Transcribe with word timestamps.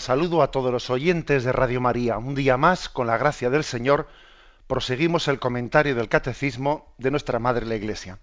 Saludo 0.00 0.42
a 0.42 0.50
todos 0.50 0.72
los 0.72 0.90
oyentes 0.90 1.44
de 1.44 1.52
Radio 1.52 1.80
María. 1.80 2.18
Un 2.18 2.34
día 2.34 2.56
más, 2.56 2.88
con 2.88 3.06
la 3.06 3.18
gracia 3.18 3.50
del 3.50 3.64
Señor, 3.64 4.08
proseguimos 4.66 5.28
el 5.28 5.38
comentario 5.38 5.94
del 5.94 6.08
Catecismo 6.08 6.94
de 6.98 7.10
nuestra 7.10 7.38
Madre 7.38 7.66
la 7.66 7.76
Iglesia. 7.76 8.18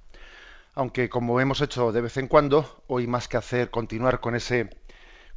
Aunque, 0.75 1.09
como 1.09 1.39
hemos 1.39 1.61
hecho 1.61 1.91
de 1.91 2.01
vez 2.01 2.17
en 2.17 2.27
cuando, 2.27 2.83
hoy 2.87 3.07
más 3.07 3.27
que 3.27 3.37
hacer 3.37 3.69
continuar 3.69 4.19
con 4.19 4.35
ese 4.35 4.69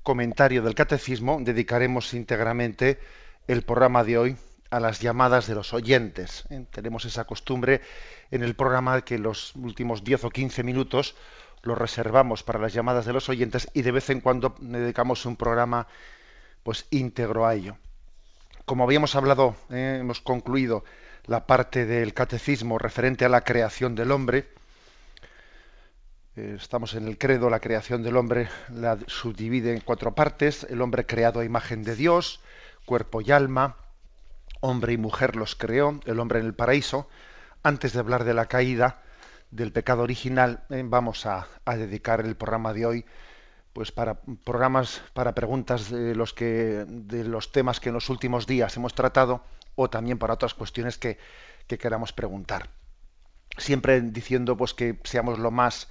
comentario 0.03 0.63
del 0.63 0.75
Catecismo, 0.75 1.39
dedicaremos 1.41 2.13
íntegramente 2.15 2.99
el 3.47 3.63
programa 3.63 4.05
de 4.05 4.19
hoy 4.19 4.37
a 4.71 4.81
las 4.81 5.01
llamadas 5.01 5.47
de 5.47 5.55
los 5.55 5.75
oyentes. 5.75 6.45
¿eh? 6.51 6.65
Tenemos 6.71 7.05
esa 7.05 7.25
costumbre 7.25 7.83
en 8.31 8.43
el 8.43 8.55
programa 8.55 9.03
que 9.03 9.19
los 9.19 9.55
últimos 9.57 10.03
10 10.05 10.25
o 10.25 10.31
15 10.31 10.63
minutos 10.63 11.15
lo 11.63 11.75
reservamos 11.75 12.43
para 12.43 12.59
las 12.59 12.73
llamadas 12.73 13.07
de 13.07 13.13
los 13.13 13.29
oyentes 13.29 13.69
y 13.73 13.83
de 13.83 13.93
vez 13.93 14.11
en 14.11 14.21
cuando 14.21 14.55
dedicamos 14.61 15.27
un 15.27 15.37
programa 15.37 15.87
pues 16.63 16.87
íntegro 16.91 17.47
a 17.47 17.55
ello. 17.55 17.77
Como 18.65 18.85
habíamos 18.85 19.15
hablado, 19.17 19.57
eh, 19.71 19.99
hemos 20.01 20.21
concluido 20.21 20.85
la 21.27 21.47
parte 21.47 21.87
del 21.87 22.15
catecismo 22.15 22.79
referente 22.79 23.25
a 23.25 23.29
la 23.29 23.43
creación 23.43 23.95
del 23.95 24.13
hombre. 24.13 24.49
Eh, 26.37 26.57
estamos 26.59 26.95
en 26.95 27.07
el 27.09 27.19
credo, 27.19 27.51
la 27.51 27.61
creación 27.61 28.03
del 28.03 28.17
hombre 28.17 28.49
la 28.71 28.99
subdivide 29.07 29.73
en 29.73 29.81
cuatro 29.81 30.15
partes. 30.15 30.65
El 30.71 30.81
hombre 30.81 31.07
creado 31.07 31.41
a 31.41 31.45
imagen 31.45 31.83
de 31.83 31.97
Dios, 31.97 32.41
cuerpo 32.87 33.21
y 33.21 33.31
alma, 33.31 33.77
hombre 34.61 34.93
y 34.93 34.97
mujer 34.97 35.37
los 35.37 35.57
creó, 35.57 36.01
el 36.07 36.21
hombre 36.21 36.39
en 36.41 36.47
el 36.47 36.55
paraíso. 36.55 37.09
Antes 37.63 37.93
de 37.93 38.01
hablar 38.01 38.25
de 38.25 38.35
la 38.35 38.47
caída, 38.47 39.03
del 39.53 39.71
pecado 39.71 40.03
original, 40.03 40.65
eh, 40.71 40.83
vamos 40.85 41.27
a, 41.27 41.47
dedicar 41.67 42.21
el 42.21 42.35
programa 42.35 42.73
de 42.73 42.87
hoy 42.87 43.05
pues 43.73 43.93
para 43.93 44.21
programas 44.45 45.03
para 45.15 45.35
preguntas 45.35 45.91
de 45.91 46.15
los 46.15 46.33
que 46.33 46.85
de 46.87 47.25
los 47.25 47.53
temas 47.53 47.81
que 47.81 47.89
en 47.89 47.95
los 47.95 48.11
últimos 48.11 48.47
días 48.47 48.77
hemos 48.77 48.95
tratado 48.95 49.43
o 49.75 49.89
también 49.89 50.19
para 50.19 50.35
otras 50.35 50.55
cuestiones 50.55 50.99
que, 50.99 51.19
queramos 51.67 52.13
preguntar 52.13 52.69
siempre 53.57 54.01
diciendo 54.03 54.59
pues 54.59 54.75
que 54.75 54.99
seamos 55.05 55.39
lo 55.39 55.51
más 55.51 55.89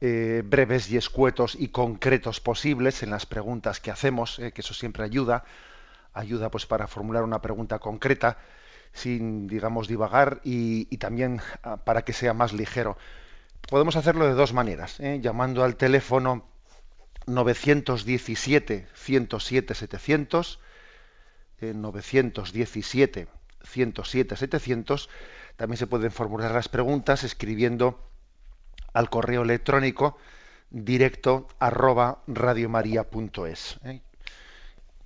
eh, 0.00 0.42
breves 0.44 0.90
y 0.90 0.98
escuetos 0.98 1.56
y 1.58 1.68
concretos 1.68 2.40
posibles 2.40 3.02
en 3.02 3.10
las 3.10 3.24
preguntas 3.24 3.80
que 3.80 3.90
hacemos 3.90 4.38
eh, 4.38 4.52
que 4.52 4.60
eso 4.60 4.74
siempre 4.74 5.04
ayuda 5.04 5.44
ayuda 6.12 6.50
pues 6.50 6.66
para 6.66 6.86
formular 6.86 7.24
una 7.24 7.40
pregunta 7.40 7.78
concreta 7.78 8.36
sin, 8.92 9.46
digamos, 9.46 9.88
divagar 9.88 10.40
y, 10.44 10.84
también 10.98 11.40
ah, 11.62 11.78
para 11.78 12.02
que 12.02 12.12
sea 12.12 12.34
más 12.34 12.52
ligero. 12.52 12.96
Podemos 13.68 13.96
hacerlo 13.96 14.26
de 14.26 14.34
dos 14.34 14.52
maneras, 14.52 14.98
¿eh? 15.00 15.20
llamando 15.20 15.64
al 15.64 15.76
teléfono 15.76 16.44
917 17.28 18.88
107 18.94 19.74
700 19.74 20.60
917 21.60 23.28
107 23.62 24.36
700 24.36 25.08
también 25.56 25.76
se 25.76 25.86
pueden 25.86 26.10
formular 26.10 26.52
las 26.52 26.68
preguntas 26.68 27.24
escribiendo 27.24 27.98
al 28.92 29.10
correo 29.10 29.42
electrónico 29.42 30.16
directo 30.70 31.48
arroba 31.58 32.22
radiomaria.es. 32.26 33.78
¿eh? 33.84 34.00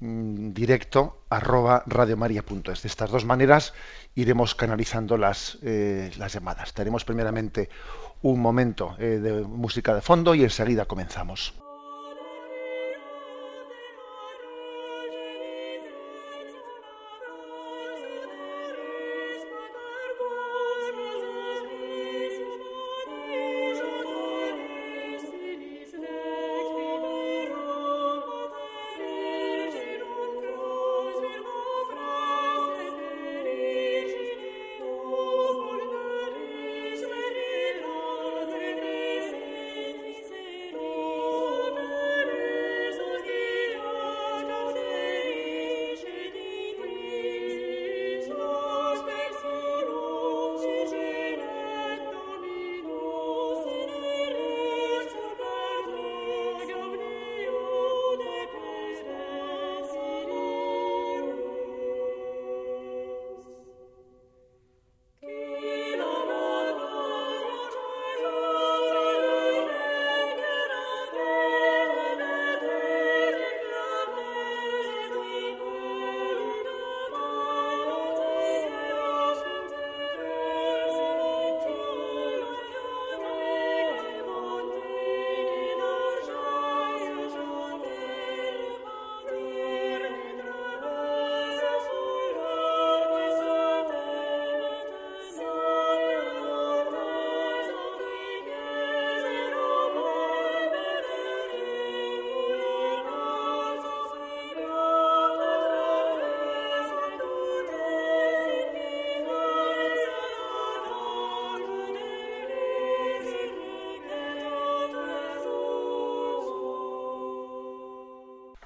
Mm, 0.00 0.52
directo 0.52 1.24
arroba 1.30 1.84
radiomaria.es. 1.86 2.82
De 2.82 2.88
estas 2.88 3.10
dos 3.10 3.24
maneras 3.24 3.72
iremos 4.14 4.54
canalizando 4.54 5.16
las, 5.16 5.58
eh, 5.62 6.10
llamadas. 6.16 6.74
Tenemos 6.74 7.04
primeramente 7.04 7.70
un 8.20 8.40
momento 8.40 8.96
eh, 8.98 9.20
de 9.22 9.42
música 9.42 9.94
de 9.94 10.00
fondo 10.00 10.34
y 10.34 10.42
enseguida 10.42 10.86
comenzamos. 10.86 11.54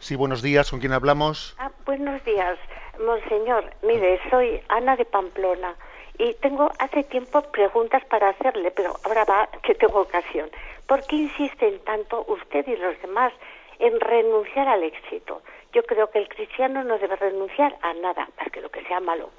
Sí, 0.06 0.14
buenos 0.14 0.40
días. 0.40 0.70
¿Con 0.70 0.78
quién 0.78 0.92
hablamos? 0.92 1.56
Ah, 1.58 1.72
buenos 1.84 2.24
días, 2.24 2.56
monseñor. 3.04 3.64
Mire, 3.82 4.20
soy 4.30 4.62
Ana 4.68 4.94
de 4.94 5.04
Pamplona 5.04 5.74
y 6.16 6.32
tengo 6.34 6.70
hace 6.78 7.02
tiempo 7.02 7.42
preguntas 7.50 8.04
para 8.04 8.28
hacerle, 8.28 8.70
pero 8.70 8.94
ahora 9.02 9.24
va 9.24 9.48
que 9.64 9.74
tengo 9.74 10.02
ocasión. 10.02 10.48
¿Por 10.86 11.04
qué 11.08 11.16
insisten 11.16 11.80
tanto 11.80 12.24
usted 12.28 12.64
y 12.68 12.76
los 12.76 12.96
demás 13.02 13.32
en 13.80 13.98
renunciar 13.98 14.68
al 14.68 14.84
éxito? 14.84 15.42
Yo 15.72 15.82
creo 15.82 16.08
que 16.08 16.20
el 16.20 16.28
cristiano 16.28 16.84
no 16.84 16.98
debe 16.98 17.16
renunciar 17.16 17.76
a 17.82 17.92
nada, 17.94 18.28
más 18.38 18.48
que 18.52 18.60
lo 18.60 18.70
que 18.70 18.84
sea 18.84 19.00
malo. 19.00 19.30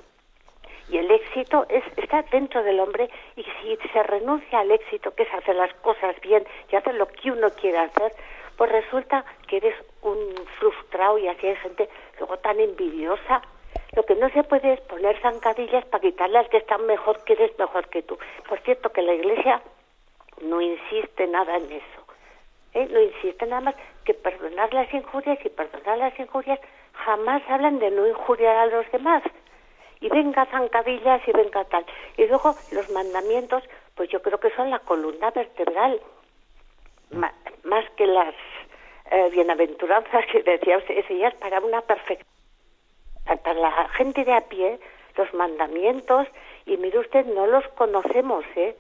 Y 0.90 0.98
el 0.98 1.10
éxito 1.10 1.66
es, 1.70 1.86
está 1.96 2.24
dentro 2.24 2.62
del 2.64 2.82
hombre 2.82 3.10
y 3.38 3.44
si 3.44 3.78
se 3.94 4.04
renuncia 4.04 4.60
al 4.60 4.72
éxito, 4.72 5.16
que 5.16 5.24
es 5.24 5.34
hacer 5.34 5.56
las 5.56 5.74
cosas 5.76 6.20
bien 6.20 6.46
y 6.70 6.76
hacer 6.76 6.96
lo 6.96 7.08
que 7.08 7.32
uno 7.32 7.52
quiere 7.52 7.78
hacer, 7.78 8.12
pues 8.58 8.72
resulta 8.72 9.24
que 9.48 9.58
eres 9.58 9.76
un 10.12 10.36
frustrado 10.60 11.18
y 11.18 11.28
así 11.28 11.48
hay 11.48 11.56
gente 11.58 11.90
luego 12.18 12.38
tan 12.38 12.60
envidiosa. 12.60 13.42
Lo 13.96 14.04
que 14.04 14.16
no 14.16 14.30
se 14.30 14.44
puede 14.44 14.74
es 14.74 14.82
poner 14.82 15.20
zancadillas 15.22 15.86
para 15.86 16.02
quitarle 16.02 16.40
al 16.40 16.50
que 16.50 16.58
está 16.58 16.78
mejor 16.78 17.24
que 17.24 17.34
eres 17.34 17.58
mejor 17.58 17.88
que 17.90 18.04
tú. 18.04 18.18
Por 18.48 18.60
cierto, 18.60 18.92
que 18.92 19.02
la 19.02 19.14
Iglesia 19.14 19.62
no 20.42 20.62
insiste 20.62 21.28
nada 21.28 21.58
en 21.58 21.72
eso. 21.72 22.06
¿eh? 22.74 22.88
No 22.92 23.02
insiste 23.02 23.46
nada 23.46 23.62
más 23.62 23.76
que 24.04 24.14
perdonar 24.14 24.74
las 24.74 24.94
injurias 24.94 25.40
y 25.44 25.50
perdonar 25.50 25.98
las 25.98 26.20
injurias 26.20 26.60
jamás 26.94 27.42
hablan 27.50 27.80
de 27.80 27.92
no 27.92 28.08
injuriar 28.08 28.58
a 28.58 28.66
los 28.68 28.90
demás. 28.92 29.24
Y 30.00 30.10
venga 30.10 30.46
zancadillas 30.46 31.28
y 31.28 31.32
venga 31.32 31.64
tal. 31.66 31.86
Y 32.18 32.28
luego 32.28 32.56
los 32.72 32.90
mandamientos, 32.92 33.64
pues 33.96 34.10
yo 34.10 34.22
creo 34.22 34.40
que 34.40 34.52
son 34.52 34.70
la 34.70 34.80
columna 34.80 35.32
vertebral, 35.32 36.00
más 37.12 37.90
que 37.96 38.06
las 38.06 38.36
eh, 39.12 39.30
bienaventuranzas 39.32 40.26
que 40.32 40.44
decía 40.44 40.78
es 40.90 41.36
para 41.36 41.60
una 41.60 41.82
perfección. 41.82 42.28
Para 43.26 43.54
la 43.54 43.90
gente 43.90 44.24
de 44.24 44.34
a 44.34 44.42
pie, 44.42 44.80
los 45.18 45.34
mandamientos, 45.34 46.28
y 46.66 46.78
mire 46.78 47.00
usted, 47.00 47.26
no 47.26 47.48
los 47.48 47.68
conocemos, 47.70 48.46
¿eh? 48.56 48.76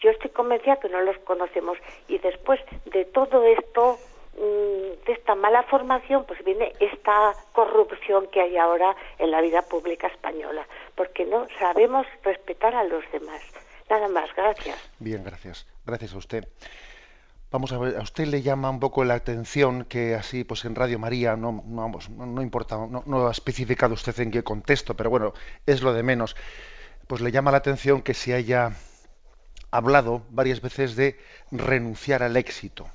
Yo 0.00 0.10
estoy 0.10 0.30
convencida 0.30 0.76
que 0.76 0.88
no 0.88 1.00
los 1.00 1.16
conocemos. 1.18 1.78
Y 2.08 2.18
después 2.18 2.60
de 2.86 3.04
todo 3.04 3.44
esto, 3.44 3.98
mm, 4.34 5.04
de 5.06 5.12
esta 5.12 5.34
mala 5.34 5.62
formación, 5.64 6.24
pues 6.24 6.42
viene 6.44 6.72
esta 6.80 7.34
corrupción 7.52 8.26
que 8.28 8.40
hay 8.40 8.56
ahora 8.56 8.96
en 9.18 9.30
la 9.30 9.40
vida 9.40 9.62
pública 9.62 10.08
española, 10.08 10.66
porque 10.96 11.24
no 11.24 11.46
sabemos 11.58 12.06
respetar 12.22 12.74
a 12.74 12.84
los 12.84 13.04
demás. 13.12 13.42
Nada 13.88 14.08
más, 14.08 14.34
gracias. 14.34 14.90
Bien, 14.98 15.22
gracias. 15.22 15.66
Gracias 15.84 16.14
a 16.14 16.18
usted. 16.18 16.44
Vamos 17.52 17.70
a 17.72 17.76
ver, 17.76 17.98
a 17.98 18.02
usted 18.02 18.28
le 18.28 18.40
llama 18.40 18.70
un 18.70 18.80
poco 18.80 19.04
la 19.04 19.12
atención 19.12 19.84
que 19.84 20.14
así, 20.14 20.42
pues 20.42 20.64
en 20.64 20.74
Radio 20.74 20.98
María, 20.98 21.36
no, 21.36 21.62
no, 21.66 21.92
no 22.26 22.40
importa, 22.40 22.78
no, 22.88 23.28
ha 23.28 23.30
especificado 23.30 23.92
usted 23.92 24.18
en 24.20 24.30
qué 24.30 24.42
contexto, 24.42 24.96
pero 24.96 25.10
bueno, 25.10 25.34
es 25.66 25.82
lo 25.82 25.92
de 25.92 26.02
menos. 26.02 26.34
Pues 27.06 27.20
le 27.20 27.30
llama 27.30 27.50
la 27.50 27.58
atención 27.58 28.00
que 28.00 28.14
se 28.14 28.32
haya 28.32 28.72
hablado 29.70 30.24
varias 30.30 30.62
veces 30.62 30.96
de 30.96 31.20
renunciar 31.50 32.22
al 32.22 32.38
éxito. 32.38 32.88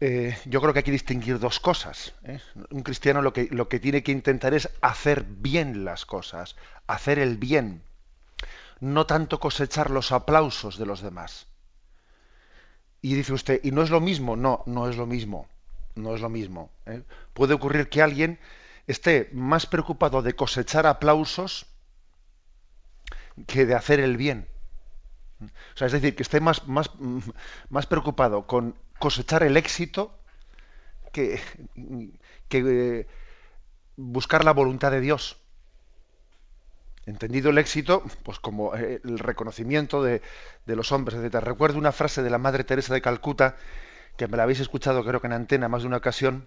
Eh, 0.00 0.36
yo 0.46 0.60
creo 0.60 0.72
que 0.72 0.80
hay 0.80 0.84
que 0.84 0.90
distinguir 0.90 1.38
dos 1.38 1.60
cosas. 1.60 2.14
¿eh? 2.24 2.40
Un 2.70 2.82
cristiano 2.82 3.22
lo 3.22 3.32
que, 3.32 3.46
lo 3.52 3.68
que 3.68 3.78
tiene 3.78 4.02
que 4.02 4.10
intentar 4.10 4.54
es 4.54 4.68
hacer 4.80 5.22
bien 5.22 5.84
las 5.84 6.04
cosas, 6.04 6.56
hacer 6.88 7.20
el 7.20 7.36
bien, 7.36 7.84
no 8.80 9.06
tanto 9.06 9.38
cosechar 9.38 9.90
los 9.90 10.10
aplausos 10.10 10.78
de 10.78 10.86
los 10.86 11.00
demás. 11.00 11.46
Y 13.06 13.14
dice 13.14 13.34
usted, 13.34 13.60
¿y 13.62 13.70
no 13.70 13.82
es 13.82 13.90
lo 13.90 14.00
mismo? 14.00 14.34
No, 14.34 14.64
no 14.66 14.88
es 14.88 14.96
lo 14.96 15.06
mismo. 15.06 15.46
No 15.94 16.16
es 16.16 16.20
lo 16.20 16.28
mismo. 16.28 16.70
¿eh? 16.86 17.04
Puede 17.34 17.54
ocurrir 17.54 17.88
que 17.88 18.02
alguien 18.02 18.40
esté 18.88 19.30
más 19.32 19.66
preocupado 19.66 20.22
de 20.22 20.34
cosechar 20.34 20.88
aplausos 20.88 21.66
que 23.46 23.64
de 23.64 23.76
hacer 23.76 24.00
el 24.00 24.16
bien. 24.16 24.48
O 25.40 25.76
sea, 25.76 25.86
es 25.86 25.92
decir, 25.92 26.16
que 26.16 26.24
esté 26.24 26.40
más, 26.40 26.66
más, 26.66 26.90
más 27.70 27.86
preocupado 27.86 28.48
con 28.48 28.74
cosechar 28.98 29.44
el 29.44 29.56
éxito 29.56 30.18
que, 31.12 31.40
que 32.48 32.58
eh, 32.58 33.06
buscar 33.94 34.44
la 34.44 34.52
voluntad 34.52 34.90
de 34.90 35.00
Dios 35.00 35.36
entendido 37.06 37.50
el 37.50 37.58
éxito, 37.58 38.02
pues 38.24 38.40
como 38.40 38.74
eh, 38.74 39.00
el 39.04 39.18
reconocimiento 39.18 40.02
de, 40.02 40.20
los 40.66 40.92
hombres, 40.92 41.18
etc. 41.18 41.36
Recuerdo 41.36 41.78
una 41.78 41.92
frase 41.92 42.22
de 42.22 42.30
la 42.30 42.38
Madre 42.38 42.64
Teresa 42.64 42.92
de 42.92 43.00
Calcuta, 43.00 43.56
que 44.16 44.26
me 44.26 44.36
la 44.36 44.42
habéis 44.42 44.60
escuchado 44.60 45.04
creo 45.04 45.20
que 45.20 45.28
en 45.28 45.32
antena 45.32 45.68
más 45.68 45.82
de 45.82 45.88
una 45.88 45.98
ocasión, 45.98 46.46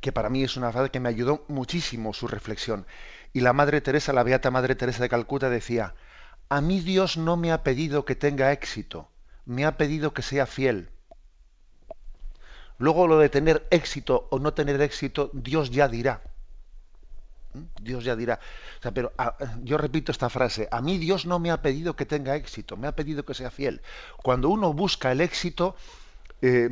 que 0.00 0.12
para 0.12 0.28
mí 0.28 0.44
es 0.44 0.56
una 0.56 0.70
frase 0.70 0.90
que 0.90 1.00
me 1.00 1.08
ayudó 1.08 1.44
muchísimo 1.48 2.12
su 2.12 2.28
reflexión. 2.28 2.86
Y 3.32 3.40
la 3.40 3.52
Madre 3.52 3.80
Teresa, 3.80 4.12
la 4.12 4.22
Beata 4.22 4.50
Madre 4.50 4.74
Teresa 4.74 5.02
de 5.02 5.08
Calcuta 5.08 5.48
decía, 5.48 5.94
a 6.50 6.60
mí 6.60 6.80
Dios 6.80 7.16
no 7.16 7.36
me 7.36 7.52
ha 7.52 7.62
pedido 7.62 8.04
que 8.04 8.14
tenga 8.14 8.52
éxito, 8.52 9.08
me 9.46 9.64
ha 9.64 9.76
pedido 9.76 10.12
que 10.12 10.22
sea 10.22 10.46
fiel. 10.46 10.90
Luego 12.78 13.08
lo 13.08 13.18
de 13.18 13.28
tener 13.28 13.66
éxito 13.70 14.28
o 14.30 14.38
no 14.38 14.54
tener 14.54 14.80
éxito, 14.80 15.30
Dios 15.32 15.70
ya 15.70 15.88
dirá. 15.88 16.22
Dios 17.80 18.04
ya 18.04 18.16
dirá. 18.16 18.40
pero 18.94 19.12
ah, 19.18 19.36
yo 19.62 19.78
repito 19.78 20.12
esta 20.12 20.28
frase, 20.28 20.68
a 20.70 20.80
mí 20.80 20.98
Dios 20.98 21.26
no 21.26 21.38
me 21.38 21.50
ha 21.50 21.62
pedido 21.62 21.96
que 21.96 22.06
tenga 22.06 22.36
éxito, 22.36 22.76
me 22.76 22.86
ha 22.86 22.92
pedido 22.92 23.24
que 23.24 23.34
sea 23.34 23.50
fiel. 23.50 23.80
Cuando 24.22 24.48
uno 24.48 24.72
busca 24.72 25.12
el 25.12 25.20
éxito, 25.20 25.76
eh, 26.42 26.70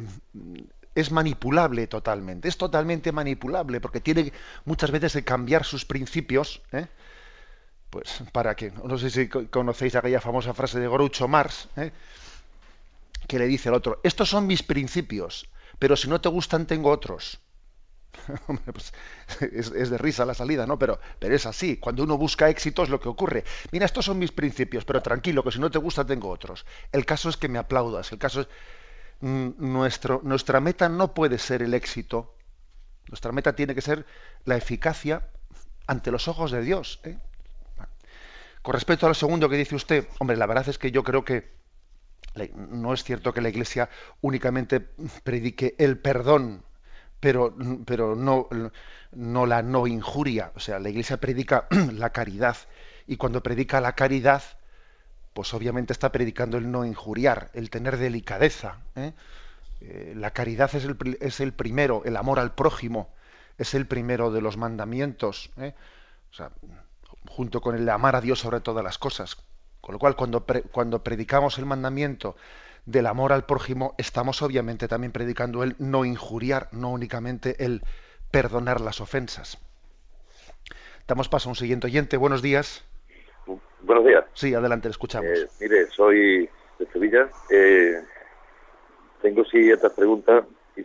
es 0.95 1.13
manipulable 1.13 1.87
totalmente, 1.87 2.49
es 2.49 2.57
totalmente 2.57 3.13
manipulable, 3.13 3.81
porque 3.81 4.01
tiene 4.01 4.33
muchas 4.65 4.91
veces 4.91 5.13
que 5.13 5.25
cambiar 5.25 5.65
sus 5.65 5.85
principios, 5.85 6.63
¿eh? 6.73 6.87
pues 7.91 8.23
para 8.33 8.57
que, 8.57 8.71
no 8.71 8.97
sé 8.99 9.11
si 9.11 9.29
conocéis 9.29 9.95
aquella 9.95 10.21
famosa 10.21 10.55
frase 10.55 10.81
de 10.81 10.89
Groucho 10.89 11.29
Marx, 11.29 11.69
¿eh? 11.77 11.93
que 13.29 13.39
le 13.39 13.47
dice 13.47 13.69
al 13.69 13.75
otro, 13.75 14.01
estos 14.03 14.31
son 14.31 14.47
mis 14.47 14.63
principios, 14.63 15.49
pero 15.79 15.97
si 15.97 16.09
no 16.09 16.21
te 16.21 16.31
gustan 16.31 16.67
tengo 16.67 16.91
otros. 16.91 17.41
Pues, 18.73 18.93
es, 19.53 19.91
de 19.91 19.99
risa 19.99 20.25
la 20.25 20.35
salida, 20.35 20.67
¿no? 20.67 20.79
Pero, 20.79 20.99
es 21.21 21.47
así. 21.47 21.77
Cuando 21.79 22.03
uno 22.03 22.19
busca 22.19 22.49
éxito 22.49 22.83
es 22.83 22.89
lo 22.89 23.01
que 23.01 23.09
ocurre. 23.09 23.45
Mira, 23.73 23.87
estos 23.87 24.05
son 24.05 24.19
mis 24.19 24.33
principios, 24.33 24.85
pero 24.85 25.03
tranquilo, 25.03 25.43
que 25.43 25.53
si 25.53 25.59
no 25.59 25.71
te 25.71 25.79
gusta 25.79 26.05
tengo 26.05 26.29
otros. 26.29 26.67
El 26.93 27.05
caso 27.05 27.29
es 27.29 27.37
que 27.37 27.49
me 27.49 27.59
aplaudas. 27.59 28.13
El 28.13 28.19
caso 28.19 28.43
es 28.43 28.49
mm, 29.21 29.51
nuestro, 29.59 30.21
nuestra 30.25 30.61
meta 30.61 30.89
no 30.89 31.15
puede 31.15 31.39
ser 31.39 31.63
el 31.63 31.75
éxito. 31.75 32.35
Nuestra 33.09 33.33
meta 33.33 33.55
tiene 33.55 33.75
que 33.75 33.81
ser 33.81 34.07
la 34.45 34.57
eficacia 34.57 35.29
ante 35.87 36.11
los 36.11 36.29
ojos 36.29 36.51
de 36.51 36.63
Dios. 36.63 37.01
¿eh? 37.05 37.19
Con 38.63 38.75
respecto 38.75 39.07
a 39.07 39.11
lo 39.11 39.15
segundo 39.15 39.49
que 39.49 39.57
dice 39.57 39.77
usted, 39.77 40.09
hombre, 40.19 40.37
la 40.37 40.47
verdad 40.47 40.69
es 40.69 40.79
que 40.79 40.91
yo 40.91 41.05
creo 41.05 41.25
que 41.25 41.57
no 42.55 42.93
es 42.93 43.05
cierto 43.05 43.33
que 43.33 43.41
la 43.41 43.49
Iglesia 43.49 43.89
únicamente 44.21 44.81
predique 45.25 45.75
el 45.79 45.99
perdón 45.99 46.65
pero, 47.21 47.55
pero 47.85 48.15
no, 48.15 48.49
no 49.13 49.47
la 49.47 49.63
no 49.63 49.87
injuria. 49.87 50.53
O 50.55 50.61
sea, 50.61 50.79
la 50.79 50.89
Iglesia 50.89 51.19
predica 51.19 51.67
la 51.93 52.11
caridad 52.11 52.57
y 53.07 53.17
cuando 53.17 53.43
predica 53.43 53.81
la 53.81 53.95
caridad, 53.95 54.43
pues 55.33 55.53
obviamente 55.55 55.93
está 55.93 56.13
predicando 56.13 56.59
el 56.59 56.71
no 56.71 56.85
injuriar, 56.85 57.51
el 57.55 57.71
tener 57.71 57.97
delicadeza. 57.97 58.79
¿eh? 58.95 59.13
Eh, 59.81 60.15
la 60.17 60.33
caridad 60.33 60.75
es 60.75 60.85
el, 60.85 61.19
es 61.21 61.41
el, 61.41 61.53
primero, 61.53 62.03
el 62.05 62.17
amor 62.17 62.39
al 62.39 62.55
prójimo 62.55 63.11
es 63.59 63.75
el 63.75 63.87
primero 63.87 64.31
de 64.31 64.41
los 64.41 64.57
mandamientos, 64.57 65.51
¿eh? 65.57 65.75
o 66.31 66.35
sea, 66.35 66.51
junto 67.27 67.61
con 67.61 67.75
el 67.75 67.89
amar 67.89 68.17
a 68.17 68.21
Dios 68.21 68.41
sobre 68.41 68.61
todas 68.61 68.85
las 68.85 68.99
cosas. 68.99 69.37
Con 69.81 69.95
lo 69.95 69.99
cual, 69.99 70.17
cuando, 70.17 70.45
cuando 70.73 71.03
predicamos 71.03 71.59
el 71.59 71.67
mandamiento 71.67 72.37
del 72.87 73.07
amor 73.07 73.33
al 73.33 73.45
prójimo, 73.45 73.95
estamos 73.99 74.43
obviamente 74.43 74.89
también 74.89 75.13
predicando 75.13 75.63
el 75.63 75.75
no 75.79 76.05
injuriar, 76.05 76.69
no 76.73 76.91
únicamente 76.93 77.65
el 77.65 77.83
perdonar 78.31 78.81
las 78.81 79.01
ofensas. 79.01 79.59
Damos 81.07 81.29
paso 81.29 81.49
a 81.49 81.53
un 81.53 81.57
siguiente 81.57 81.89
oyente. 81.89 82.17
Buenos 82.17 82.43
días. 82.43 82.85
Buenos 83.83 84.05
días. 84.07 84.25
Sí, 84.35 84.55
adelante, 84.55 84.89
le 84.89 84.93
escuchamos. 84.93 85.31
Eh, 85.31 85.49
mire, 85.61 85.87
soy 85.89 86.49
de 86.79 86.87
Sevilla. 86.93 87.29
Eh, 87.51 88.03
tengo 89.23 89.45
siguientes 89.45 89.93
preguntas 89.93 90.45
y, 90.77 90.83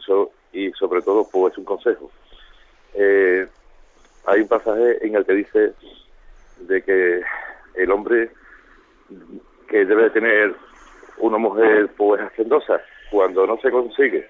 y 0.54 0.72
sobre 0.74 1.02
todo 1.02 1.28
pues 1.32 1.58
un 1.58 1.66
consejo. 1.66 2.12
Eh, 2.94 3.48
hay 4.26 4.42
un 4.42 4.48
pasaje 4.48 5.06
en 5.06 5.16
el 5.16 5.26
que 5.26 5.34
dice 5.34 5.74
de 6.60 6.82
que 6.84 7.22
el 7.76 7.92
hombre 7.92 8.32
que 9.68 9.86
debe 9.86 10.10
tener 10.12 10.56
una 11.22 11.38
mujer 11.38 11.90
pues 11.96 12.22
hacendosa 12.22 12.82
cuando 13.10 13.46
no 13.48 13.58
se 13.58 13.72
consigue. 13.72 14.28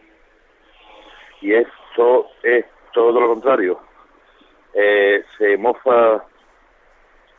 Y 1.42 1.54
esto 1.54 2.28
es 2.44 2.66
todo 2.94 3.20
lo 3.20 3.28
contrario. 3.28 3.80
Eh, 4.74 5.24
se 5.38 5.58
mofa 5.58 6.24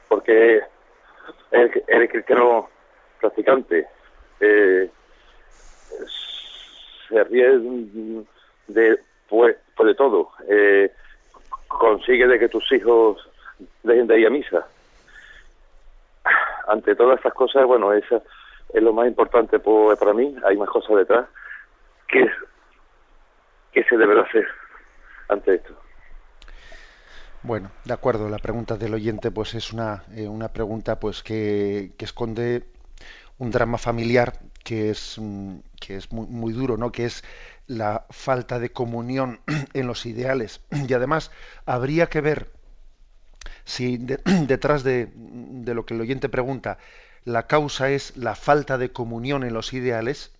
porque 0.08 0.60
el, 1.50 1.84
el 1.86 2.08
cristiano 2.08 2.68
practicante. 3.20 3.86
Eh, 4.40 4.90
se 7.08 7.24
ríe 7.24 7.58
de 8.68 8.98
pues, 9.28 9.56
pues 9.76 9.86
de 9.86 9.94
todo. 9.94 10.30
Eh, 10.48 10.90
consigue 11.68 12.26
de 12.26 12.38
que 12.38 12.48
tus 12.48 12.70
hijos 12.72 13.28
dejen 13.82 14.06
de 14.06 14.20
ir 14.20 14.26
a 14.26 14.30
misa. 14.30 14.66
Ante 16.66 16.94
todas 16.94 17.18
estas 17.18 17.34
cosas 17.34 17.66
bueno 17.66 17.92
esa 17.92 18.22
es 18.72 18.82
lo 18.82 18.92
más 18.92 19.06
importante 19.06 19.58
pues, 19.58 19.98
para 19.98 20.12
mí. 20.12 20.34
Hay 20.44 20.56
más 20.56 20.68
cosas 20.68 20.96
detrás. 20.96 21.26
¿Qué, 22.08 22.26
se 23.88 23.96
deberá 23.96 24.22
hacer 24.22 24.46
ante 25.28 25.54
esto? 25.54 25.74
Bueno, 27.42 27.70
de 27.84 27.94
acuerdo. 27.94 28.28
La 28.28 28.38
pregunta 28.38 28.76
del 28.76 28.94
oyente, 28.94 29.30
pues, 29.30 29.54
es 29.54 29.72
una, 29.72 30.04
eh, 30.14 30.28
una 30.28 30.48
pregunta, 30.48 31.00
pues, 31.00 31.22
que, 31.22 31.92
que, 31.96 32.04
esconde 32.04 32.64
un 33.38 33.50
drama 33.50 33.78
familiar 33.78 34.34
que 34.62 34.90
es 34.90 35.16
mm, 35.18 35.58
que 35.80 35.96
es 35.96 36.12
muy, 36.12 36.26
muy 36.26 36.52
duro, 36.52 36.76
¿no? 36.76 36.92
Que 36.92 37.04
es 37.04 37.24
la 37.66 38.06
falta 38.10 38.58
de 38.58 38.70
comunión 38.70 39.40
en 39.74 39.86
los 39.86 40.06
ideales. 40.06 40.60
Y 40.88 40.92
además 40.94 41.30
habría 41.66 42.06
que 42.06 42.20
ver 42.20 42.50
si 43.64 43.98
detrás 44.46 44.84
de, 44.84 45.10
de, 45.14 45.74
lo 45.74 45.84
que 45.84 45.94
el 45.94 46.00
oyente 46.00 46.28
pregunta 46.28 46.78
la 47.24 47.46
causa 47.46 47.90
es 47.90 48.16
la 48.16 48.34
falta 48.34 48.78
de 48.78 48.92
comunión 48.92 49.44
en 49.44 49.54
los 49.54 49.72
ideales, 49.72 50.32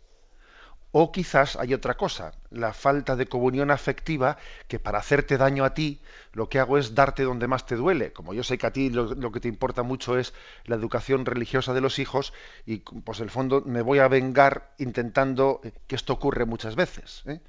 O 0.95 1.11
quizás 1.11 1.57
hay 1.57 1.73
otra 1.73 1.95
cosa, 1.97 2.33
la 2.51 2.75
falta 2.75 3.17
de 3.17 3.27
comunión 3.27 3.71
afectiva, 3.71 4.37
que 4.69 4.79
para 4.79 4.99
hacerte 4.99 5.39
daño 5.39 5.65
a 5.65 5.73
ti, 5.73 6.03
lo 6.35 6.51
que 6.51 6.59
hago 6.59 6.77
es 6.77 6.95
darte 6.95 7.23
donde 7.23 7.49
más 7.49 7.65
te 7.65 7.77
duele. 7.77 8.12
Como 8.12 8.35
yo 8.35 8.45
sé 8.45 8.59
que 8.59 8.67
a 8.67 8.73
ti 8.75 8.91
lo, 8.91 9.33
que 9.33 9.41
te 9.41 9.49
importa 9.49 9.83
mucho 9.83 10.19
es 10.19 10.35
la 10.67 10.77
educación 10.77 11.25
religiosa 11.25 11.73
de 11.73 11.81
los 11.81 11.99
hijos, 11.99 12.35
y 12.67 12.81
pues 12.81 13.21
el 13.21 13.31
fondo 13.31 13.62
me 13.65 13.81
voy 13.81 14.01
a 14.01 14.09
vengar 14.09 14.75
intentando 14.77 15.62
eh, 15.65 15.73
que 15.87 15.97
esto 15.97 16.12
ocurre 16.12 16.45
muchas 16.45 16.77
veces. 16.77 17.23
¿eh? 17.27 17.41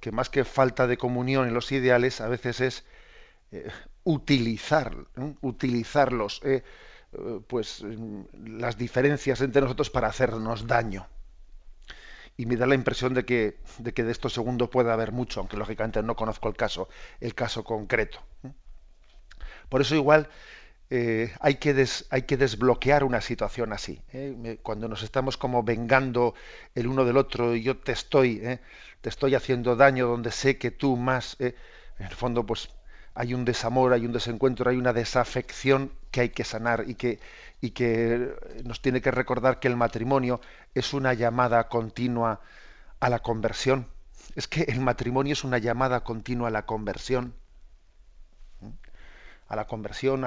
Que 0.00 0.12
más 0.12 0.28
que 0.28 0.44
falta 0.44 0.86
de 0.86 0.98
comunión 0.98 1.48
en 1.48 1.54
los 1.54 1.72
ideales, 1.72 2.20
a 2.20 2.28
veces 2.28 2.60
es 2.60 2.84
eh, 3.52 3.70
utilizar, 4.04 4.94
utilizarlos, 5.40 6.42
pues 7.46 7.84
las 8.32 8.78
diferencias 8.78 9.40
entre 9.40 9.62
nosotros 9.62 9.90
para 9.90 10.08
hacernos 10.08 10.66
daño 10.66 11.06
y 12.36 12.46
me 12.46 12.56
da 12.56 12.66
la 12.66 12.74
impresión 12.74 13.14
de 13.14 13.24
que, 13.24 13.58
de 13.78 13.92
que 13.92 14.04
de 14.04 14.12
esto 14.12 14.28
segundo 14.28 14.70
puede 14.70 14.90
haber 14.90 15.12
mucho, 15.12 15.40
aunque 15.40 15.56
lógicamente 15.56 16.02
no 16.02 16.16
conozco 16.16 16.48
el 16.48 16.56
caso, 16.56 16.88
el 17.20 17.34
caso 17.34 17.64
concreto. 17.64 18.20
Por 19.68 19.80
eso 19.80 19.94
igual 19.94 20.28
eh, 20.90 21.32
hay, 21.40 21.56
que 21.56 21.86
hay 22.10 22.22
que 22.22 22.36
desbloquear 22.36 23.04
una 23.04 23.20
situación 23.20 23.72
así. 23.72 24.02
¿eh? 24.12 24.58
Cuando 24.62 24.88
nos 24.88 25.02
estamos 25.02 25.36
como 25.36 25.62
vengando 25.62 26.34
el 26.74 26.86
uno 26.86 27.04
del 27.04 27.16
otro 27.16 27.54
y 27.54 27.62
yo 27.62 27.78
te 27.78 27.92
estoy, 27.92 28.40
¿eh? 28.42 28.60
te 29.00 29.08
estoy 29.08 29.34
haciendo 29.34 29.76
daño 29.76 30.06
donde 30.06 30.30
sé 30.30 30.58
que 30.58 30.70
tú 30.70 30.96
más, 30.96 31.36
en 31.38 31.54
el 31.98 32.14
fondo 32.14 32.44
pues 32.44 32.70
hay 33.14 33.34
un 33.34 33.44
desamor, 33.44 33.92
hay 33.92 34.06
un 34.06 34.12
desencuentro, 34.12 34.70
hay 34.70 34.76
una 34.76 34.92
desafección 34.92 35.92
que 36.10 36.22
hay 36.22 36.28
que 36.30 36.44
sanar 36.44 36.84
y 36.88 36.94
que, 36.94 37.20
y 37.60 37.70
que 37.70 38.34
nos 38.64 38.80
tiene 38.80 39.00
que 39.02 39.10
recordar 39.10 39.60
que 39.60 39.68
el 39.68 39.76
matrimonio 39.76 40.40
es 40.74 40.94
una 40.94 41.12
llamada 41.14 41.68
continua 41.68 42.40
a 43.00 43.08
la 43.10 43.18
conversión. 43.18 43.86
Es 44.34 44.48
que 44.48 44.62
el 44.62 44.80
matrimonio 44.80 45.34
es 45.34 45.44
una 45.44 45.58
llamada 45.58 46.04
continua 46.04 46.48
a 46.48 46.50
la 46.50 46.64
conversión. 46.64 47.34
A 49.48 49.56
la 49.56 49.66
conversión, 49.66 50.24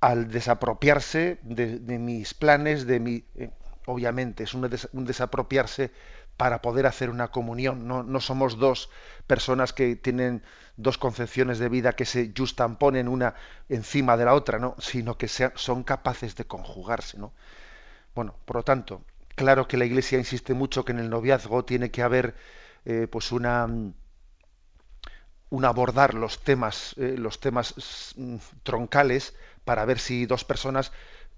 al 0.00 0.30
desapropiarse 0.30 1.38
de, 1.42 1.98
mis 1.98 2.32
planes, 2.32 2.86
de 2.86 3.00
mi. 3.00 3.24
Eh, 3.34 3.50
obviamente, 3.84 4.44
es 4.44 4.54
un, 4.54 4.70
un 4.92 5.04
desapropiarse 5.04 5.90
para 6.40 6.62
poder 6.62 6.86
hacer 6.86 7.10
una 7.10 7.28
comunión. 7.28 7.86
No, 7.86 8.02
no, 8.02 8.18
somos 8.18 8.56
dos 8.56 8.88
personas 9.26 9.74
que 9.74 9.94
tienen 9.94 10.42
dos 10.78 10.96
concepciones 10.96 11.58
de 11.58 11.68
vida 11.68 11.92
que 11.92 12.06
se 12.06 12.32
ponen 12.78 13.08
una 13.08 13.34
encima 13.68 14.16
de 14.16 14.24
la 14.24 14.32
otra, 14.32 14.58
¿no? 14.58 14.74
sino 14.78 15.18
que 15.18 15.28
son 15.28 15.84
capaces 15.84 16.36
de 16.36 16.46
conjugarse. 16.46 17.18
¿no? 17.18 17.34
Bueno, 18.14 18.36
por 18.46 18.56
lo 18.56 18.62
tanto, 18.62 19.02
claro 19.34 19.68
que 19.68 19.76
la 19.76 19.84
Iglesia 19.84 20.16
insiste 20.16 20.54
mucho 20.54 20.82
que 20.82 20.92
en 20.92 21.00
el 21.00 21.10
noviazgo 21.10 21.66
tiene 21.66 21.90
que 21.90 22.00
haber 22.02 22.34
eh, 22.86 23.06
pues 23.06 23.32
una 23.32 23.68
un 25.50 25.64
abordar 25.64 26.14
los 26.14 26.42
temas 26.42 26.94
eh, 26.96 27.16
los 27.18 27.40
temas 27.40 28.14
mm, 28.16 28.36
troncales 28.62 29.34
para 29.66 29.84
ver 29.84 29.98
si 29.98 30.24
dos 30.24 30.44
personas 30.44 30.90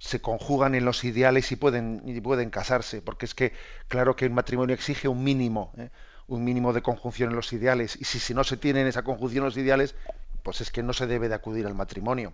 se 0.02 0.20
conjugan 0.20 0.74
en 0.74 0.84
los 0.84 1.04
ideales 1.04 1.52
y 1.52 1.56
pueden, 1.56 2.02
y 2.04 2.20
pueden 2.20 2.50
casarse, 2.50 3.00
porque 3.00 3.24
es 3.24 3.36
que 3.36 3.52
claro 3.86 4.16
que 4.16 4.24
el 4.24 4.32
matrimonio 4.32 4.74
exige 4.74 5.06
un 5.06 5.22
mínimo, 5.22 5.72
¿eh? 5.78 5.90
un 6.26 6.42
mínimo 6.42 6.72
de 6.72 6.82
conjunción 6.82 7.30
en 7.30 7.36
los 7.36 7.52
ideales, 7.52 7.96
y 8.00 8.04
si, 8.04 8.18
si 8.18 8.34
no 8.34 8.42
se 8.42 8.56
tienen 8.56 8.88
esa 8.88 9.04
conjunción 9.04 9.42
en 9.42 9.46
los 9.46 9.56
ideales, 9.56 9.94
pues 10.42 10.60
es 10.60 10.72
que 10.72 10.82
no 10.82 10.92
se 10.92 11.06
debe 11.06 11.28
de 11.28 11.36
acudir 11.36 11.68
al 11.68 11.76
matrimonio. 11.76 12.32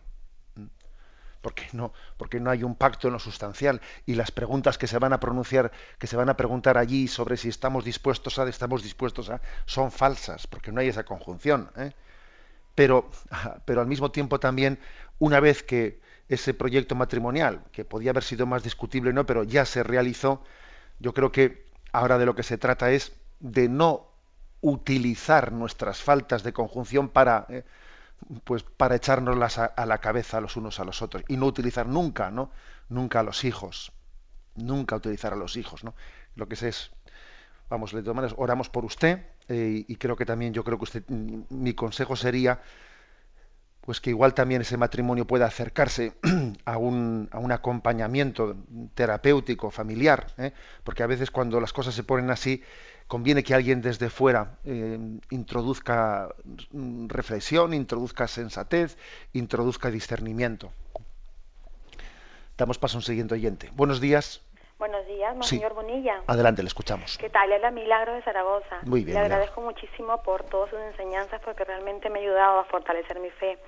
Porque 1.42 1.68
no, 1.72 1.92
porque 2.16 2.40
no 2.40 2.50
hay 2.50 2.62
un 2.64 2.74
pacto 2.74 3.08
en 3.08 3.12
lo 3.12 3.18
sustancial 3.18 3.82
y 4.06 4.14
las 4.14 4.30
preguntas 4.30 4.78
que 4.78 4.86
se 4.86 4.98
van 4.98 5.12
a 5.12 5.20
pronunciar, 5.20 5.70
que 5.98 6.06
se 6.06 6.16
van 6.16 6.30
a 6.30 6.38
preguntar 6.38 6.78
allí 6.78 7.06
sobre 7.06 7.36
si 7.36 7.50
estamos 7.50 7.84
dispuestos 7.84 8.38
a, 8.38 8.48
estamos 8.48 8.82
dispuestos 8.82 9.28
a, 9.28 9.42
son 9.66 9.92
falsas, 9.92 10.46
porque 10.46 10.72
no 10.72 10.80
hay 10.80 10.88
esa 10.88 11.04
conjunción. 11.04 11.70
¿eh? 11.76 11.92
Pero, 12.74 13.10
pero 13.66 13.82
al 13.82 13.86
mismo 13.86 14.10
tiempo 14.10 14.40
también, 14.40 14.78
una 15.18 15.38
vez 15.38 15.62
que, 15.62 16.00
ese 16.28 16.54
proyecto 16.54 16.94
matrimonial, 16.94 17.62
que 17.72 17.84
podía 17.84 18.10
haber 18.10 18.22
sido 18.22 18.46
más 18.46 18.62
discutible, 18.62 19.12
¿no? 19.12 19.24
pero 19.26 19.44
ya 19.44 19.64
se 19.64 19.82
realizó, 19.82 20.42
yo 20.98 21.14
creo 21.14 21.32
que 21.32 21.66
ahora 21.92 22.18
de 22.18 22.26
lo 22.26 22.34
que 22.34 22.42
se 22.42 22.58
trata 22.58 22.90
es 22.90 23.12
de 23.40 23.68
no 23.68 24.08
utilizar 24.60 25.52
nuestras 25.52 26.02
faltas 26.02 26.42
de 26.42 26.52
conjunción 26.52 27.08
para 27.08 27.46
eh, 27.48 27.64
pues 28.42 28.64
para 28.64 28.96
echárnoslas 28.96 29.58
a, 29.58 29.86
la 29.86 29.98
cabeza 29.98 30.40
los 30.40 30.56
unos 30.56 30.80
a 30.80 30.84
los 30.84 31.00
otros 31.02 31.22
y 31.28 31.36
no 31.36 31.46
utilizar 31.46 31.86
nunca 31.86 32.32
no 32.32 32.50
nunca 32.88 33.20
a 33.20 33.22
los 33.22 33.44
hijos 33.44 33.92
nunca 34.56 34.96
utilizar 34.96 35.32
a 35.32 35.36
los 35.36 35.56
hijos 35.56 35.84
no 35.84 35.94
lo 36.34 36.48
que 36.48 36.54
es 36.54 36.62
es 36.64 36.90
vamos 37.70 37.92
de 37.92 38.02
todas 38.02 38.16
maneras 38.16 38.34
oramos 38.36 38.68
por 38.68 38.84
usted 38.84 39.24
eh, 39.48 39.84
y 39.86 39.96
creo 39.96 40.16
que 40.16 40.26
también 40.26 40.52
yo 40.52 40.64
creo 40.64 40.78
que 40.78 40.84
usted 40.84 41.08
mi 41.08 41.74
consejo 41.74 42.16
sería 42.16 42.60
pues 43.88 44.02
que 44.02 44.10
igual 44.10 44.34
también 44.34 44.60
ese 44.60 44.76
matrimonio 44.76 45.26
pueda 45.26 45.46
acercarse 45.46 46.12
a 46.66 46.76
un, 46.76 47.26
acompañamiento 47.50 48.54
terapéutico, 48.92 49.70
familiar, 49.70 50.26
¿eh? 50.36 50.52
porque 50.84 51.02
a 51.02 51.06
veces 51.06 51.30
cuando 51.30 51.58
las 51.58 51.72
cosas 51.72 51.94
se 51.94 52.02
ponen 52.02 52.28
así, 52.28 52.62
conviene 53.06 53.42
que 53.42 53.54
alguien 53.54 53.80
desde 53.80 54.10
fuera 54.10 54.58
eh, 54.64 54.98
introduzca 55.30 56.28
reflexión, 57.06 57.72
introduzca 57.72 58.28
sensatez, 58.28 58.98
introduzca 59.32 59.90
discernimiento. 59.90 60.70
Damos 62.58 62.78
paso 62.78 62.98
a 62.98 63.00
un 63.00 63.04
siguiente 63.04 63.32
oyente. 63.32 63.70
Buenos 63.74 64.02
días. 64.02 64.42
Buenos 64.78 65.04
días, 65.08 65.34
señor 65.44 65.74
Bonilla. 65.74 66.22
Adelante, 66.28 66.62
le 66.62 66.68
escuchamos. 66.68 67.18
¿Qué 67.18 67.28
tal? 67.28 67.50
Es 67.50 67.60
la 67.60 67.72
Milagro 67.72 68.14
de 68.14 68.22
Zaragoza. 68.22 68.78
Muy 68.86 69.02
bien. 69.02 69.18
Le 69.18 69.24
agradezco 69.24 69.60
muchísimo 69.60 70.22
por 70.22 70.44
todas 70.44 70.70
sus 70.70 70.78
enseñanzas 70.78 71.40
porque 71.44 71.64
realmente 71.64 72.08
me 72.10 72.20
ha 72.20 72.22
ayudado 72.22 72.60
a 72.60 72.64
fortalecer 72.64 73.18
mi 73.18 73.30
fe. 73.30 73.58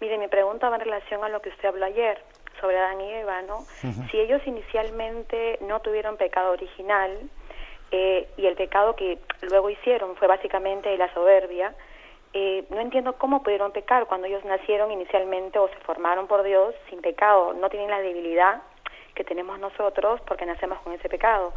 Mire, 0.00 0.18
mi 0.18 0.26
pregunta 0.26 0.68
va 0.68 0.74
en 0.74 0.80
relación 0.80 1.22
a 1.22 1.28
lo 1.28 1.40
que 1.40 1.50
usted 1.50 1.68
habló 1.68 1.86
ayer 1.86 2.20
sobre 2.60 2.78
Adán 2.78 3.00
y 3.00 3.12
Eva, 3.12 3.42
¿no? 3.42 3.60
Si 4.10 4.18
ellos 4.18 4.42
inicialmente 4.44 5.60
no 5.60 5.78
tuvieron 5.82 6.16
pecado 6.16 6.50
original 6.50 7.16
eh, 7.92 8.28
y 8.36 8.46
el 8.46 8.56
pecado 8.56 8.96
que 8.96 9.20
luego 9.42 9.70
hicieron 9.70 10.16
fue 10.16 10.26
básicamente 10.26 10.96
la 10.98 11.14
soberbia, 11.14 11.76
eh, 12.32 12.64
no 12.70 12.80
entiendo 12.80 13.12
cómo 13.18 13.44
pudieron 13.44 13.70
pecar 13.70 14.06
cuando 14.06 14.26
ellos 14.26 14.44
nacieron 14.44 14.90
inicialmente 14.90 15.60
o 15.60 15.68
se 15.68 15.76
formaron 15.86 16.26
por 16.26 16.42
Dios 16.42 16.74
sin 16.90 17.02
pecado, 17.02 17.52
no 17.54 17.70
tienen 17.70 17.88
la 17.88 18.00
debilidad 18.00 18.62
que 19.16 19.24
tenemos 19.24 19.58
nosotros 19.58 20.20
porque 20.26 20.46
nacemos 20.46 20.78
con 20.82 20.92
ese 20.92 21.08
pecado. 21.08 21.52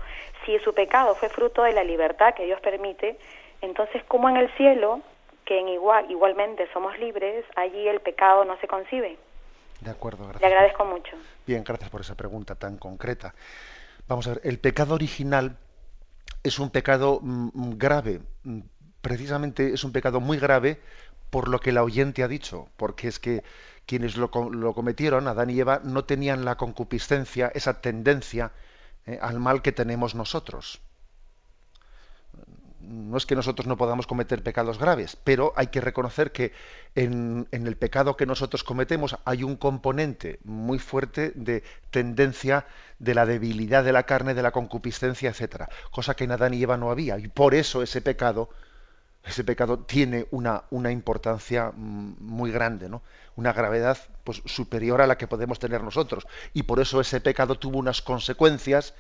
Si 0.46 0.58
su 0.60 0.74
pecado 0.74 1.14
fue 1.14 1.30
fruto 1.30 1.62
de 1.62 1.74
la 1.74 1.84
libertad 1.84 2.34
que 2.34 2.46
Dios 2.46 2.60
permite, 2.62 3.20
entonces 3.62 4.02
¿cómo 4.08 4.30
en 4.30 4.38
el 4.38 4.50
cielo 4.56 5.02
que 5.50 5.60
en 5.60 5.68
igual, 5.68 6.06
igualmente 6.12 6.72
somos 6.72 6.96
libres, 7.00 7.44
allí 7.56 7.88
el 7.88 8.02
pecado 8.02 8.46
no 8.46 8.56
se 8.60 8.68
concibe. 8.68 9.18
De 9.82 9.90
acuerdo, 9.90 10.26
gracias. 10.26 10.42
Le 10.42 10.48
agradezco 10.48 10.86
mucho. 10.86 11.18
Bien, 11.48 11.64
gracias 11.64 11.90
por 11.90 12.02
esa 12.02 12.14
pregunta 12.14 12.54
tan 12.54 12.78
concreta. 12.78 13.34
Vamos 14.08 14.28
a 14.28 14.36
ver, 14.36 14.42
el 14.44 14.60
pecado 14.60 14.94
original 14.94 15.58
es 16.44 16.60
un 16.60 16.70
pecado 16.70 17.20
mm, 17.24 17.50
mm, 17.52 17.78
grave, 17.80 18.20
mm, 18.44 18.60
precisamente 19.02 19.74
es 19.74 19.84
un 19.84 19.92
pecado 19.92 20.20
muy 20.20 20.38
grave 20.38 20.80
por 21.32 21.48
lo 21.48 21.60
que 21.60 21.72
la 21.72 21.82
oyente 21.82 22.22
ha 22.22 22.28
dicho, 22.28 22.68
porque 22.78 23.08
es 23.08 23.18
que 23.18 23.42
quienes 23.90 24.18
lo, 24.18 24.30
cometieron, 24.30 25.28
Adán 25.28 25.50
y 25.50 25.60
Eva, 25.60 25.82
no 25.84 26.06
tenían 26.06 26.46
la 26.46 26.58
concupiscencia, 26.58 27.52
esa 27.56 27.82
tendencia 27.82 28.52
eh, 29.08 29.18
al 29.20 29.40
mal 29.40 29.64
que 29.64 29.72
tenemos 29.72 30.14
nosotros. 30.14 30.80
No 32.82 33.18
es 33.18 33.26
que 33.26 33.36
nosotros 33.36 33.66
no 33.66 33.78
podamos 33.78 34.06
cometer 34.06 34.44
pecados 34.44 34.78
graves, 34.78 35.18
pero 35.24 35.54
hay 35.56 35.68
que 35.68 35.82
reconocer 35.82 36.32
que 36.32 36.54
en, 36.94 37.48
el 37.52 37.78
pecado 37.78 38.16
que 38.16 38.28
nosotros 38.28 38.64
cometemos 38.64 39.18
hay 39.26 39.42
un 39.42 39.56
componente 39.56 40.40
muy 40.44 40.78
fuerte 40.78 41.32
de 41.34 41.64
tendencia 41.90 42.68
de 43.00 43.16
la 43.16 43.26
debilidad 43.26 43.84
de 43.84 43.94
la 43.94 44.04
carne, 44.04 44.36
de 44.36 44.44
la 44.44 44.52
concupiscencia, 44.52 45.32
etcétera, 45.32 45.68
cosa 45.90 46.16
que 46.16 46.26
en 46.26 46.32
Adán 46.34 46.54
y 46.54 46.62
Eva 46.62 46.78
no 46.78 46.92
había, 46.92 47.18
y 47.18 47.28
por 47.28 47.56
eso 47.56 47.82
ese 47.82 48.02
pecado, 48.02 48.52
ese 49.24 49.44
pecado 49.44 49.80
tiene 49.80 50.28
una, 50.32 50.64
una 50.70 50.92
importancia 50.92 51.72
mm, 51.76 52.16
muy 52.20 52.52
grande, 52.52 52.90
¿no? 52.90 53.02
una 53.36 53.54
gravedad 53.54 53.98
pues, 54.24 54.42
superior 54.46 55.02
a 55.02 55.08
la 55.08 55.18
que 55.18 55.28
podemos 55.28 55.60
tener 55.60 55.84
nosotros, 55.84 56.28
y 56.54 56.64
por 56.64 56.80
eso 56.80 57.00
ese 57.00 57.22
pecado 57.22 57.56
tuvo 57.56 57.78
unas 57.78 58.02
consecuencias 58.02 58.94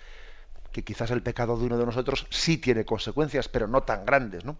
que 0.71 0.83
quizás 0.83 1.11
el 1.11 1.23
pecado 1.23 1.57
de 1.57 1.65
uno 1.65 1.77
de 1.77 1.85
nosotros 1.85 2.27
sí 2.29 2.57
tiene 2.57 2.85
consecuencias, 2.85 3.47
pero 3.47 3.67
no 3.67 3.83
tan 3.83 4.05
grandes, 4.05 4.45
¿no? 4.45 4.55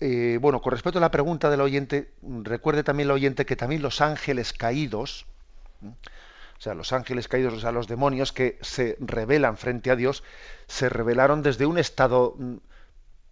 Eh, 0.00 0.38
bueno, 0.40 0.60
con 0.60 0.72
respecto 0.72 0.98
a 0.98 1.00
la 1.00 1.10
pregunta 1.10 1.50
del 1.50 1.60
oyente, 1.60 2.12
recuerde 2.42 2.82
también 2.82 3.08
el 3.08 3.12
oyente 3.12 3.46
que 3.46 3.56
también 3.56 3.82
los 3.82 4.00
ángeles 4.00 4.52
caídos, 4.52 5.26
o 5.82 6.60
sea, 6.60 6.74
los 6.74 6.92
ángeles 6.92 7.28
caídos, 7.28 7.54
o 7.54 7.60
sea, 7.60 7.72
los 7.72 7.86
demonios 7.86 8.32
que 8.32 8.58
se 8.60 8.96
rebelan 9.00 9.56
frente 9.56 9.90
a 9.90 9.96
Dios, 9.96 10.22
se 10.66 10.88
rebelaron 10.88 11.42
desde 11.42 11.66
un 11.66 11.78
estado 11.78 12.34
mm, 12.38 12.56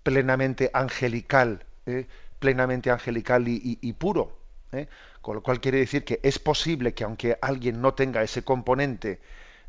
plenamente 0.02 0.70
angelical, 0.72 1.64
¿eh? 1.86 2.06
plenamente 2.38 2.90
angelical 2.90 3.44
y, 3.46 3.92
puro. 3.94 4.36
¿eh? 4.72 4.88
Con 5.20 5.36
lo 5.36 5.42
cual 5.42 5.60
quiere 5.60 5.78
decir 5.78 6.04
que 6.04 6.20
es 6.22 6.38
posible 6.38 6.94
que 6.94 7.04
aunque 7.04 7.38
alguien 7.40 7.80
no 7.80 7.94
tenga 7.94 8.22
ese 8.22 8.42
componente 8.42 9.20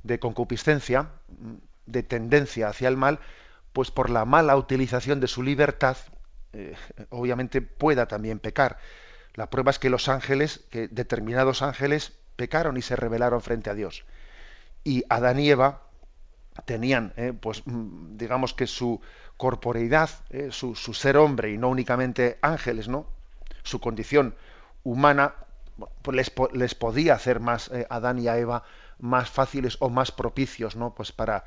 de 0.02 0.20
concupiscencia, 0.20 1.10
de 1.86 2.04
tendencia 2.04 2.70
hacia 2.70 2.88
el 2.88 2.98
mal, 2.98 3.20
pues 3.74 3.92
por 3.92 4.10
la 4.10 4.26
mala 4.26 4.56
utilización 4.58 5.20
de 5.20 5.28
su 5.28 5.44
libertad, 5.44 5.98
eh, 6.54 6.76
obviamente 7.10 7.62
pueda 7.62 8.08
también 8.08 8.40
pecar. 8.40 8.78
La 9.36 9.50
prueba 9.50 9.72
es 9.72 9.80
que 9.80 9.90
los 9.90 10.10
ángeles, 10.10 10.62
que 10.70 10.88
determinados 10.88 11.62
ángeles 11.62 12.14
pecaron 12.36 12.78
y 12.78 12.82
se 12.82 12.96
rebelaron 12.96 13.42
frente 13.42 13.70
a 13.70 13.74
Dios. 13.74 14.06
Y 14.84 15.04
Adán 15.10 15.40
y 15.40 15.50
Eva 15.50 15.82
tenían, 16.66 17.14
pues 17.42 17.64
mm, 17.66 18.18
digamos 18.18 18.54
que 18.54 18.68
su 18.68 19.02
corporeidad, 19.44 20.10
eh, 20.30 20.52
su, 20.52 20.74
ser 20.74 21.18
hombre 21.18 21.52
y 21.52 21.58
no 21.58 21.68
únicamente 21.68 22.38
ángeles, 22.42 22.88
¿no? 22.88 23.06
Su 23.64 23.82
condición 23.82 24.36
humana 24.86 25.36
pues 26.02 26.32
les, 26.54 26.76
podía 26.76 27.16
hacer 27.16 27.42
más 27.42 27.70
a 27.70 27.94
Adán 27.94 28.20
y 28.20 28.30
a 28.30 28.38
Eva 28.38 28.64
más 29.00 29.30
fáciles 29.30 29.76
o 29.82 29.90
más 29.90 30.14
propicios, 30.14 30.78
¿no? 30.78 30.96
Pues 30.96 31.12
para 31.12 31.44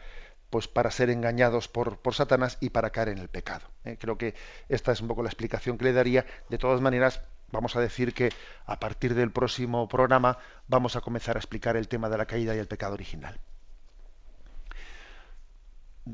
pues 0.50 0.68
para 0.68 0.90
ser 0.90 1.08
engañados 1.08 1.68
por, 1.68 1.96
por 1.96 2.14
Satanás 2.14 2.58
y 2.60 2.68
para 2.68 2.90
caer 2.90 3.08
en 3.08 3.18
el 3.18 3.30
pecado. 3.30 3.66
¿eh? 3.84 3.96
Creo 3.98 4.18
que 4.18 4.34
esta 4.68 4.92
es 4.92 5.00
un 5.00 5.08
poco 5.08 5.22
la 5.22 5.30
explicación 5.30 5.78
que 5.78 5.86
le 5.86 5.94
daría. 5.94 6.26
De 6.50 6.58
todas 6.58 6.82
maneras, 6.82 7.22
vamos 7.50 7.76
a 7.76 7.80
decir 7.80 8.12
que 8.12 8.28
a 8.66 8.78
partir 8.78 9.14
del 9.14 9.32
próximo 9.32 9.88
programa 9.88 10.36
vamos 10.68 10.96
a 10.96 11.00
comenzar 11.00 11.36
a 11.36 11.40
explicar 11.40 11.78
el 11.78 11.88
tema 11.88 12.10
de 12.10 12.18
la 12.18 12.26
caída 12.26 12.54
y 12.54 12.58
el 12.58 12.68
pecado 12.68 12.92
original. 12.92 13.40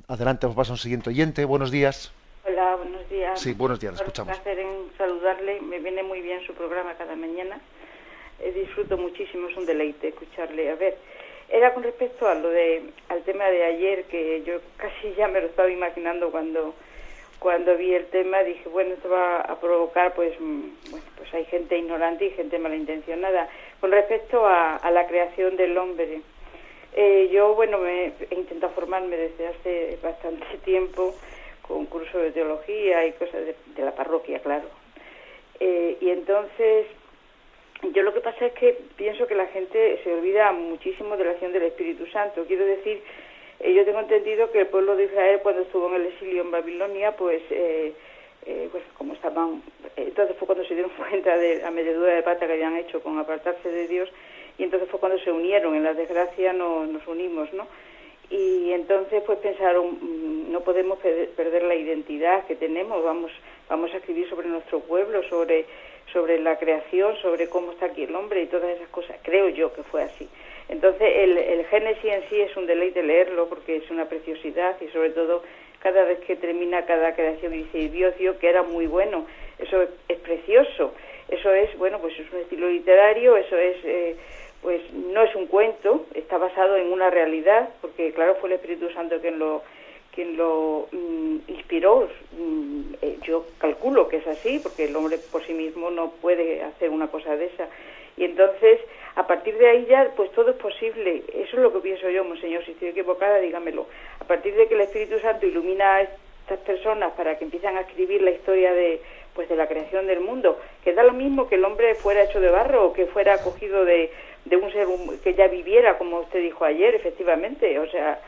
Adelante, 0.08 0.46
vamos 0.46 0.68
a 0.70 0.72
un 0.72 0.78
siguiente 0.78 1.10
oyente. 1.10 1.44
Buenos 1.44 1.70
días. 1.70 2.12
Hola, 2.46 2.76
buenos 2.76 3.08
días. 3.10 3.38
Sí, 3.38 3.52
buenos 3.52 3.78
días, 3.78 3.94
escuchamos. 3.94 4.36
Un 4.36 4.42
placer 4.42 4.58
en 4.58 4.90
saludarle. 4.96 5.60
Me 5.60 5.80
viene 5.80 6.02
muy 6.02 6.22
bien 6.22 6.40
su 6.46 6.54
programa 6.54 6.94
cada 6.94 7.14
mañana. 7.14 7.60
Eh, 8.40 8.52
disfruto 8.52 8.96
muchísimo, 8.96 9.48
es 9.48 9.56
un 9.56 9.66
deleite 9.66 10.08
escucharle. 10.08 10.70
A 10.70 10.76
ver, 10.76 10.96
era 11.50 11.74
con 11.74 11.82
respecto 11.82 12.26
a 12.26 12.34
lo 12.34 12.48
de 12.48 12.84
al 13.10 13.22
tema 13.22 13.44
de 13.44 13.64
ayer 13.64 14.04
que 14.04 14.42
yo 14.44 14.60
casi 14.78 15.14
ya 15.14 15.28
me 15.28 15.40
lo 15.40 15.48
estaba 15.48 15.70
imaginando 15.70 16.30
cuando 16.30 16.74
cuando 17.38 17.76
vi 17.76 17.92
el 17.92 18.06
tema 18.06 18.42
dije 18.44 18.68
bueno 18.68 18.94
esto 18.94 19.10
va 19.10 19.40
a 19.40 19.60
provocar 19.60 20.14
pues 20.14 20.32
mm, 20.40 20.90
bueno 20.90 21.04
pues 21.16 21.34
hay 21.34 21.44
gente 21.46 21.76
ignorante 21.76 22.26
y 22.26 22.30
gente 22.30 22.58
malintencionada 22.58 23.48
con 23.80 23.90
respecto 23.90 24.46
a, 24.46 24.80
la 24.90 25.06
creación 25.06 25.56
del 25.56 25.76
hombre 25.76 26.22
eh, 26.94 27.28
yo 27.32 27.54
bueno 27.54 27.78
me 27.78 28.12
he 28.30 28.34
intentado 28.34 28.72
formarme 28.74 29.16
desde 29.16 29.48
hace 29.48 29.98
bastante 30.02 30.46
tiempo 30.64 31.14
con 31.62 31.86
curso 31.86 32.18
de 32.18 32.32
teología 32.32 33.06
y 33.06 33.12
cosas 33.12 33.40
de, 33.46 33.82
la 33.82 33.94
parroquia 33.94 34.40
claro 34.40 34.68
eh, 35.60 35.96
y 36.00 36.10
entonces 36.10 36.86
yo 37.90 38.02
lo 38.02 38.14
que 38.14 38.20
pasa 38.20 38.46
es 38.46 38.52
que 38.52 38.78
pienso 38.96 39.26
que 39.26 39.34
la 39.34 39.46
gente 39.46 40.00
se 40.04 40.12
olvida 40.12 40.52
muchísimo 40.52 41.16
de 41.16 41.24
la 41.24 41.30
acción 41.32 41.52
del 41.52 41.64
Espíritu 41.64 42.06
Santo. 42.06 42.44
Quiero 42.46 42.64
decir, 42.64 43.02
eh, 43.58 43.74
yo 43.74 43.84
tengo 43.84 43.98
entendido 44.00 44.52
que 44.52 44.60
el 44.60 44.66
pueblo 44.68 44.94
de 44.94 45.04
Israel 45.04 45.40
cuando 45.42 45.62
estuvo 45.62 45.88
en 45.88 46.02
el 46.02 46.06
exilio 46.06 46.42
en 46.42 46.52
Babilonia, 46.52 47.16
pues, 47.16 47.42
eh, 47.50 47.92
eh, 48.46 48.68
pues 48.70 48.84
como 48.96 49.14
estaban, 49.14 49.62
entonces 49.96 50.36
fue 50.36 50.46
cuando 50.46 50.64
se 50.64 50.74
dieron 50.74 50.92
cuenta 50.96 51.36
de 51.36 51.60
la 51.60 51.70
medidura 51.72 52.14
de 52.14 52.22
pata 52.22 52.46
que 52.46 52.52
habían 52.52 52.76
hecho 52.76 53.02
con 53.02 53.18
apartarse 53.18 53.68
de 53.68 53.88
Dios 53.88 54.08
y 54.58 54.64
entonces 54.64 54.88
fue 54.88 55.00
cuando 55.00 55.18
se 55.18 55.32
unieron, 55.32 55.74
en 55.74 55.84
la 55.84 55.94
desgracia 55.94 56.52
no, 56.52 56.86
nos 56.86 57.06
unimos, 57.06 57.52
¿no? 57.52 57.66
Y 58.30 58.72
entonces 58.72 59.22
pues 59.26 59.38
pensaron, 59.38 59.98
mm, 60.00 60.52
no 60.52 60.60
podemos 60.60 60.98
perder 60.98 61.62
la 61.64 61.74
identidad 61.74 62.46
que 62.46 62.56
tenemos, 62.56 63.02
vamos, 63.04 63.32
vamos 63.68 63.92
a 63.92 63.98
escribir 63.98 64.28
sobre 64.28 64.48
nuestro 64.48 64.80
pueblo, 64.80 65.22
sobre 65.24 65.66
sobre 66.12 66.38
la 66.38 66.58
creación, 66.58 67.16
sobre 67.18 67.48
cómo 67.48 67.72
está 67.72 67.86
aquí 67.86 68.04
el 68.04 68.14
hombre 68.14 68.42
y 68.42 68.46
todas 68.46 68.70
esas 68.76 68.88
cosas. 68.88 69.16
Creo 69.22 69.48
yo 69.48 69.72
que 69.72 69.82
fue 69.82 70.02
así. 70.02 70.28
Entonces, 70.68 71.08
el, 71.16 71.38
el 71.38 71.64
Génesis 71.66 72.04
en 72.04 72.28
sí 72.28 72.40
es 72.40 72.56
un 72.56 72.66
deleite 72.66 73.02
leerlo 73.02 73.48
porque 73.48 73.76
es 73.76 73.90
una 73.90 74.08
preciosidad 74.08 74.80
y 74.80 74.88
sobre 74.88 75.10
todo 75.10 75.42
cada 75.80 76.04
vez 76.04 76.20
que 76.20 76.36
termina 76.36 76.86
cada 76.86 77.14
creación 77.14 77.54
y 77.54 77.64
dice 77.64 77.88
Dios 77.88 78.16
dio 78.16 78.38
que 78.38 78.48
era 78.48 78.62
muy 78.62 78.86
bueno. 78.86 79.26
Eso 79.58 79.82
es, 80.08 80.18
precioso. 80.18 80.94
Eso 81.28 81.52
es, 81.52 81.76
bueno, 81.78 81.98
pues 81.98 82.18
es 82.18 82.30
un 82.32 82.40
estilo 82.40 82.68
literario, 82.68 83.36
eso 83.36 83.56
es, 83.56 83.76
eh, 83.84 84.16
pues 84.62 84.80
no 84.92 85.22
es 85.22 85.34
un 85.34 85.46
cuento, 85.46 86.06
está 86.14 86.38
basado 86.38 86.76
en 86.76 86.92
una 86.92 87.10
realidad, 87.10 87.68
porque 87.80 88.12
claro, 88.12 88.36
fue 88.36 88.48
el 88.48 88.54
Espíritu 88.54 88.90
Santo 88.90 89.20
quien 89.20 89.38
lo 89.38 89.62
quien 90.12 90.36
lo 90.36 90.88
mm, 90.92 91.36
inspiró, 91.48 92.08
mm, 92.38 92.94
eh, 93.00 93.18
yo 93.22 93.46
calculo 93.58 94.08
que 94.08 94.18
es 94.18 94.26
así, 94.26 94.60
porque 94.62 94.84
el 94.84 94.94
hombre 94.94 95.18
por 95.30 95.44
sí 95.44 95.54
mismo 95.54 95.90
no 95.90 96.10
puede 96.10 96.62
hacer 96.62 96.90
una 96.90 97.08
cosa 97.08 97.34
de 97.36 97.46
esa. 97.46 97.66
Y 98.16 98.24
entonces, 98.24 98.78
a 99.16 99.26
partir 99.26 99.56
de 99.56 99.68
ahí 99.68 99.86
ya, 99.88 100.10
pues 100.14 100.30
todo 100.32 100.50
es 100.50 100.56
posible. 100.56 101.22
Eso 101.32 101.56
es 101.56 101.62
lo 101.62 101.72
que 101.72 101.80
pienso 101.80 102.10
yo, 102.10 102.24
monseñor. 102.24 102.62
Si 102.64 102.72
estoy 102.72 102.88
equivocada, 102.88 103.38
dígamelo. 103.38 103.86
A 104.20 104.24
partir 104.24 104.54
de 104.54 104.68
que 104.68 104.74
el 104.74 104.82
Espíritu 104.82 105.18
Santo 105.18 105.46
ilumina 105.46 105.96
a 105.96 106.02
estas 106.02 106.58
personas 106.58 107.12
para 107.12 107.38
que 107.38 107.44
empiezan 107.44 107.78
a 107.78 107.80
escribir 107.80 108.20
la 108.20 108.32
historia 108.32 108.74
de, 108.74 109.00
pues, 109.34 109.48
de 109.48 109.56
la 109.56 109.66
creación 109.66 110.06
del 110.06 110.20
mundo, 110.20 110.60
que 110.84 110.92
da 110.92 111.04
lo 111.04 111.14
mismo 111.14 111.48
que 111.48 111.54
el 111.54 111.64
hombre 111.64 111.94
fuera 111.94 112.24
hecho 112.24 112.40
de 112.40 112.50
barro 112.50 112.84
o 112.86 112.92
que 112.92 113.06
fuera 113.06 113.34
acogido 113.34 113.86
de, 113.86 114.10
de 114.44 114.56
un 114.56 114.72
ser 114.72 114.86
que 115.22 115.34
ya 115.34 115.48
viviera, 115.48 115.98
como 115.98 116.20
usted 116.20 116.40
dijo 116.40 116.64
ayer, 116.64 116.94
efectivamente. 116.94 117.78
O 117.78 117.88
sea, 117.88 118.20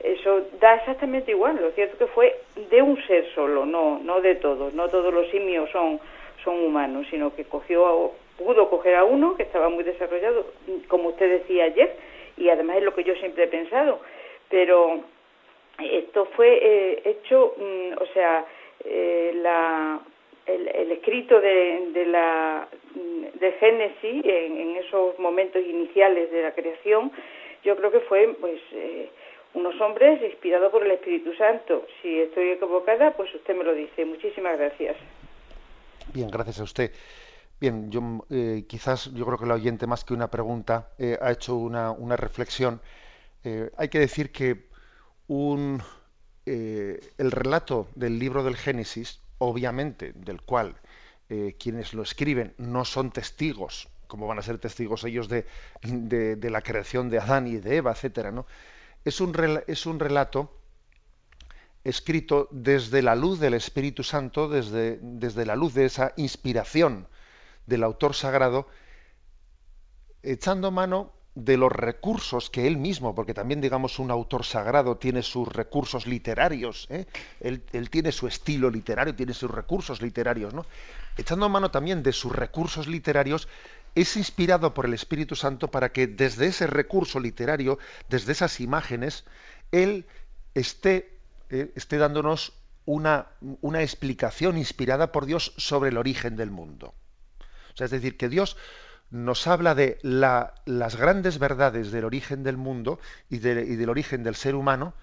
eso 0.00 0.46
da 0.60 0.76
exactamente 0.76 1.32
igual. 1.32 1.58
Lo 1.60 1.70
cierto 1.72 1.98
que 1.98 2.06
fue 2.06 2.40
de 2.70 2.82
un 2.82 3.00
ser 3.06 3.26
solo, 3.34 3.66
no, 3.66 3.98
no 3.98 4.20
de 4.20 4.36
todos. 4.36 4.74
No 4.74 4.88
todos 4.88 5.12
los 5.12 5.28
simios 5.30 5.70
son, 5.70 6.00
son 6.44 6.62
humanos, 6.64 7.06
sino 7.10 7.34
que 7.34 7.44
cogió, 7.44 8.12
pudo 8.36 8.70
coger 8.70 8.96
a 8.96 9.04
uno 9.04 9.36
que 9.36 9.42
estaba 9.42 9.68
muy 9.68 9.84
desarrollado, 9.84 10.46
como 10.88 11.10
usted 11.10 11.40
decía 11.40 11.64
ayer, 11.64 11.96
y 12.36 12.48
además 12.48 12.78
es 12.78 12.84
lo 12.84 12.94
que 12.94 13.04
yo 13.04 13.14
siempre 13.16 13.44
he 13.44 13.48
pensado. 13.48 14.00
Pero 14.48 15.00
esto 15.78 16.26
fue 16.36 16.58
eh, 16.62 17.02
hecho, 17.04 17.54
mm, 17.58 18.02
o 18.02 18.06
sea, 18.14 18.44
eh, 18.84 19.32
la, 19.34 20.00
el, 20.48 20.92
escrito 20.92 21.40
de, 21.40 21.90
de 21.92 22.06
la 22.06 22.68
de 22.94 23.52
Génesis 23.52 24.24
en, 24.24 24.60
en, 24.60 24.76
esos 24.76 25.18
momentos 25.18 25.62
iniciales 25.62 26.30
de 26.30 26.42
la 26.42 26.52
creación, 26.54 27.12
yo 27.64 27.76
creo 27.76 27.90
que 27.90 28.00
fue, 28.00 28.36
pues. 28.40 28.60
Eh, 28.72 29.10
unos 29.54 29.80
hombres 29.80 30.20
inspirados 30.22 30.70
por 30.70 30.84
el 30.84 30.92
Espíritu 30.92 31.34
Santo. 31.34 31.86
Si 32.02 32.20
estoy 32.20 32.50
equivocada, 32.50 33.16
pues 33.16 33.34
usted 33.34 33.56
me 33.56 33.64
lo 33.64 33.74
dice. 33.74 34.04
Muchísimas 34.04 34.58
gracias. 34.58 34.96
Bien, 36.12 36.30
gracias 36.30 36.60
a 36.60 36.64
usted. 36.64 36.92
Bien, 37.60 37.90
yo 37.90 38.24
eh, 38.30 38.64
quizás 38.68 39.12
yo 39.14 39.26
creo 39.26 39.38
que 39.38 39.44
el 39.44 39.50
oyente 39.50 39.86
más 39.86 40.04
que 40.04 40.14
una 40.14 40.30
pregunta 40.30 40.90
eh, 40.98 41.18
ha 41.20 41.32
hecho 41.32 41.56
una, 41.56 41.90
una 41.90 42.16
reflexión. 42.16 42.80
Eh, 43.42 43.70
hay 43.76 43.88
que 43.88 43.98
decir 43.98 44.30
que 44.30 44.68
un, 45.26 45.82
el 46.46 47.30
relato 47.30 47.88
del 47.94 48.18
libro 48.18 48.42
del 48.42 48.56
Génesis, 48.56 49.20
obviamente, 49.38 50.12
del 50.14 50.42
cual 50.42 50.76
quienes 51.58 51.92
lo 51.92 52.02
escriben 52.02 52.54
no 52.56 52.86
son 52.86 53.10
testigos, 53.10 53.88
como 54.06 54.26
van 54.26 54.38
a 54.38 54.42
ser 54.42 54.58
testigos 54.58 55.04
ellos 55.04 55.28
de, 55.28 55.44
de, 55.82 56.36
de 56.36 56.50
la 56.50 56.62
creación 56.62 57.10
de 57.10 57.18
Adán 57.18 57.46
y 57.46 57.58
de 57.58 57.76
Eva, 57.76 57.92
etcétera, 57.92 58.32
¿no? 58.32 58.46
es 59.04 59.20
un, 59.20 59.62
es 59.66 59.86
un 59.86 60.00
relato 60.00 60.54
escrito 61.84 62.48
desde 62.50 63.02
la 63.02 63.14
luz 63.14 63.40
del 63.40 63.54
Espíritu 63.54 64.02
Santo, 64.02 64.48
desde, 64.48 64.98
desde 65.00 65.46
la 65.46 65.56
luz 65.56 65.74
de 65.74 65.86
esa 65.86 66.12
inspiración 66.16 67.08
del 67.66 67.84
autor 67.84 68.14
sagrado, 68.14 68.68
echando 70.22 70.70
mano 70.70 71.12
de 71.44 71.56
los 71.56 71.70
recursos 71.70 72.50
que 72.50 72.66
él 72.66 72.76
mismo, 72.76 73.14
porque 73.14 73.34
también 73.34 73.60
digamos 73.60 73.98
un 73.98 74.10
autor 74.10 74.44
sagrado 74.44 74.96
tiene 74.96 75.22
sus 75.22 75.46
recursos 75.48 76.06
literarios, 76.06 76.86
¿eh? 76.90 77.06
él, 77.40 77.62
él, 77.72 77.90
tiene 77.90 78.12
su 78.12 78.26
estilo 78.26 78.70
literario, 78.70 79.14
tiene 79.14 79.34
sus 79.34 79.50
recursos 79.50 80.02
literarios, 80.02 80.52
¿no? 80.52 80.66
echando 81.16 81.48
mano 81.48 81.70
también 81.70 82.02
de 82.02 82.12
sus 82.12 82.34
recursos 82.34 82.86
literarios, 82.86 83.48
es 83.94 84.16
inspirado 84.16 84.74
por 84.74 84.86
el 84.86 84.94
Espíritu 84.94 85.34
Santo 85.34 85.68
para 85.68 85.90
que 85.90 86.06
desde 86.06 86.46
ese 86.46 86.66
recurso 86.66 87.20
literario, 87.20 87.78
desde 88.08 88.32
esas 88.32 88.60
imágenes, 88.60 89.24
Él 89.72 90.06
esté, 90.54 91.18
eh, 91.50 91.72
esté 91.74 91.98
dándonos 91.98 92.52
una, 92.84 93.26
una, 93.60 93.82
explicación 93.82 94.56
inspirada 94.56 95.12
por 95.12 95.26
Dios 95.26 95.52
sobre 95.56 95.90
el 95.90 95.98
origen 95.98 96.36
del 96.36 96.50
mundo. 96.50 96.94
O 97.74 97.76
sea, 97.76 97.84
es 97.84 97.90
decir, 97.90 98.16
que 98.16 98.28
Dios 98.28 98.56
nos 99.10 99.46
habla 99.46 99.74
de 99.74 99.98
la, 100.02 100.54
las 100.64 100.96
grandes 100.96 101.38
verdades 101.38 101.90
del 101.90 102.04
origen 102.04 102.42
del 102.42 102.56
mundo 102.56 102.98
y, 103.30 103.38
del 103.38 103.88
origen 103.88 104.22
del 104.22 104.34
ser 104.34 104.54
humano, 104.54 104.94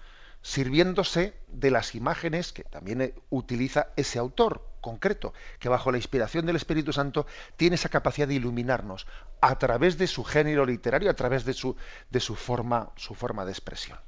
sirviéndose 0.42 1.34
de 1.48 1.70
las 1.70 1.94
imágenes 1.94 2.52
que 2.52 2.62
también 2.62 3.00
eh, 3.00 3.14
utiliza 3.30 3.88
ese 3.96 4.18
autor 4.18 4.68
concreto, 4.80 5.34
que 5.58 5.68
bajo 5.68 5.90
la 5.90 5.98
inspiración 5.98 6.46
del 6.46 6.54
Espíritu 6.54 6.92
Santo 6.92 7.26
tiene 7.56 7.74
esa 7.74 7.88
capacidad 7.88 8.28
de 8.28 8.34
iluminarnos 8.34 9.06
a 9.40 9.58
través 9.58 9.98
de 9.98 10.06
su 10.06 10.22
género 10.22 10.64
literario, 10.64 11.10
a 11.10 11.14
través 11.14 11.44
de 11.44 11.52
su, 11.52 11.76
de 12.10 12.20
su, 12.20 12.36
forma, 12.36 12.92
su 12.94 13.14
forma 13.14 13.44
de 13.44 13.50
expresión. 13.50 13.98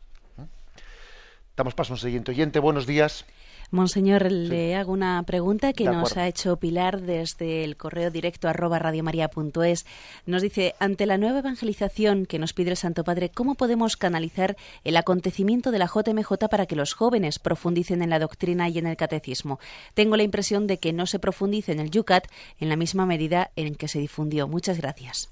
Damos 1.57 1.75
paso 1.75 1.93
a 1.93 1.97
un 1.97 2.01
siguiente 2.01 2.31
oyente. 2.31 2.61
Buenos 2.61 2.87
días. 2.87 3.25
Monseñor, 3.71 4.33
le 4.33 4.77
hago 4.77 4.93
una 4.93 5.23
pregunta 5.25 5.75
que 5.75 5.85
nos 5.85 6.17
ha 6.17 6.27
hecho 6.27 6.57
Pilar 6.57 7.03
desde 7.03 7.65
el 7.65 7.77
correo 7.77 8.11
directo 8.11 8.49
arroba 8.49 8.79
radiomaria.es. 8.79 9.85
Nos 10.25 10.41
dice, 10.41 10.75
ante 10.81 11.05
la 11.05 11.19
nueva 11.19 11.41
evangelización 11.41 12.25
que 12.25 12.39
nos 12.39 12.55
pide 12.55 12.71
el 12.71 12.79
Santo 12.79 13.05
Padre, 13.05 13.29
¿cómo 13.29 13.57
podemos 13.57 13.99
canalizar 13.99 14.57
el 14.85 14.97
acontecimiento 14.97 15.71
de 15.71 15.81
la 15.81 15.87
JMJ 15.87 16.49
para 16.51 16.65
que 16.65 16.77
los 16.77 16.95
jóvenes 16.95 17.39
profundicen 17.39 18.01
en 18.01 18.09
la 18.09 18.19
doctrina 18.19 18.71
y 18.71 18.79
en 18.79 18.87
el 18.87 18.97
catecismo? 18.97 19.61
Tengo 19.93 20.17
la 20.17 20.23
impresión 20.23 20.67
de 20.67 20.79
que 20.79 20.95
no 20.95 21.05
se 21.05 21.19
profundice 21.19 21.73
en 21.73 21.81
el 21.81 21.91
Yucat 21.91 22.27
en 22.59 22.71
la 22.71 22.77
misma 22.77 23.05
medida 23.05 23.51
en 23.55 23.75
que 23.75 23.89
se 23.89 23.99
difundió. 23.99 24.49
Muchas 24.49 24.79
gracias. 24.79 25.31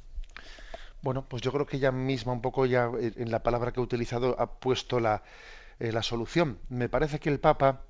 Bueno, 1.00 1.24
pues 1.26 1.40
yo 1.40 1.52
creo 1.52 1.64
que 1.64 1.78
ella 1.78 1.90
misma 1.92 2.32
un 2.32 2.42
poco 2.42 2.66
ya 2.66 2.90
eh, 3.00 3.12
en 3.16 3.30
la 3.30 3.42
palabra 3.42 3.72
que 3.72 3.80
he 3.80 3.82
utilizado 3.82 4.36
ha 4.38 4.58
puesto 4.58 5.00
la, 5.00 5.22
eh, 5.78 5.90
la 5.90 6.02
solución. 6.02 6.58
Me 6.68 6.90
parece 6.90 7.18
que 7.18 7.30
el 7.30 7.40
Papa 7.40 7.86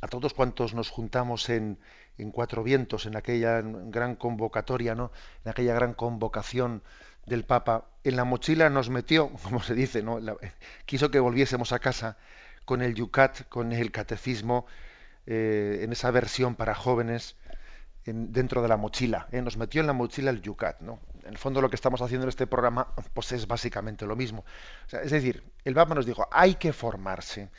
a 0.00 0.08
todos 0.08 0.34
cuantos 0.34 0.74
nos 0.74 0.90
juntamos 0.90 1.48
en, 1.48 1.78
en 2.18 2.30
Cuatro 2.30 2.62
Vientos, 2.62 3.06
en 3.06 3.16
aquella 3.16 3.60
gran 3.62 4.16
convocatoria, 4.16 4.94
¿no? 4.94 5.12
En 5.44 5.50
aquella 5.50 5.74
gran 5.74 5.94
convocación 5.94 6.82
del 7.26 7.44
Papa, 7.44 7.86
en 8.04 8.16
la 8.16 8.24
mochila 8.24 8.70
nos 8.70 8.90
metió, 8.90 9.30
como 9.42 9.62
se 9.62 9.74
dice, 9.74 10.02
¿no? 10.02 10.20
quiso 10.86 11.10
que 11.10 11.20
volviésemos 11.20 11.72
a 11.72 11.78
casa 11.78 12.16
con 12.64 12.82
el 12.82 12.94
Yucat, 12.94 13.48
con 13.48 13.72
el 13.72 13.90
catecismo, 13.90 14.66
eh, 15.26 15.80
en 15.82 15.92
esa 15.92 16.10
versión 16.10 16.54
para 16.54 16.74
jóvenes, 16.74 17.36
dentro 18.04 18.62
de 18.62 18.68
la 18.68 18.76
mochila. 18.76 19.28
¿eh? 19.30 19.42
Nos 19.42 19.56
metió 19.56 19.80
en 19.80 19.86
la 19.86 19.92
mochila 19.92 20.30
el 20.30 20.40
Yucat, 20.40 20.80
¿no? 20.80 21.00
En 21.22 21.30
el 21.30 21.38
fondo 21.38 21.60
lo 21.60 21.68
que 21.68 21.76
estamos 21.76 22.00
haciendo 22.00 22.24
en 22.24 22.30
este 22.30 22.46
programa, 22.46 22.94
pues 23.12 23.32
es 23.32 23.46
básicamente 23.46 24.06
lo 24.06 24.16
mismo. 24.16 24.44
es 24.90 25.10
decir, 25.10 25.44
el 25.64 25.74
Papa 25.74 25.94
nos 25.94 26.06
dijo, 26.06 26.26
hay 26.32 26.54
que 26.54 26.72
formarse. 26.72 27.50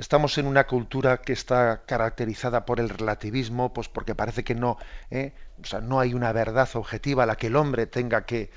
Estamos 0.00 0.38
en 0.38 0.46
una 0.46 0.66
cultura 0.66 1.18
que 1.18 1.34
está 1.34 1.82
caracterizada 1.84 2.64
por 2.64 2.80
el 2.80 2.88
relativismo, 2.88 3.74
pues 3.74 3.90
porque 3.90 4.14
parece 4.14 4.42
que 4.44 4.54
no, 4.54 4.78
¿eh? 5.10 5.34
o 5.62 5.66
sea, 5.66 5.82
no 5.82 6.00
hay 6.00 6.14
una 6.14 6.32
verdad 6.32 6.66
objetiva 6.72 7.24
a 7.24 7.26
la 7.26 7.36
que 7.36 7.48
el 7.48 7.56
hombre 7.56 7.86
tenga 7.86 8.24
que, 8.24 8.50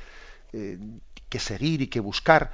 eh, 0.53 0.79
que 1.27 1.39
seguir 1.39 1.81
y 1.81 1.87
que 1.87 1.99
buscar. 1.99 2.53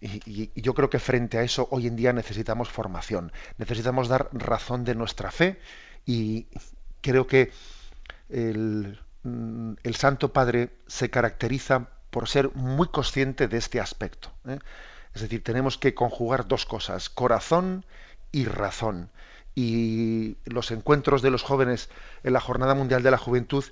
Y, 0.00 0.52
yo 0.54 0.74
creo 0.74 0.88
que 0.88 1.00
frente 1.00 1.38
a 1.38 1.42
eso 1.42 1.66
hoy 1.72 1.88
en 1.88 1.96
día 1.96 2.12
necesitamos 2.12 2.68
formación, 2.68 3.32
necesitamos 3.58 4.06
dar 4.06 4.28
razón 4.32 4.84
de 4.84 4.94
nuestra 4.94 5.32
fe 5.32 5.58
y 6.06 6.46
creo 7.00 7.26
que 7.26 7.50
el, 8.28 8.96
mm, 9.24 9.72
el 9.82 9.94
Santo 9.96 10.32
Padre 10.32 10.76
se 10.86 11.10
caracteriza 11.10 11.88
por 12.10 12.28
ser 12.28 12.54
muy 12.54 12.86
consciente 12.86 13.48
de 13.48 13.56
este 13.56 13.80
aspecto. 13.80 14.30
¿eh? 14.46 14.60
Es 15.14 15.22
decir, 15.22 15.42
tenemos 15.42 15.78
que 15.78 15.94
conjugar 15.94 16.48
dos 16.48 16.66
cosas, 16.66 17.08
corazón 17.08 17.84
y 18.32 18.46
razón. 18.46 19.10
Y 19.54 20.36
los 20.44 20.70
encuentros 20.72 21.22
de 21.22 21.30
los 21.30 21.42
jóvenes 21.42 21.88
en 22.24 22.32
la 22.32 22.40
Jornada 22.40 22.74
Mundial 22.74 23.02
de 23.02 23.12
la 23.12 23.18
Juventud 23.18 23.64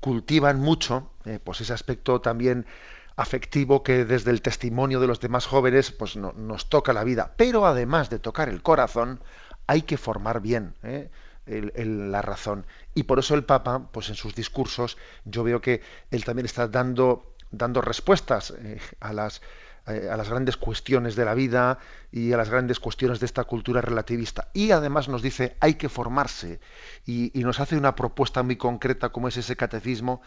cultivan 0.00 0.58
mucho 0.60 1.10
eh, 1.24 1.38
pues 1.42 1.60
ese 1.60 1.72
aspecto 1.72 2.20
también 2.20 2.66
afectivo 3.16 3.82
que 3.82 4.04
desde 4.04 4.30
el 4.30 4.42
testimonio 4.42 5.00
de 5.00 5.08
los 5.08 5.20
demás 5.20 5.44
jóvenes 5.46 5.90
pues 5.90 6.16
nos 6.16 6.68
toca 6.68 6.92
la 6.92 7.04
vida. 7.04 7.34
Pero 7.36 7.66
además 7.66 8.10
de 8.10 8.20
tocar 8.20 8.48
el 8.48 8.62
corazón, 8.62 9.20
hay 9.66 9.82
que 9.82 9.98
formar 9.98 10.40
bien 10.40 10.74
eh, 10.84 11.10
la 11.46 12.22
razón. 12.22 12.64
Y 12.94 13.02
por 13.04 13.18
eso 13.18 13.34
el 13.34 13.44
Papa, 13.44 13.88
pues 13.92 14.08
en 14.08 14.14
sus 14.14 14.34
discursos, 14.34 14.96
yo 15.24 15.42
veo 15.42 15.60
que 15.60 15.82
él 16.10 16.24
también 16.24 16.46
está 16.46 16.68
dando, 16.68 17.34
dando 17.50 17.80
respuestas 17.80 18.54
eh, 18.56 18.80
a 19.00 19.12
las 19.12 19.42
a 19.88 20.16
las 20.16 20.28
grandes 20.28 20.56
cuestiones 20.56 21.16
de 21.16 21.24
la 21.24 21.34
vida 21.34 21.78
y 22.12 22.32
a 22.32 22.36
las 22.36 22.50
grandes 22.50 22.80
cuestiones 22.80 23.20
de 23.20 23.26
esta 23.26 23.44
cultura 23.44 23.80
relativista. 23.80 24.48
Y 24.52 24.70
además 24.70 25.08
nos 25.08 25.22
dice 25.22 25.56
hay 25.60 25.74
que 25.74 25.88
formarse 25.88 26.60
y, 27.06 27.32
nos 27.34 27.60
hace 27.60 27.76
una 27.76 27.94
propuesta 27.94 28.42
muy 28.42 28.56
concreta 28.56 29.08
como 29.08 29.28
es 29.28 29.36
ese 29.36 29.56
catecismo 29.56 30.20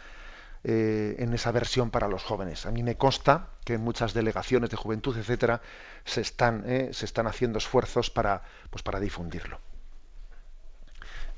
eh, 0.64 1.16
en 1.18 1.32
esa 1.32 1.52
versión 1.52 1.90
para 1.90 2.08
los 2.08 2.22
jóvenes. 2.22 2.66
A 2.66 2.70
mí 2.70 2.82
me 2.82 2.96
consta 2.96 3.50
que 3.64 3.74
en 3.74 3.82
muchas 3.82 4.14
delegaciones 4.14 4.70
de 4.70 4.76
juventud, 4.76 5.16
etcétera, 5.16 5.60
se 6.04 6.20
están, 6.20 6.64
eh, 6.66 6.90
se 6.92 7.04
están 7.04 7.26
haciendo 7.26 7.58
esfuerzos 7.58 8.10
para, 8.10 8.42
pues, 8.70 8.82
para 8.82 9.00
difundirlo. 9.00 9.60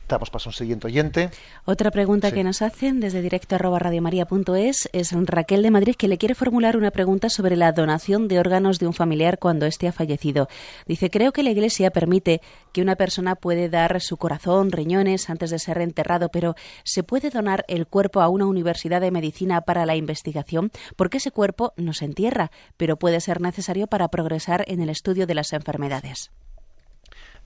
Damos 0.09 0.31
paso 0.31 0.49
a 0.49 0.51
un 0.51 0.55
siguiente 0.55 0.87
oyente. 0.87 1.31
Otra 1.65 1.91
pregunta 1.91 2.31
que 2.31 2.45
nos 2.45 2.61
hacen 2.61 3.01
desde 3.01 3.23
directo 3.23 3.55
arroba 3.55 3.79
radiomaria.es 3.79 4.89
es 4.93 5.13
Raquel 5.13 5.63
de 5.63 5.71
Madrid 5.71 5.95
que 5.97 6.09
le 6.09 6.19
quiere 6.19 6.35
formular 6.35 6.77
una 6.77 6.91
pregunta 6.91 7.31
sobre 7.31 7.57
la 7.57 7.73
donación 7.73 8.29
de 8.29 8.39
órganos 8.39 8.79
de 8.79 8.87
un 8.87 8.93
familiar 8.93 9.39
cuando 9.39 9.65
éste 9.65 9.89
ha 9.89 9.93
fallecido. 9.93 10.49
Dice, 10.87 11.09
creo 11.09 11.33
que 11.33 11.43
la 11.43 11.51
Iglesia 11.51 11.91
permite 11.91 12.43
que 12.73 12.83
una 12.83 12.97
persona 12.97 13.35
puede 13.35 13.69
dar 13.69 14.01
su 14.01 14.17
corazón, 14.19 14.71
riñones 14.73 15.31
antes 15.31 15.51
de 15.51 15.59
ser 15.59 15.79
enterrado, 15.79 16.29
pero 16.29 16.55
¿se 16.83 17.03
puede 17.03 17.31
donar 17.31 17.65
el 17.69 17.87
cuerpo 17.87 18.21
a 18.21 18.29
una 18.29 18.47
universidad 18.47 19.01
de 19.01 19.11
medicina 19.11 19.63
para 19.63 19.87
la 19.87 19.97
investigación? 19.97 20.71
Porque 20.97 21.17
ese 21.17 21.31
cuerpo 21.31 21.73
no 21.77 21.95
se 21.95 22.05
entierra, 22.05 22.51
pero 22.77 22.99
puede 22.99 23.21
ser 23.21 23.41
necesario 23.41 23.87
para 23.87 24.09
progresar 24.09 24.65
en 24.69 24.81
el 24.81 24.91
estudio 24.91 25.27
de 25.27 25.35
las 25.35 25.53
enfermedades. 25.53 26.31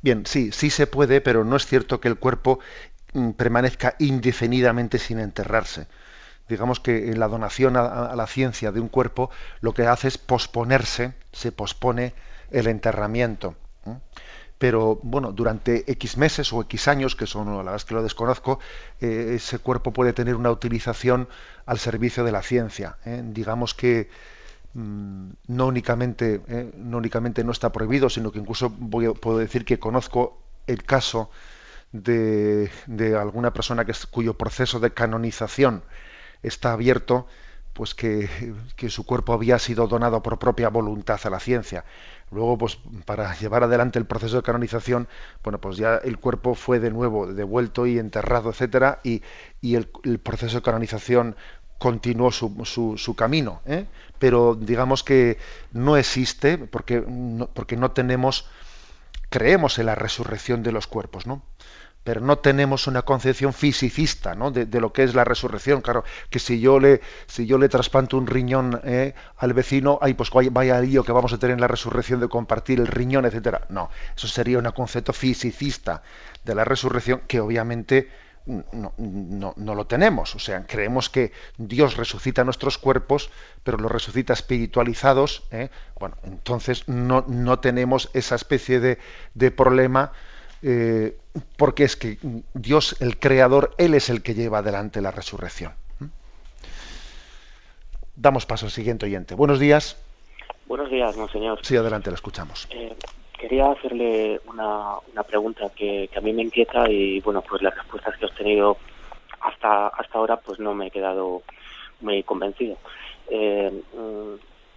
Bien, 0.00 0.24
sí, 0.26 0.52
sí 0.52 0.70
se 0.70 0.86
puede, 0.86 1.20
pero 1.20 1.44
no 1.44 1.56
es 1.56 1.66
cierto 1.66 2.00
que 2.00 2.08
el 2.08 2.18
cuerpo 2.18 2.60
mm, 3.14 3.30
permanezca 3.32 3.96
indefinidamente 3.98 4.98
sin 4.98 5.18
enterrarse. 5.18 5.88
Digamos 6.48 6.80
que 6.80 7.10
en 7.10 7.20
la 7.20 7.28
donación 7.28 7.76
a, 7.76 8.14
la 8.14 8.26
ciencia 8.26 8.72
de 8.72 8.80
un 8.80 8.88
cuerpo 8.88 9.30
lo 9.60 9.74
que 9.74 9.86
hace 9.86 10.08
es 10.08 10.16
posponerse, 10.16 11.14
se 11.32 11.52
pospone 11.52 12.14
el 12.50 12.68
enterramiento. 12.68 13.56
Pero 14.58 14.98
bueno, 15.02 15.32
durante 15.32 15.90
X 15.92 16.16
meses 16.16 16.52
o 16.52 16.62
X 16.62 16.88
años, 16.88 17.14
que 17.14 17.26
son, 17.26 17.48
la 17.48 17.56
verdad 17.58 17.76
es 17.76 17.84
que 17.84 17.94
lo 17.94 18.02
desconozco, 18.02 18.58
eh, 19.00 19.34
ese 19.36 19.58
cuerpo 19.58 19.92
puede 19.92 20.12
tener 20.12 20.34
una 20.34 20.50
utilización 20.50 21.28
al 21.66 21.78
servicio 21.78 22.24
de 22.24 22.32
la 22.32 22.42
ciencia. 22.42 22.96
¿eh? 23.04 23.22
Digamos 23.24 23.74
que 23.74 24.08
no 24.78 25.66
únicamente, 25.66 26.40
eh, 26.48 26.70
no 26.76 26.98
únicamente 26.98 27.42
no 27.42 27.52
está 27.52 27.72
prohibido, 27.72 28.08
sino 28.08 28.30
que 28.30 28.38
incluso 28.38 28.70
voy, 28.70 29.12
puedo 29.14 29.38
decir 29.38 29.64
que 29.64 29.78
conozco 29.78 30.40
el 30.66 30.84
caso 30.84 31.30
de, 31.92 32.70
alguna 33.18 33.52
persona 33.52 33.84
que 33.84 33.92
cuyo 34.10 34.34
proceso 34.34 34.78
de 34.78 34.92
canonización 34.92 35.82
está 36.42 36.72
abierto, 36.72 37.26
pues 37.72 37.94
que, 37.94 38.28
su 38.88 39.04
cuerpo 39.04 39.32
había 39.32 39.58
sido 39.58 39.88
donado 39.88 40.22
por 40.22 40.38
propia 40.38 40.68
voluntad 40.68 41.20
a 41.24 41.30
la 41.30 41.40
ciencia. 41.40 41.84
Luego, 42.30 42.58
pues 42.58 42.78
para 43.06 43.34
llevar 43.34 43.64
adelante 43.64 43.98
el 43.98 44.04
proceso 44.04 44.36
de 44.36 44.42
canonización, 44.42 45.08
bueno, 45.42 45.60
pues 45.60 45.76
ya 45.76 45.96
el 45.96 46.18
cuerpo 46.18 46.54
fue 46.54 46.78
de 46.78 46.90
nuevo 46.90 47.26
devuelto 47.26 47.86
y 47.86 47.98
enterrado, 47.98 48.50
etcétera, 48.50 49.00
y, 49.02 49.22
el, 49.62 49.90
el, 50.04 50.18
proceso 50.18 50.56
de 50.56 50.62
canonización 50.62 51.36
continuó 51.78 52.32
su, 52.32 52.96
su, 52.96 53.14
camino, 53.14 53.60
¿eh? 53.66 53.86
pero 54.18 54.54
digamos 54.54 55.04
que 55.04 55.38
no 55.72 55.96
existe 55.96 56.58
porque 56.58 57.04
no, 57.06 57.46
porque 57.46 57.76
no 57.76 57.92
tenemos, 57.92 58.46
creemos 59.30 59.78
en 59.78 59.86
la 59.86 59.94
resurrección 59.94 60.62
de 60.62 60.72
los 60.72 60.86
cuerpos, 60.86 61.26
¿no? 61.26 61.42
pero 62.08 62.22
no 62.22 62.38
tenemos 62.38 62.86
una 62.86 63.02
concepción 63.02 63.52
fisicista 63.52 64.34
¿no? 64.34 64.50
de, 64.50 64.80
lo 64.80 64.94
que 64.94 65.02
es 65.02 65.14
la 65.14 65.24
resurrección. 65.24 65.82
Claro, 65.82 66.04
que 66.30 66.38
si 66.38 66.58
yo 66.58 66.80
le, 66.80 67.02
si 67.26 67.44
yo 67.44 67.58
le 67.58 67.68
trasplanto 67.68 68.16
un 68.16 68.26
riñón 68.26 68.80
¿eh? 68.84 69.12
al 69.36 69.52
vecino, 69.52 69.98
ay, 70.00 70.14
pues 70.14 70.30
vaya 70.30 70.80
lío 70.80 71.04
que 71.04 71.12
vamos 71.12 71.34
a 71.34 71.38
tener 71.38 71.52
en 71.52 71.60
la 71.60 71.68
resurrección 71.68 72.18
de 72.18 72.28
compartir 72.28 72.80
el 72.80 72.86
riñón, 72.86 73.26
etcétera. 73.26 73.66
No, 73.68 73.90
eso 74.16 74.26
sería 74.26 74.58
un 74.58 74.70
concepto 74.70 75.12
fisicista 75.12 76.02
de 76.46 76.54
la 76.54 76.64
resurrección 76.64 77.20
que 77.28 77.40
obviamente 77.40 78.08
no, 78.48 78.92
no, 78.96 79.54
no, 79.56 79.74
lo 79.74 79.86
tenemos. 79.86 80.34
O 80.34 80.38
sea, 80.38 80.66
creemos 80.66 81.08
que 81.10 81.32
Dios 81.56 81.96
resucita 81.96 82.44
nuestros 82.44 82.78
cuerpos, 82.78 83.30
pero 83.62 83.78
los 83.78 83.92
resucita 83.92 84.32
espiritualizados. 84.32 85.44
¿eh? 85.50 85.68
Bueno, 86.00 86.16
entonces 86.24 86.88
no, 86.88 87.24
no, 87.28 87.60
tenemos 87.60 88.10
esa 88.14 88.34
especie 88.34 88.80
de, 88.80 88.98
de 89.34 89.50
problema, 89.50 90.12
eh, 90.62 91.16
porque 91.56 91.84
es 91.84 91.96
que 91.96 92.18
Dios, 92.54 92.96
el 93.00 93.18
Creador, 93.18 93.74
Él 93.78 93.94
es 93.94 94.08
el 94.10 94.22
que 94.22 94.34
lleva 94.34 94.58
adelante 94.58 95.00
la 95.00 95.10
resurrección. 95.10 95.72
Damos 98.16 98.46
paso 98.46 98.66
al 98.66 98.72
siguiente 98.72 99.06
oyente. 99.06 99.34
Buenos 99.36 99.60
días. 99.60 99.96
Buenos 100.66 100.90
días, 100.90 101.16
monseñor. 101.16 101.60
Sí, 101.62 101.76
adelante, 101.76 102.10
la 102.10 102.16
escuchamos. 102.16 102.66
Eh, 102.70 102.96
Quería 103.38 103.70
hacerle 103.70 104.40
una, 104.46 104.98
una 105.12 105.22
pregunta 105.22 105.70
que, 105.74 106.10
a 106.14 106.20
mí 106.20 106.32
me 106.32 106.42
inquieta 106.42 106.90
y 106.90 107.20
bueno, 107.20 107.40
pues 107.48 107.62
las 107.62 107.74
respuestas 107.74 108.16
que 108.16 108.24
he 108.24 108.28
obtenido 108.28 108.78
hasta 109.40 109.86
hasta 109.88 110.18
ahora 110.18 110.38
pues 110.38 110.58
no 110.58 110.74
me 110.74 110.88
he 110.88 110.90
quedado 110.90 111.42
muy 112.00 112.24
convencido. 112.24 112.76
Eh, 113.30 113.70
mm, 113.94 114.34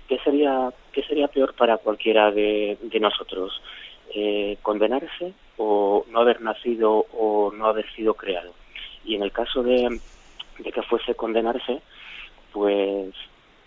¿Qué 0.08 0.20
sería 0.20 0.72
qué 0.92 1.02
sería 1.04 1.28
peor 1.28 1.56
para 1.56 1.78
cualquiera 1.78 2.30
de, 2.32 2.78
nosotros? 3.00 3.60
Eh, 4.14 4.58
¿Condenarse 4.62 5.34
o 5.58 6.06
no 6.10 6.20
haber 6.20 6.42
nacido 6.42 7.08
o 7.14 7.52
no 7.52 7.66
haber 7.66 7.92
sido 7.94 8.14
creado? 8.14 8.54
Y 9.04 9.16
en 9.16 9.24
el 9.24 9.32
caso 9.32 9.64
de, 9.64 10.00
de 10.60 10.72
que 10.72 10.84
fuese 10.84 11.16
condenarse, 11.16 11.82
pues 12.52 13.16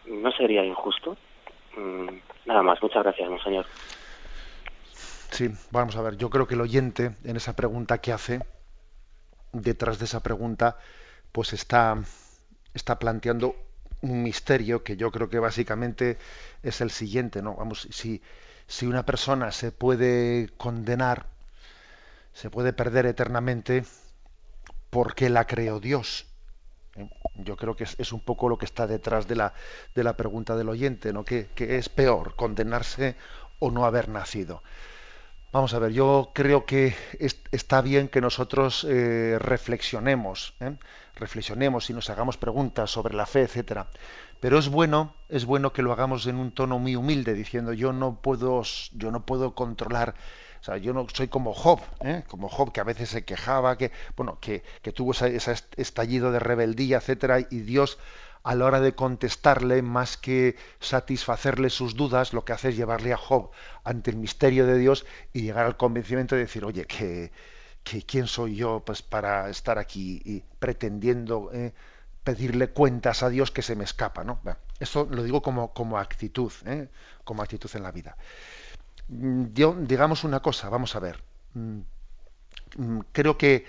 no 0.07 0.31
sería 0.33 0.65
injusto. 0.65 1.17
Mm, 1.77 2.09
nada 2.47 2.63
más, 2.63 2.81
muchas 2.81 3.03
gracias, 3.03 3.29
monseñor. 3.29 3.67
Sí, 5.31 5.51
vamos 5.71 5.97
a 5.97 6.03
ver. 6.03 6.17
Yo 6.17 6.31
creo 6.31 6.47
que 6.47 6.55
el 6.55 6.61
oyente 6.61 7.15
en 7.25 7.37
esa 7.37 7.55
pregunta 7.55 7.99
que 7.99 8.13
hace, 8.13 8.41
detrás 9.53 9.99
de 9.99 10.07
esa 10.07 10.23
pregunta, 10.23 10.79
pues 11.33 11.53
está, 11.53 12.03
está 12.75 12.99
planteando 12.99 13.57
un 14.03 14.23
misterio 14.23 14.83
que 14.85 14.97
yo 14.97 15.11
creo 15.11 15.29
que 15.29 15.39
básicamente 15.39 16.19
es 16.63 16.81
el 16.81 16.91
siguiente, 16.91 17.43
¿no? 17.43 17.55
Vamos, 17.55 17.89
si, 17.91 18.23
si 18.67 18.87
una 18.87 19.05
persona 19.05 19.51
se 19.53 19.73
puede 19.73 20.51
condenar, 20.57 21.27
se 22.33 22.51
puede 22.51 22.73
perder 22.73 23.07
eternamente, 23.07 23.85
¿por 24.91 25.15
qué 25.15 25.31
la 25.31 25.47
creó 25.47 25.81
Dios? 25.81 26.27
¿Eh? 26.97 27.09
Yo 27.37 27.57
creo 27.57 27.75
que 27.77 27.85
es, 27.85 28.13
un 28.13 28.21
poco 28.21 28.49
lo 28.49 28.59
que 28.59 28.65
está 28.65 28.87
detrás 28.87 29.27
de 29.27 29.37
la, 29.37 29.55
de 29.95 30.05
la 30.05 30.17
pregunta 30.17 30.57
del 30.57 30.69
oyente, 30.69 31.13
¿no? 31.13 31.25
¿Qué, 31.25 31.49
es 31.57 31.89
peor, 31.89 32.37
condenarse 32.37 33.17
o 33.59 33.71
no 33.71 33.85
haber 33.87 34.09
nacido? 34.09 34.63
Vamos 35.55 35.73
a 35.73 35.79
ver, 35.79 35.93
yo 35.93 36.33
creo 36.35 36.67
que 36.67 36.97
está 37.53 37.81
bien 37.81 38.09
que 38.09 38.21
nosotros 38.21 38.85
eh, 38.91 39.39
reflexionemos, 39.39 40.55
¿eh? 40.59 40.77
reflexionemos 41.15 41.89
y 41.91 41.93
nos 41.93 42.11
hagamos 42.11 42.37
preguntas 42.37 42.91
sobre 42.91 43.15
la 43.15 43.25
fe, 43.25 43.43
etcétera. 43.43 43.87
Pero 44.41 44.59
es 44.59 44.69
bueno, 44.69 45.15
es 45.29 45.45
bueno 45.45 45.73
que 45.73 45.83
lo 45.83 45.93
hagamos 45.93 46.27
en 46.27 46.39
un 46.39 46.51
tono 46.51 46.81
muy 46.81 46.97
humilde, 46.97 47.35
diciendo 47.35 47.73
yo 47.73 47.93
no 47.93 48.21
puedo, 48.21 48.63
yo 48.95 49.13
no 49.13 49.25
puedo 49.25 49.55
controlar 49.55 50.17
o 50.61 50.65
sea, 50.65 50.79
yo 50.79 50.93
no 50.93 51.07
soy 51.13 51.29
como 51.29 51.55
Job, 51.55 51.79
¿eh? 52.01 52.25
como 52.27 52.49
Job 52.49 52.73
que 52.73 52.81
a 52.81 52.85
veces 52.85 53.11
se 53.11 53.25
quejaba, 53.25 53.79
que 53.79 53.93
bueno, 54.17 54.39
que, 54.41 54.65
tuvo 54.93 55.13
ese, 55.13 55.55
estallido 55.77 56.33
de 56.33 56.41
rebeldía, 56.41 56.97
etcétera, 56.97 57.39
y 57.39 57.61
Dios 57.61 57.99
a 58.45 58.55
la 58.55 58.67
hora 58.67 58.81
de 58.81 58.95
contestarle, 58.95 59.81
más 59.81 60.19
que 60.19 60.57
satisfacerle 60.79 61.71
sus 61.71 61.97
dudas, 61.97 62.35
lo 62.35 62.45
que 62.45 62.53
hace 62.53 62.69
es 62.69 62.77
llevarle 62.77 63.13
a 63.15 63.17
Job 63.17 63.51
ante 63.85 64.11
el 64.11 64.19
misterio 64.19 64.67
de 64.67 64.79
Dios 64.79 65.07
y 65.33 65.43
llegar 65.43 65.65
al 65.65 65.79
convencimiento 65.79 66.35
de 66.35 66.43
decir, 66.43 66.65
oye, 66.65 66.85
que, 66.85 67.33
quién 68.07 68.27
soy 68.27 68.57
yo 68.57 68.83
pues 68.85 69.03
para 69.03 69.49
estar 69.49 69.79
aquí 69.79 70.21
y 70.25 70.43
pretendiendo 70.59 71.51
¿eh? 71.53 71.73
pedirle 72.23 72.69
cuentas 72.69 73.23
a 73.23 73.31
Dios 73.31 73.51
que 73.51 73.63
se 73.63 73.77
me 73.77 73.85
escapa, 73.85 74.25
¿no? 74.25 74.41
eso 74.79 75.07
lo 75.11 75.23
digo 75.23 75.41
como, 75.43 75.73
como 75.73 75.99
actitud, 75.99 76.53
¿eh? 76.67 76.89
como 77.25 77.43
actitud 77.43 77.71
en 77.75 77.83
la 77.83 77.93
vida. 77.93 78.17
Mm, 79.09 79.47
digamos 79.87 80.23
una 80.25 80.41
cosa, 80.41 80.69
vamos 80.69 80.95
a 80.97 81.01
ver. 81.01 81.23
Mm, 81.55 81.81
mm, 82.77 83.01
creo 83.11 83.39
que 83.39 83.65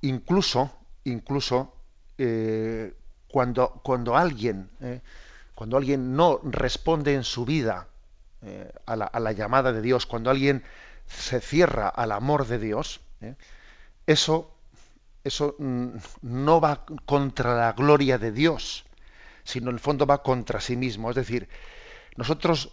incluso, 0.00 0.70
incluso 1.04 1.74
eh, 2.16 2.94
cuando, 3.30 3.80
cuando 3.82 4.16
alguien, 4.16 4.70
eh, 4.80 5.00
cuando 5.54 5.76
alguien 5.76 6.16
no 6.16 6.40
responde 6.42 7.14
en 7.14 7.24
su 7.24 7.44
vida 7.44 7.88
eh, 8.42 8.72
a, 8.86 8.96
la, 8.96 9.32
llamada 9.32 9.72
de 9.72 9.82
Dios, 9.82 10.06
cuando 10.06 10.30
alguien 10.30 10.64
se 11.06 11.40
cierra 11.40 11.88
al 11.88 12.12
amor 12.12 12.46
de 12.46 12.58
Dios, 12.58 13.00
eso, 14.06 14.54
eso 15.24 15.56
no 15.58 16.60
va 16.60 16.84
contra 17.04 17.54
la 17.54 17.72
gloria 17.72 18.18
de 18.18 18.32
Dios, 18.32 18.84
sino 19.44 19.70
en 19.70 19.76
el 19.76 19.80
fondo 19.80 20.06
va 20.06 20.22
contra 20.22 20.60
sí 20.60 20.76
mismo. 20.76 21.10
Es 21.10 21.16
decir, 21.16 21.48
nosotros 22.16 22.72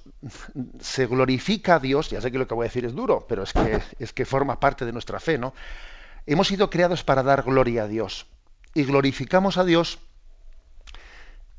se 0.80 1.06
glorifica 1.06 1.76
a 1.76 1.80
Dios, 1.80 2.10
ya 2.10 2.22
sé 2.22 2.32
que 2.32 2.38
lo 2.38 2.48
que 2.48 2.56
voy 2.56 2.65
a 2.65 2.70
decir 2.70 2.86
es 2.86 2.93
duro, 2.93 3.26
pero 3.28 3.43
es 3.43 3.54
que, 3.54 3.82
es 4.00 4.13
que 4.13 4.26
forma 4.26 4.60
parte 4.60 4.86
de 4.86 4.91
nuestra 4.91 5.20
fe, 5.20 5.38
¿no? 5.38 5.54
Hemos 6.26 6.48
sido 6.48 6.70
creados 6.70 7.04
para 7.04 7.24
dar 7.24 7.43
gloria 7.43 7.84
a 7.84 7.88
Dios. 7.88 8.28
Y 8.74 8.84
glorificamos 8.84 9.58
a 9.58 9.63
Dios 9.63 10.00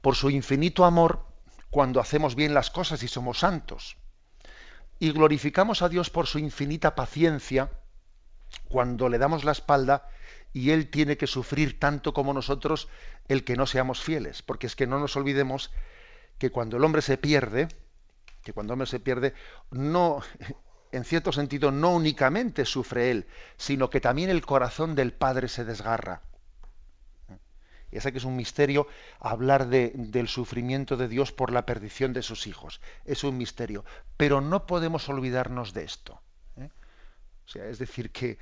por 0.01 0.17
su 0.17 0.31
infinito 0.31 0.85
amor 0.85 1.27
cuando 1.71 2.01
hacemos 2.01 2.35
bien 2.35 2.55
las 2.55 2.71
cosas 2.71 3.03
y 3.03 3.09
somos 3.09 3.41
santos. 3.41 3.97
Y 4.99 5.13
glorificamos 5.13 5.83
a 5.83 5.89
Dios 5.89 6.11
por 6.11 6.27
su 6.27 6.39
infinita 6.39 6.95
paciencia 6.95 7.71
cuando 8.69 9.09
le 9.09 9.19
damos 9.19 9.45
la 9.45 9.53
espalda 9.53 10.09
y 10.53 10.71
Él 10.71 10.91
tiene 10.91 11.17
que 11.17 11.27
sufrir 11.27 11.79
tanto 11.79 12.13
como 12.13 12.33
nosotros 12.33 12.89
el 13.29 13.45
que 13.45 13.57
no 13.57 13.67
seamos 13.67 14.01
fieles. 14.01 14.43
Porque 14.43 14.67
es 14.67 14.75
que 14.75 14.87
no 14.87 14.99
nos 14.99 15.17
olvidemos 15.17 15.71
que 16.39 16.51
cuando 16.51 16.77
el 16.77 16.85
hombre 16.85 17.03
se 17.03 17.19
pierde, 17.19 17.69
que 18.43 18.53
cuando 18.53 18.73
el 18.73 18.75
hombre 18.75 18.87
se 18.87 19.01
pierde, 19.01 19.35
no, 19.71 20.21
en 20.93 21.05
cierto 21.05 21.33
sentido, 21.33 21.71
no 21.71 21.95
únicamente 21.95 22.65
sufre 22.65 23.11
él, 23.11 23.27
sino 23.57 23.91
que 23.91 24.01
también 24.01 24.31
el 24.31 24.45
corazón 24.45 24.95
del 24.95 25.13
Padre 25.13 25.49
se 25.49 25.65
desgarra. 25.65 26.23
Y 27.91 28.01
sé 28.01 28.13
que 28.13 28.19
es 28.19 28.25
un 28.25 28.37
misterio 28.37 28.87
hablar 29.19 29.69
de, 29.69 29.93
del 29.95 30.29
sufrimiento 30.29 30.97
de 30.97 31.09
Dios 31.09 31.33
por 31.33 31.53
la 31.53 31.65
perdición 31.65 32.13
de 32.13 32.23
sus 32.23 32.47
hijos. 32.47 32.81
Es 33.05 33.25
un 33.25 33.37
misterio. 33.39 33.85
Pero 34.17 34.41
no 34.41 34.67
podemos 34.67 35.09
olvidarnos 35.09 35.73
de 35.73 35.85
esto. 35.85 36.21
¿eh? 36.57 36.69
O 37.47 37.49
sea, 37.49 37.67
es 37.67 37.79
decir, 37.79 38.11
que, 38.11 38.39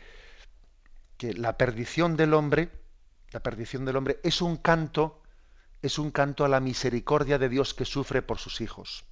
que 1.16 1.32
la 1.32 1.56
perdición 1.56 2.16
del 2.16 2.34
hombre, 2.34 2.70
la 3.30 3.40
perdición 3.40 3.84
del 3.84 3.96
hombre 3.96 4.18
es 4.22 4.42
un 4.42 4.56
canto 4.56 5.22
es 5.82 5.98
un 5.98 6.10
canto 6.10 6.44
a 6.44 6.48
la 6.48 6.60
misericordia 6.60 7.38
de 7.38 7.48
Dios 7.48 7.74
que 7.74 7.84
sufre 7.84 8.22
por 8.22 8.38
sus 8.38 8.60
hijos. 8.60 9.04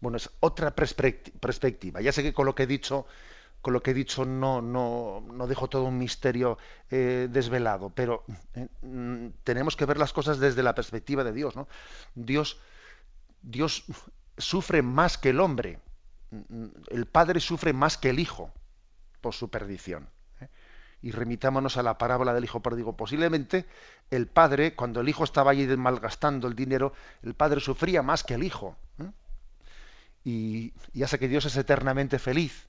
Bueno, 0.00 0.16
es 0.16 0.30
otra 0.40 0.74
perspectiva. 0.74 2.00
Ya 2.00 2.12
sé 2.12 2.22
que 2.22 2.34
con 2.34 2.46
lo 2.46 2.54
que 2.54 2.64
he 2.64 2.66
dicho, 2.66 3.06
con 3.64 3.72
lo 3.72 3.82
que 3.82 3.92
he 3.92 3.94
dicho 3.94 4.26
no, 4.26 4.60
no, 4.60 5.24
no 5.32 5.46
dejo 5.46 5.68
todo 5.68 5.84
un 5.84 5.96
misterio 5.96 6.58
eh, 6.90 7.28
desvelado, 7.30 7.88
pero 7.88 8.24
eh, 8.54 8.68
mm, 8.82 9.28
tenemos 9.42 9.74
que 9.74 9.86
ver 9.86 9.96
las 9.96 10.12
cosas 10.12 10.38
desde 10.38 10.62
la 10.62 10.74
perspectiva 10.74 11.24
de 11.24 11.32
Dios. 11.32 11.56
¿no? 11.56 11.66
Dios, 12.14 12.60
Dios 13.40 13.86
sufre 14.36 14.82
más 14.82 15.16
que 15.16 15.30
el 15.30 15.40
hombre. 15.40 15.80
El 16.90 17.06
padre 17.06 17.40
sufre 17.40 17.72
más 17.72 17.96
que 17.96 18.10
el 18.10 18.18
hijo 18.18 18.52
por 19.22 19.32
su 19.32 19.48
perdición 19.48 20.08
y 21.00 21.10
remitámonos 21.10 21.78
a 21.78 21.82
la 21.82 21.96
parábola 21.96 22.34
del 22.34 22.44
hijo 22.44 22.60
pródigo. 22.60 22.96
Posiblemente 22.96 23.64
el 24.10 24.26
padre, 24.26 24.74
cuando 24.74 25.00
el 25.00 25.08
hijo 25.08 25.24
estaba 25.24 25.52
allí 25.52 25.66
malgastando 25.76 26.48
el 26.48 26.54
dinero, 26.54 26.92
el 27.22 27.34
padre 27.34 27.60
sufría 27.60 28.02
más 28.02 28.24
que 28.24 28.34
el 28.34 28.42
hijo. 28.42 28.76
¿eh? 28.98 29.10
Y 30.24 30.72
ya 30.92 31.08
sé 31.08 31.18
que 31.18 31.28
Dios 31.28 31.46
es 31.46 31.56
eternamente 31.56 32.18
feliz. 32.18 32.66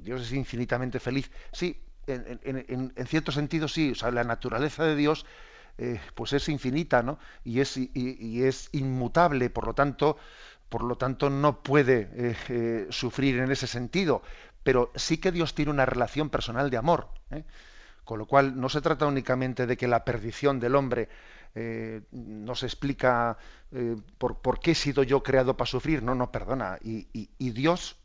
¿Eh? 0.00 0.04
Dios 0.04 0.22
es 0.22 0.32
infinitamente 0.32 1.00
feliz. 1.00 1.30
Sí, 1.52 1.80
en, 2.06 2.92
cierto 3.06 3.32
sentido 3.32 3.68
sí. 3.68 3.92
O 3.92 3.94
sea, 3.94 4.10
la 4.10 4.24
naturaleza 4.24 4.84
de 4.84 4.96
Dios 4.96 5.26
eh, 5.78 6.00
pues 6.14 6.32
es 6.32 6.48
infinita, 6.48 7.02
¿no? 7.02 7.18
Y 7.44 7.60
es, 7.60 7.78
inmutable, 8.72 9.50
por 9.50 9.66
lo 9.66 9.74
tanto, 9.74 10.16
por 10.68 10.82
lo 10.82 10.96
tanto 10.96 11.30
no 11.30 11.62
puede 11.62 12.36
sufrir 12.90 13.38
en 13.38 13.50
ese 13.50 13.66
sentido 13.66 14.22
pero 14.62 14.90
sí 14.94 15.18
que 15.18 15.32
Dios 15.32 15.54
tiene 15.54 15.70
una 15.70 15.86
relación 15.86 16.30
personal 16.30 16.70
de 16.70 16.76
amor. 16.76 17.08
¿eh? 17.30 17.44
Con 18.04 18.18
lo 18.18 18.26
cual 18.26 18.60
no 18.60 18.68
se 18.68 18.80
trata 18.80 19.06
únicamente 19.06 19.66
de 19.66 19.76
que 19.76 19.88
la 19.88 20.04
perdición 20.04 20.60
del 20.60 20.74
hombre 20.74 21.08
eh, 21.54 22.02
nos 22.12 22.62
explica 22.62 23.38
eh, 23.72 23.96
por, 24.18 24.60
qué 24.60 24.72
he 24.72 24.74
sido 24.74 25.02
yo 25.02 25.22
creado 25.22 25.56
para 25.56 25.70
sufrir. 25.70 26.02
No, 26.02 26.14
no, 26.14 26.30
perdona. 26.30 26.78
Y, 26.82 27.06
Dios, 27.38 27.96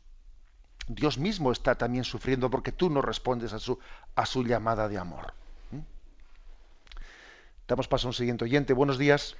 Dios 0.88 1.18
mismo 1.18 1.50
está 1.52 1.74
también 1.74 2.04
sufriendo 2.04 2.50
porque 2.50 2.72
tú 2.72 2.90
no 2.90 3.02
respondes 3.02 3.52
a 3.52 3.58
su, 3.58 3.78
a 4.14 4.26
su 4.26 4.44
llamada 4.44 4.88
de 4.88 4.98
amor. 4.98 5.32
Damos 7.66 7.88
paso 7.88 8.06
a 8.06 8.10
un 8.10 8.14
siguiente 8.14 8.44
oyente. 8.44 8.72
Buenos 8.72 8.96
días. 8.96 9.36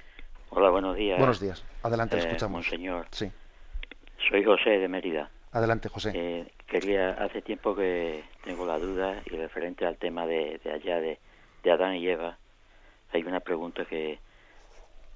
Hola, 0.49 0.69
buenos 0.69 0.97
días. 0.97 1.17
Buenos 1.17 1.39
días. 1.39 1.63
Adelante, 1.81 2.17
escuchamos. 2.17 2.67
Señor. 2.67 3.07
Sí. 3.11 3.31
Soy 4.29 4.43
José 4.43 4.71
de 4.71 4.87
Mérida. 4.89 5.29
Adelante, 5.53 5.87
José. 5.87 6.11
Eh, 6.13 6.51
quería, 6.67 7.11
hace 7.11 7.41
tiempo 7.41 7.73
que 7.73 8.23
tengo 8.43 8.65
la 8.65 8.79
duda 8.79 9.21
y 9.25 9.37
referente 9.37 9.85
al 9.85 9.97
tema 9.97 10.25
de, 10.25 10.59
allá 10.65 10.99
de, 10.99 11.19
Adán 11.71 11.95
y 11.95 12.07
Eva, 12.07 12.37
hay 13.11 13.23
una 13.23 13.41
pregunta 13.41 13.83
que, 13.83 14.19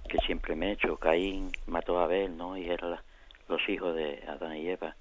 que 0.10 0.18
siempre 0.20 0.56
me 0.56 0.70
he 0.70 0.72
hecho. 0.74 0.98
Caín 0.98 1.52
mató 1.66 2.00
a 2.00 2.04
Abel, 2.04 2.36
¿no? 2.36 2.58
Y 2.58 2.70
eran 2.70 3.00
los 3.48 3.70
hijos 3.70 3.96
de 3.96 4.22
Adán 4.28 4.58
y 4.58 4.68
Eva. 4.68 4.96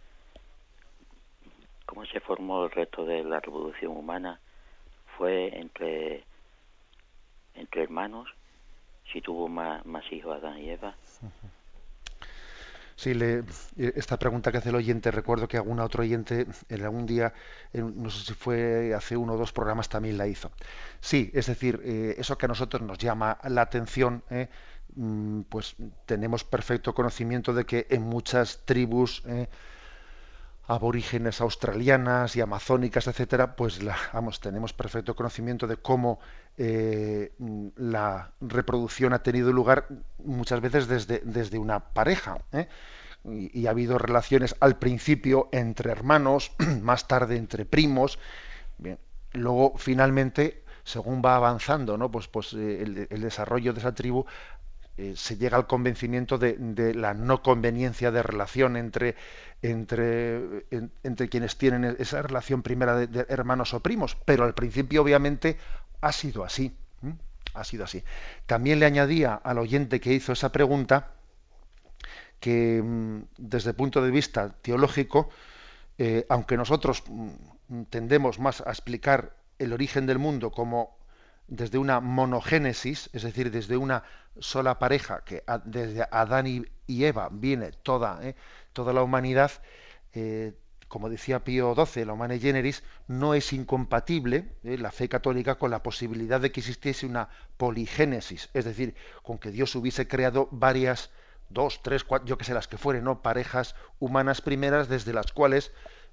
¿Cómo 1.91 2.07
se 2.07 2.21
formó 2.21 2.67
el 2.67 2.71
resto 2.71 3.05
de 3.05 3.25
la 3.25 3.41
revolución 3.41 3.97
humana? 3.97 4.39
¿Fue 5.19 5.59
entre, 5.59 6.25
entre 7.55 7.83
hermanos? 7.83 8.29
Si 9.13 9.21
tuvo 9.21 9.49
más, 9.49 9.83
hijos 10.13 10.37
Adán 10.37 10.59
y 10.59 10.71
Eva. 10.71 10.95
Sí, 12.95 13.13
le, 13.13 13.39
eh, 13.41 13.93
esta 13.97 14.17
pregunta 14.21 14.53
que 14.53 14.59
hace 14.59 14.69
el 14.69 14.77
oyente, 14.77 15.11
recuerdo 15.11 15.49
que 15.49 15.57
algún 15.57 15.81
otro 15.81 16.03
oyente 16.05 16.47
en 16.69 16.83
algún 16.85 17.07
día, 17.07 17.35
no 17.73 18.09
sé 18.09 18.25
si 18.25 18.35
fue 18.35 18.95
hace 18.95 19.17
uno 19.17 19.33
o 19.33 19.37
dos 19.37 19.53
programas, 19.53 19.89
también 19.89 20.17
la 20.17 20.29
hizo. 20.29 20.53
Sí, 21.01 21.33
es 21.35 21.47
decir, 21.47 21.81
eh, 21.83 22.15
eso 22.19 22.39
que 22.39 22.47
a 22.47 22.49
nosotros 22.49 22.83
nos 22.83 22.99
llama 22.99 23.37
la 23.49 23.63
atención, 23.63 24.23
eh, 24.31 24.49
mm, 24.95 25.41
pues 25.49 25.75
tenemos 26.07 26.45
perfecto 26.45 26.95
conocimiento 26.95 27.53
de 27.53 27.65
que 27.65 27.89
en 27.91 28.03
muchas 28.03 28.65
tribus 28.65 29.25
aborígenes 30.71 31.41
australianas 31.41 32.37
y 32.37 32.41
amazónicas, 32.41 33.09
etcétera, 33.09 33.57
pues 33.57 33.81
vamos, 34.13 34.39
tenemos 34.39 34.73
perfecto 34.73 35.17
conocimiento 35.17 35.67
de 35.67 35.77
cómo 35.77 36.21
la 37.77 38.31
reproducción 38.41 39.13
ha 39.13 39.25
tenido 39.25 39.53
lugar 39.53 39.89
muchas 40.23 40.61
veces 40.61 40.87
desde, 40.87 41.23
desde 41.25 41.59
una 41.59 41.81
pareja. 41.81 42.39
y, 43.25 43.67
ha 43.67 43.71
habido 43.71 43.99
relaciones 43.99 44.55
al 44.61 44.79
principio 44.79 45.49
entre 45.51 45.91
hermanos, 45.91 46.53
más 46.83 47.09
tarde 47.09 47.37
entre 47.37 47.65
primos. 47.65 48.21
Bien, 48.79 48.99
luego 49.33 49.75
finalmente, 49.77 50.63
según 50.85 51.21
va 51.21 51.35
avanzando, 51.35 51.99
¿no? 51.99 52.13
Pues, 52.13 52.29
pues 52.29 52.53
eh, 52.55 53.07
el, 53.11 53.21
desarrollo 53.21 53.73
de 53.73 53.81
esa 53.81 53.95
tribu 53.95 54.25
eh, 55.01 55.15
se 55.17 55.39
llega 55.39 55.57
al 55.57 55.67
convencimiento 55.67 56.37
de, 56.37 56.93
la 56.95 57.15
no 57.15 57.43
conveniencia 57.43 58.11
de 58.11 58.23
relación 58.23 58.77
entre, 58.77 59.17
entre, 59.63 60.67
entre 61.03 61.29
quienes 61.31 61.57
tienen 61.57 61.97
esa 61.99 62.21
relación 62.21 62.63
primera 62.63 62.95
de, 62.95 63.25
hermanos 63.31 63.73
o 63.73 63.81
primos, 63.81 64.19
pero 64.27 64.45
al 64.45 64.53
principio 64.53 65.01
obviamente 65.01 65.57
ha 66.03 66.13
sido 66.13 66.45
así. 66.45 66.77
Ha 67.55 67.65
sido 67.65 67.85
así. 67.85 68.05
También 68.45 68.79
le 68.79 68.85
añadía 68.85 69.35
al 69.35 69.57
oyente 69.57 70.01
que 70.01 70.13
hizo 70.13 70.33
esa 70.33 70.53
pregunta 70.53 71.13
que 72.39 72.83
mm, 72.85 73.23
desde 73.39 73.71
el 73.71 73.77
punto 73.77 74.03
de 74.03 74.11
vista 74.11 74.51
teológico, 74.61 75.31
eh, 75.97 76.27
aunque 76.29 76.59
nosotros 76.59 77.05
mm, 77.09 77.85
tendemos 77.89 78.39
más 78.39 78.61
a 78.61 78.69
explicar 78.69 79.35
el 79.59 79.73
origen 79.73 80.05
del 80.05 80.19
mundo 80.19 80.51
como 80.51 81.00
desde 81.51 81.79
una 81.79 82.01
monogénesis, 82.01 83.11
es 83.13 83.23
decir, 83.23 83.51
desde 83.51 83.77
una 83.77 84.05
sola 84.39 84.79
pareja, 84.79 85.23
que 85.25 85.43
desde 85.65 86.07
Adán 86.11 86.47
y, 86.47 86.65
Eva 87.05 87.29
viene 87.31 87.73
toda, 87.73 88.21
eh, 88.23 88.35
toda 88.73 88.93
la 88.93 89.03
humanidad, 89.03 89.51
eh, 90.15 90.55
como 90.89 91.09
decía 91.09 91.45
Pío 91.45 91.75
XII, 91.75 92.05
la 92.05 92.15
humane 92.15 92.39
generis, 92.39 92.83
no 93.07 93.35
es 93.35 93.53
incompatible 93.53 94.49
la 94.63 94.91
fe 94.91 95.09
católica 95.09 95.57
con 95.57 95.71
la 95.71 95.83
posibilidad 95.83 96.41
de 96.41 96.51
que 96.51 96.61
existiese 96.61 97.07
una 97.07 97.29
poligénesis, 97.57 98.51
es 98.55 98.65
decir, 98.65 98.95
con 99.23 99.39
que 99.39 99.51
Dios 99.51 99.75
hubiese 99.77 100.09
creado 100.09 100.49
varias 100.51 101.11
dos, 101.49 101.83
tres, 101.83 102.03
cuatro, 102.05 102.27
yo 102.27 102.39
que 102.39 102.45
sé, 102.45 102.55
las 102.55 102.69
que 102.69 102.79
fueren, 102.79 103.05
¿no? 103.05 103.23
Parejas 103.23 103.75
humanas 103.99 104.41
primeras 104.41 104.89
desde 104.89 105.13
las 105.13 105.33
cuales 105.33 105.73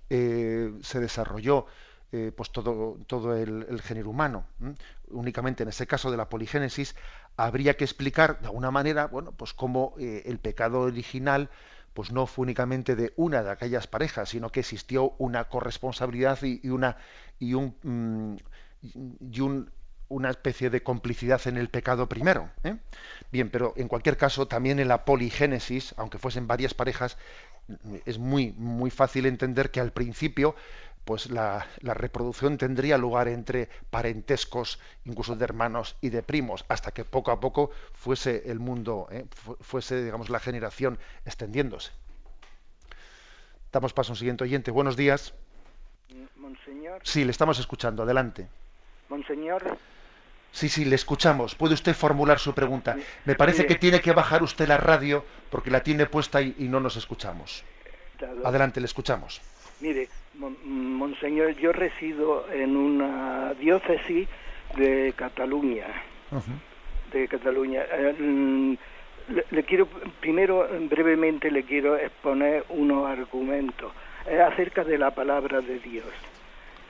eh, 0.09 0.71
se 0.81 0.99
desarrolló 0.99 1.65
eh, 2.11 2.31
pues 2.35 2.51
todo, 2.51 2.97
todo 3.07 3.35
el, 3.35 3.81
género 3.81 4.09
humano. 4.09 4.45
Únicamente 5.09 5.63
en 5.63 5.69
ese 5.69 5.87
caso 5.87 6.09
de 6.09 6.17
la 6.17 6.29
poligénesis 6.29 6.95
habría 7.35 7.75
que 7.75 7.83
explicar 7.83 8.39
de 8.39 8.47
alguna 8.47 8.71
manera, 8.71 9.07
bueno, 9.07 9.31
pues 9.31 9.53
cómo 9.53 9.93
eh, 9.99 10.23
el 10.25 10.39
pecado 10.39 10.81
original 10.81 11.49
pues 11.93 12.11
no 12.11 12.27
fue 12.27 12.43
únicamente 12.43 12.95
de 12.95 13.13
una 13.15 13.41
de 13.41 13.49
aquellas 13.49 13.87
parejas, 13.87 14.29
sino 14.29 14.51
que 14.51 14.59
existió 14.59 15.15
una 15.17 15.45
corresponsabilidad 15.45 16.39
y, 16.43 16.69
una 16.69 16.97
y 17.39 17.55
mm, 17.55 18.35
y 19.31 19.39
un 19.41 19.71
una 20.09 20.29
especie 20.29 20.69
de 20.69 20.83
complicidad 20.83 21.41
en 21.47 21.57
el 21.57 21.69
pecado 21.69 22.07
primero. 22.07 22.49
¿eh? 22.63 22.77
Bien, 23.31 23.49
pero 23.49 23.73
en 23.75 23.87
cualquier 23.87 24.17
caso, 24.17 24.47
también 24.47 24.79
en 24.79 24.87
la 24.87 25.05
poligénesis, 25.05 25.93
aunque 25.97 26.17
fuesen 26.17 26.47
varias 26.47 26.73
parejas, 26.73 27.17
es 28.05 28.17
muy, 28.17 28.53
muy 28.53 28.89
fácil 28.89 29.25
entender 29.25 29.71
que 29.71 29.81
al 29.81 29.91
principio 29.91 30.55
pues 31.07 31.31
la, 31.31 31.65
reproducción 31.81 32.57
tendría 32.57 32.97
lugar 32.97 33.29
entre 33.29 33.69
parentescos, 33.89 34.77
incluso 35.05 35.37
de 35.37 35.45
hermanos 35.45 35.95
y 36.01 36.09
de 36.09 36.21
primos, 36.21 36.65
hasta 36.67 36.91
que 36.91 37.05
poco 37.05 37.31
a 37.31 37.39
poco 37.39 37.71
fuese 37.93 38.43
el 38.51 38.59
mundo, 38.59 39.07
¿eh? 39.09 39.25
fuese, 39.61 40.03
digamos, 40.03 40.29
la 40.29 40.41
generación 40.41 40.99
extendiéndose. 41.25 41.91
Damos 43.71 43.93
paso 43.93 44.11
a 44.11 44.13
un 44.13 44.17
siguiente 44.17 44.43
oyente. 44.43 44.69
Buenos 44.69 44.97
días. 44.97 45.33
Monseñor. 46.35 46.99
Sí, 47.03 47.23
le 47.23 47.31
estamos 47.31 47.57
escuchando. 47.57 48.03
Adelante. 48.03 48.49
Monseñor. 49.07 49.77
Sí, 50.51 50.67
sí, 50.67 50.83
le 50.83 50.95
escuchamos. 50.95 51.55
Puede 51.55 51.73
usted 51.73 51.95
formular 51.95 52.37
su 52.39 52.53
pregunta. 52.53 52.97
Me 53.23 53.35
parece 53.35 53.65
que 53.65 53.75
tiene 53.75 54.01
que 54.01 54.11
bajar 54.11 54.43
usted 54.43 54.67
la 54.67 54.77
radio 54.77 55.23
porque 55.49 55.71
la 55.71 55.83
tiene 55.83 56.05
puesta 56.05 56.41
y, 56.41 56.53
no 56.67 56.81
nos 56.81 56.97
escuchamos. 56.97 57.63
Adelante, 58.43 58.81
le 58.81 58.87
escuchamos. 58.87 59.39
Mire, 59.79 60.09
monseñor, 60.37 61.55
yo 61.55 61.71
resido 61.71 62.45
en 62.51 62.75
una 62.75 63.53
diócesis 63.59 64.27
de 64.75 65.13
Cataluña. 65.15 65.87
De 67.11 67.27
Cataluña. 67.27 67.83
Eh, 67.91 68.15
mm, 68.17 68.73
le, 69.51 69.63
quiero, 69.63 69.87
primero, 70.19 70.67
brevemente, 70.89 71.51
le 71.51 71.63
quiero 71.63 71.97
exponer 71.97 72.65
unos 72.69 73.07
argumentos 73.07 73.91
acerca 74.45 74.83
de 74.83 74.97
la 74.97 75.11
palabra 75.11 75.61
de 75.61 75.79
Dios. 75.79 76.05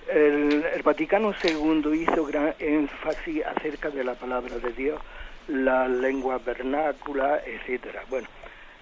El, 0.08 0.64
Vaticano 0.84 1.34
II 1.44 2.02
hizo 2.02 2.26
gran 2.26 2.54
énfasis 2.60 3.46
acerca 3.46 3.90
de 3.90 4.04
la 4.04 4.16
palabra 4.16 4.58
de 4.58 4.72
Dios, 4.72 5.00
la 5.48 5.88
lengua 5.88 6.40
vernácula, 6.44 7.42
etcétera. 7.46 8.04
Bueno, 8.10 8.28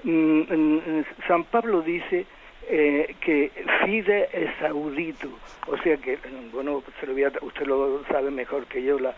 mm, 0.04 0.42
mm, 0.42 1.06
San 1.28 1.44
Pablo 1.46 1.82
dice 1.82 2.26
eh, 2.70 3.16
que 3.22 3.52
fide 3.86 4.30
es 4.32 4.62
audito, 4.62 5.30
o 5.68 5.78
sea 5.78 5.98
que, 5.98 6.18
bueno, 6.52 6.84
usted 7.42 7.68
lo 7.68 8.04
sabe 8.06 8.32
mejor 8.32 8.66
que 8.66 8.84
yo, 8.84 9.00
la 9.00 9.16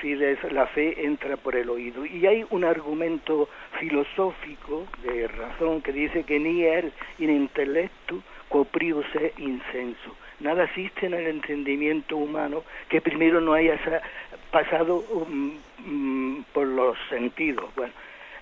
fide 0.00 0.32
es 0.32 0.52
la 0.52 0.66
fe 0.68 1.04
entra 1.04 1.36
por 1.36 1.56
el 1.56 1.68
oído. 1.68 2.06
Y 2.06 2.26
hay 2.26 2.44
un 2.50 2.64
argumento 2.64 3.48
filosófico 3.78 4.86
de 5.02 5.28
razón 5.28 5.82
que 5.82 5.92
dice 5.92 6.24
que 6.24 6.38
ni 6.38 6.62
él 6.64 6.92
in 7.18 7.30
intelecto 7.30 8.22
copriuse 8.48 9.32
incenso 9.38 10.16
nada 10.40 10.64
existe 10.64 11.06
en 11.06 11.14
el 11.14 11.26
entendimiento 11.26 12.16
humano 12.16 12.62
que 12.88 13.00
primero 13.00 13.40
no 13.40 13.54
haya 13.54 13.78
pasado 14.50 15.04
um, 15.10 15.58
mm, 15.84 16.44
por 16.52 16.66
los 16.66 16.96
sentidos. 17.08 17.74
Bueno, 17.74 17.92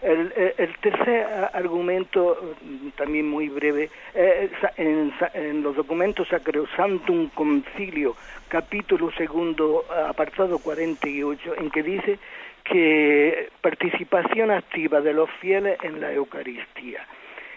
el, 0.04 0.76
tercer 0.80 1.26
argumento, 1.52 2.54
mm, 2.62 2.88
también 2.90 3.28
muy 3.28 3.48
breve, 3.48 3.90
eh, 4.14 4.50
en, 4.76 5.62
los 5.62 5.76
documentos 5.76 6.28
Sacrosantum 6.28 7.30
Concilio, 7.30 8.14
capítulo 8.48 9.10
segundo, 9.12 9.84
apartado 10.08 10.58
48, 10.58 11.54
en 11.58 11.70
que 11.70 11.82
dice 11.82 12.18
que 12.62 13.48
participación 13.60 14.50
activa 14.50 15.00
de 15.00 15.12
los 15.12 15.30
fieles 15.40 15.78
en 15.82 16.00
la 16.00 16.12
Eucaristía. 16.12 17.06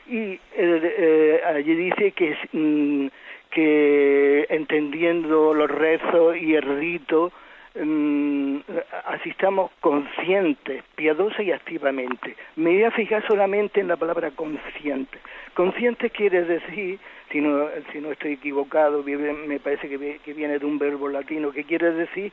Y 0.08 0.32
eh, 0.32 0.40
eh, 0.56 1.42
allí 1.46 1.76
dice 1.76 2.12
que 2.12 2.38
mm, 2.54 3.08
que 3.50 4.46
entendiendo 4.50 5.54
los 5.54 5.70
rezos 5.70 6.38
y 6.38 6.56
el 6.56 6.64
rito, 6.64 7.32
mm, 7.84 8.58
asistamos 9.06 9.72
conscientes, 9.80 10.84
piadosa 10.96 11.42
y 11.44 11.52
activamente. 11.52 12.36
Me 12.56 12.72
voy 12.72 12.84
a 12.84 12.92
fijar 12.92 13.26
solamente 13.28 13.80
en 13.80 13.88
la 13.88 13.98
palabra 13.98 14.32
consciente. 14.32 15.20
Consciente 15.54 16.10
quiere 16.10 16.44
decir, 16.44 17.00
si 17.32 17.42
no, 17.42 17.68
si 17.92 18.00
no 18.00 18.12
estoy 18.12 18.34
equivocado, 18.34 19.04
me 19.04 19.60
parece 19.60 19.90
que, 19.90 20.34
viene 20.34 20.60
de 20.60 20.66
un 20.66 20.78
verbo 20.78 21.10
latino, 21.10 21.52
que 21.52 21.64
quiere 21.64 21.92
decir 21.92 22.32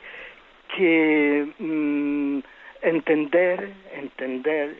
que 0.75 1.47
mm, 1.59 2.39
entender, 2.81 3.71
entender, 3.93 4.75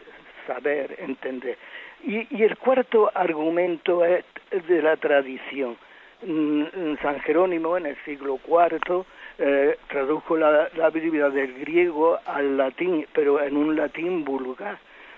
saber, 0.47 0.95
entender. 0.99 1.57
Y, 2.03 2.27
y 2.35 2.43
el 2.43 2.57
cuarto 2.57 3.11
argumento 3.13 4.05
es 4.05 4.23
de 4.67 4.81
la 4.81 4.95
tradición. 4.97 5.77
Mm, 6.25 6.95
San 7.01 7.19
Jerónimo 7.21 7.77
en 7.77 7.87
el 7.87 7.97
siglo 8.05 8.39
IV 8.47 9.05
eh, 9.37 9.77
tradujo 9.89 10.37
la, 10.37 10.69
Biblia 10.93 11.29
del 11.29 11.53
griego 11.59 12.17
al 12.25 12.57
latín, 12.57 13.05
pero 13.13 13.41
en 13.41 13.57
un 13.57 13.75
latín 13.75 14.23
vulgar, 14.23 14.77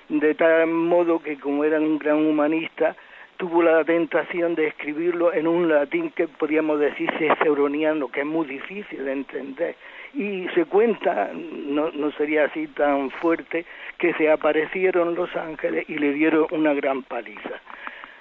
de 0.09 0.33
tal 0.33 0.67
modo 0.67 1.19
que 1.19 1.37
como 1.37 1.63
era 1.63 1.79
un 1.79 1.99
gran 1.99 2.25
humanista, 2.25 2.95
tuvo 3.37 3.61
la 3.61 3.83
tentación 3.83 4.55
de 4.55 4.67
escribirlo 4.67 5.31
en 5.33 5.47
un 5.47 5.69
latín 5.69 6.09
que 6.11 6.27
podríamos 6.27 6.79
decir 6.79 7.11
ciceroniano, 7.19 8.07
que 8.07 8.21
es 8.21 8.25
muy 8.25 8.47
difícil 8.47 9.05
de 9.05 9.11
entender. 9.11 9.75
Y 10.13 10.47
se 10.55 10.65
cuenta, 10.65 11.29
no, 11.33 11.91
no 11.91 12.11
sería 12.13 12.45
así 12.45 12.67
tan 12.69 13.11
fuerte, 13.11 13.65
que 13.99 14.13
se 14.13 14.31
aparecieron 14.31 15.13
los 15.13 15.35
ángeles 15.35 15.87
y 15.87 15.95
le 15.99 16.13
dieron 16.13 16.47
una 16.51 16.73
gran 16.73 17.03
paliza. 17.03 17.61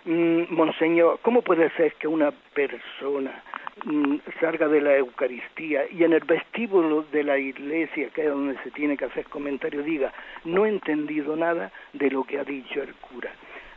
Mm, 0.06 0.54
monseñor, 0.54 1.18
¿cómo 1.20 1.42
puede 1.42 1.68
ser 1.70 1.94
que 1.94 2.06
una 2.06 2.30
persona 2.54 3.42
mm, 3.84 4.18
salga 4.38 4.68
de 4.68 4.80
la 4.80 4.96
Eucaristía 4.96 5.82
y 5.90 6.04
en 6.04 6.12
el 6.12 6.22
vestíbulo 6.22 7.04
de 7.10 7.24
la 7.24 7.36
iglesia, 7.38 8.10
que 8.14 8.22
es 8.22 8.28
donde 8.28 8.56
se 8.62 8.70
tiene 8.70 8.96
que 8.96 9.06
hacer 9.06 9.24
comentario, 9.24 9.82
diga, 9.82 10.12
no 10.44 10.64
he 10.64 10.68
entendido 10.68 11.34
nada 11.34 11.72
de 11.92 12.08
lo 12.08 12.22
que 12.22 12.38
ha 12.38 12.44
dicho 12.44 12.80
el 12.82 12.94
cura? 12.94 13.32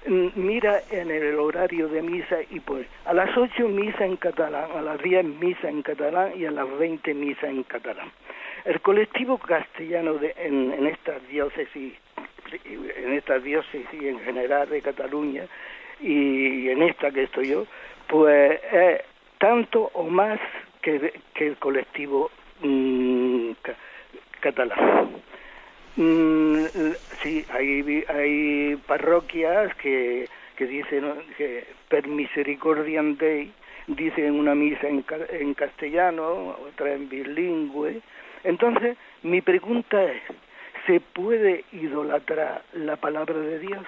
Mm, 0.05 0.27
mira 0.35 0.81
en 0.91 1.09
el 1.09 1.33
horario 1.39 1.87
de 1.87 2.03
misa 2.03 2.37
y 2.51 2.59
pues 2.59 2.85
a 3.05 3.13
las 3.15 3.35
ocho 3.35 3.67
misa 3.67 4.05
en 4.05 4.17
catalán, 4.17 4.69
a 4.77 4.83
las 4.83 5.01
diez 5.01 5.25
misa 5.25 5.67
en 5.67 5.81
catalán 5.81 6.33
y 6.39 6.45
a 6.45 6.51
las 6.51 6.77
veinte 6.77 7.15
misa 7.15 7.49
en 7.49 7.63
catalán. 7.63 8.11
El 8.65 8.79
colectivo 8.81 9.39
castellano 9.39 10.13
de, 10.13 10.35
en, 10.37 10.73
en 10.73 10.85
esta 10.85 11.17
diócesis 11.31 11.95
en 12.65 13.13
esta 13.13 13.39
diócesis 13.39 14.01
en 14.01 14.19
general 14.21 14.69
de 14.69 14.81
Cataluña 14.81 15.45
y 15.99 16.69
en 16.69 16.81
esta 16.83 17.11
que 17.11 17.23
estoy 17.23 17.49
yo, 17.49 17.65
pues 18.07 18.59
es 18.71 19.01
tanto 19.37 19.89
o 19.93 20.03
más 20.03 20.39
que, 20.81 21.13
que 21.33 21.47
el 21.47 21.57
colectivo 21.57 22.31
mm, 22.61 23.51
catalán. 24.39 25.09
Mm, 25.95 26.65
sí, 27.21 27.45
hay, 27.51 28.03
hay 28.07 28.75
parroquias 28.87 29.73
que, 29.75 30.27
que 30.55 30.65
dice 30.65 31.01
que 31.37 31.65
per 31.89 32.07
misericordia 32.07 33.01
Dei, 33.03 33.51
dice 33.87 34.25
en 34.25 34.39
una 34.39 34.55
misa 34.55 34.87
en, 34.87 35.03
en 35.29 35.53
castellano, 35.53 36.55
otra 36.67 36.93
en 36.93 37.09
bilingüe. 37.09 38.01
Entonces, 38.43 38.97
mi 39.23 39.41
pregunta 39.41 40.03
es, 40.03 40.21
¿se 40.85 40.99
puede 40.99 41.65
idolatrar 41.73 42.63
la 42.73 42.95
palabra 42.95 43.37
de 43.37 43.59
Dios? 43.59 43.85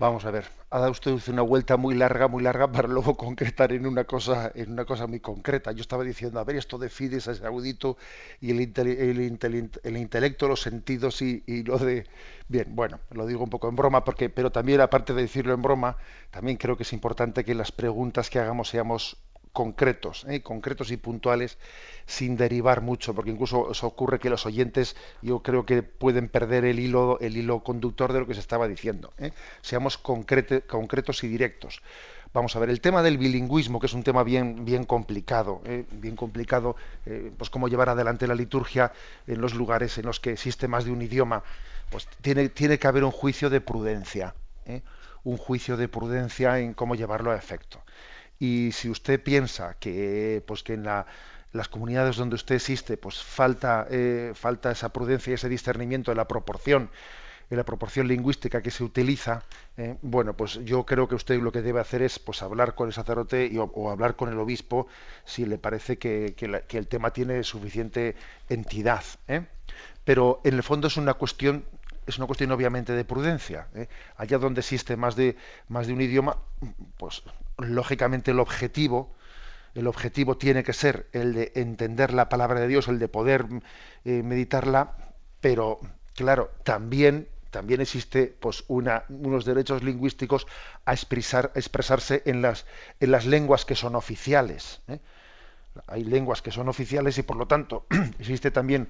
Vamos 0.00 0.24
a 0.24 0.30
ver, 0.30 0.46
ha 0.70 0.78
dado 0.78 0.92
usted 0.92 1.12
una 1.28 1.42
vuelta 1.42 1.76
muy 1.76 1.94
larga, 1.94 2.26
muy 2.26 2.42
larga 2.42 2.72
para 2.72 2.88
luego 2.88 3.18
concretar 3.18 3.70
en 3.72 3.84
una 3.86 4.04
cosa, 4.04 4.50
en 4.54 4.72
una 4.72 4.86
cosa 4.86 5.06
muy 5.06 5.20
concreta. 5.20 5.72
Yo 5.72 5.82
estaba 5.82 6.04
diciendo, 6.04 6.40
a 6.40 6.44
ver, 6.44 6.56
esto 6.56 6.78
de 6.78 6.88
Fides 6.88 7.28
es 7.28 7.42
audito 7.42 7.98
y 8.40 8.50
el, 8.50 8.60
el, 8.60 9.96
intelecto, 9.98 10.48
los 10.48 10.62
sentidos 10.62 11.20
y, 11.20 11.42
y, 11.46 11.64
lo 11.64 11.76
de... 11.76 12.06
Bien, 12.48 12.74
bueno, 12.74 12.98
lo 13.10 13.26
digo 13.26 13.44
un 13.44 13.50
poco 13.50 13.68
en 13.68 13.76
broma, 13.76 14.02
porque, 14.02 14.30
pero 14.30 14.50
también 14.50 14.80
aparte 14.80 15.12
de 15.12 15.20
decirlo 15.20 15.52
en 15.52 15.60
broma, 15.60 15.98
también 16.30 16.56
creo 16.56 16.78
que 16.78 16.84
es 16.84 16.94
importante 16.94 17.44
que 17.44 17.54
las 17.54 17.70
preguntas 17.70 18.30
que 18.30 18.38
hagamos 18.38 18.70
seamos 18.70 19.18
concretos, 19.52 20.24
¿eh? 20.28 20.42
concretos 20.42 20.90
y 20.90 20.96
puntuales, 20.96 21.58
sin 22.06 22.36
derivar 22.36 22.80
mucho, 22.80 23.14
porque 23.14 23.30
incluso 23.30 23.60
os 23.60 23.82
ocurre 23.84 24.18
que 24.18 24.30
los 24.30 24.46
oyentes, 24.46 24.96
yo 25.22 25.40
creo 25.40 25.66
que 25.66 25.82
pueden 25.82 26.28
perder 26.28 26.64
el 26.64 26.78
hilo, 26.78 27.18
el 27.20 27.36
hilo 27.36 27.60
conductor 27.60 28.12
de 28.12 28.20
lo 28.20 28.26
que 28.26 28.34
se 28.34 28.40
estaba 28.40 28.68
diciendo. 28.68 29.12
¿eh? 29.18 29.32
Seamos 29.60 29.98
concretos 29.98 31.24
y 31.24 31.28
directos. 31.28 31.82
Vamos 32.32 32.54
a 32.54 32.60
ver, 32.60 32.70
el 32.70 32.80
tema 32.80 33.02
del 33.02 33.18
bilingüismo, 33.18 33.80
que 33.80 33.86
es 33.86 33.92
un 33.92 34.04
tema 34.04 34.22
bien, 34.22 34.64
bien 34.64 34.84
complicado, 34.84 35.62
¿eh? 35.64 35.84
bien 35.90 36.14
complicado, 36.14 36.76
pues 37.36 37.50
cómo 37.50 37.66
llevar 37.66 37.88
adelante 37.88 38.28
la 38.28 38.36
liturgia 38.36 38.92
en 39.26 39.40
los 39.40 39.54
lugares 39.54 39.98
en 39.98 40.06
los 40.06 40.20
que 40.20 40.32
existe 40.32 40.68
más 40.68 40.84
de 40.84 40.92
un 40.92 41.02
idioma, 41.02 41.42
pues 41.90 42.06
tiene, 42.22 42.48
tiene 42.48 42.78
que 42.78 42.86
haber 42.86 43.02
un 43.02 43.10
juicio 43.10 43.50
de 43.50 43.60
prudencia, 43.60 44.36
un 45.24 45.36
juicio 45.38 45.76
de 45.76 45.88
prudencia 45.88 46.60
en 46.60 46.72
cómo 46.72 46.94
llevarlo 46.94 47.32
a 47.32 47.36
efecto. 47.36 47.82
Y 48.40 48.72
si 48.72 48.88
usted 48.88 49.22
piensa 49.22 49.76
que, 49.78 50.42
pues 50.46 50.62
que 50.62 50.72
en 50.72 50.84
las 50.84 51.68
comunidades 51.68 52.16
donde 52.16 52.36
usted 52.36 52.54
existe, 52.56 52.96
pues 52.96 53.22
falta, 53.22 53.86
eh, 53.90 54.32
falta 54.34 54.70
esa 54.70 54.88
prudencia 54.88 55.30
y 55.30 55.34
ese 55.34 55.50
discernimiento 55.50 56.10
de 56.10 56.16
la 56.16 56.26
proporción, 56.26 56.90
en 57.50 57.56
la 57.58 57.64
proporción 57.64 58.08
lingüística 58.08 58.62
que 58.62 58.70
se 58.70 58.82
utiliza, 58.82 59.42
eh, 59.76 59.96
bueno, 60.00 60.34
pues 60.36 60.60
yo 60.64 60.86
creo 60.86 61.06
que 61.06 61.16
usted 61.16 61.38
lo 61.42 61.52
que 61.52 61.60
debe 61.60 61.80
hacer 61.80 62.00
es 62.00 62.18
pues 62.18 62.42
hablar 62.42 62.74
con 62.74 62.86
el 62.86 62.94
sacerdote 62.94 63.46
y, 63.46 63.58
o, 63.58 63.90
hablar 63.90 64.16
con 64.16 64.30
el 64.30 64.38
obispo 64.38 64.86
si 65.24 65.44
le 65.44 65.58
parece 65.58 65.98
que, 65.98 66.34
que, 66.34 66.78
el 66.78 66.86
tema 66.86 67.12
tiene 67.12 67.42
suficiente 67.42 68.14
entidad. 68.48 69.04
¿eh? 69.28 69.44
Pero 70.04 70.40
en 70.44 70.54
el 70.54 70.62
fondo 70.62 70.86
es 70.86 70.96
una 70.96 71.14
cuestión 71.14 71.64
es 72.06 72.18
una 72.18 72.26
cuestión 72.26 72.50
obviamente 72.52 72.92
de 72.92 73.04
prudencia. 73.04 73.68
¿eh? 73.74 73.88
Allá 74.16 74.38
donde 74.38 74.60
existe 74.60 74.96
más 74.96 75.16
de, 75.16 75.36
más 75.68 75.86
de 75.86 75.92
un 75.92 76.00
idioma, 76.00 76.36
pues 76.96 77.22
lógicamente 77.58 78.30
el 78.30 78.40
objetivo, 78.40 79.14
el 79.74 79.86
objetivo 79.86 80.36
tiene 80.36 80.64
que 80.64 80.72
ser 80.72 81.08
el 81.12 81.34
de 81.34 81.52
entender 81.54 82.12
la 82.12 82.28
palabra 82.28 82.60
de 82.60 82.68
Dios, 82.68 82.88
el 82.88 82.98
de 82.98 83.08
poder 83.08 83.46
eh, 84.04 84.22
meditarla, 84.22 84.96
pero 85.40 85.80
claro, 86.14 86.50
también 86.64 87.28
también 87.50 87.80
existe 87.80 88.34
pues 88.38 88.64
unos 88.68 89.44
derechos 89.44 89.82
lingüísticos 89.82 90.46
a, 90.84 90.92
expresar, 90.92 91.50
expresarse 91.56 92.22
en 92.24 92.42
las, 92.42 92.64
en 93.00 93.10
las 93.10 93.26
lenguas 93.26 93.64
que 93.64 93.74
son 93.74 93.96
oficiales. 93.96 94.82
¿eh? 94.86 95.00
Hay 95.86 96.04
lenguas 96.04 96.42
que 96.42 96.52
son 96.52 96.68
oficiales 96.68 97.18
y 97.18 97.22
por 97.22 97.36
lo 97.36 97.46
tanto 97.46 97.86
existe 98.18 98.50
también 98.50 98.88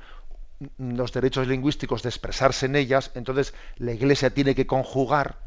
los 0.78 1.12
derechos 1.12 1.46
lingüísticos 1.46 2.02
de 2.02 2.10
expresarse 2.10 2.66
en 2.66 2.76
ellas, 2.76 3.10
entonces 3.14 3.54
la 3.76 3.92
Iglesia 3.92 4.30
tiene 4.30 4.54
que 4.54 4.66
conjugar 4.66 5.38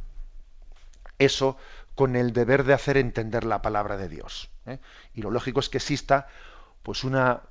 eso 1.19 1.57
con 1.95 2.15
el 2.15 2.33
deber 2.33 2.63
de 2.63 2.73
hacer 2.73 2.97
entender 2.97 3.43
la 3.43 3.61
palabra 3.61 3.97
de 3.97 4.09
Dios. 4.09 4.49
¿eh? 4.65 4.79
Y 5.13 5.21
lo 5.21 5.29
lógico 5.29 5.59
es 5.59 5.69
que 5.69 5.77
exista 5.77 6.27
pues 6.81 7.03
una, 7.03 7.43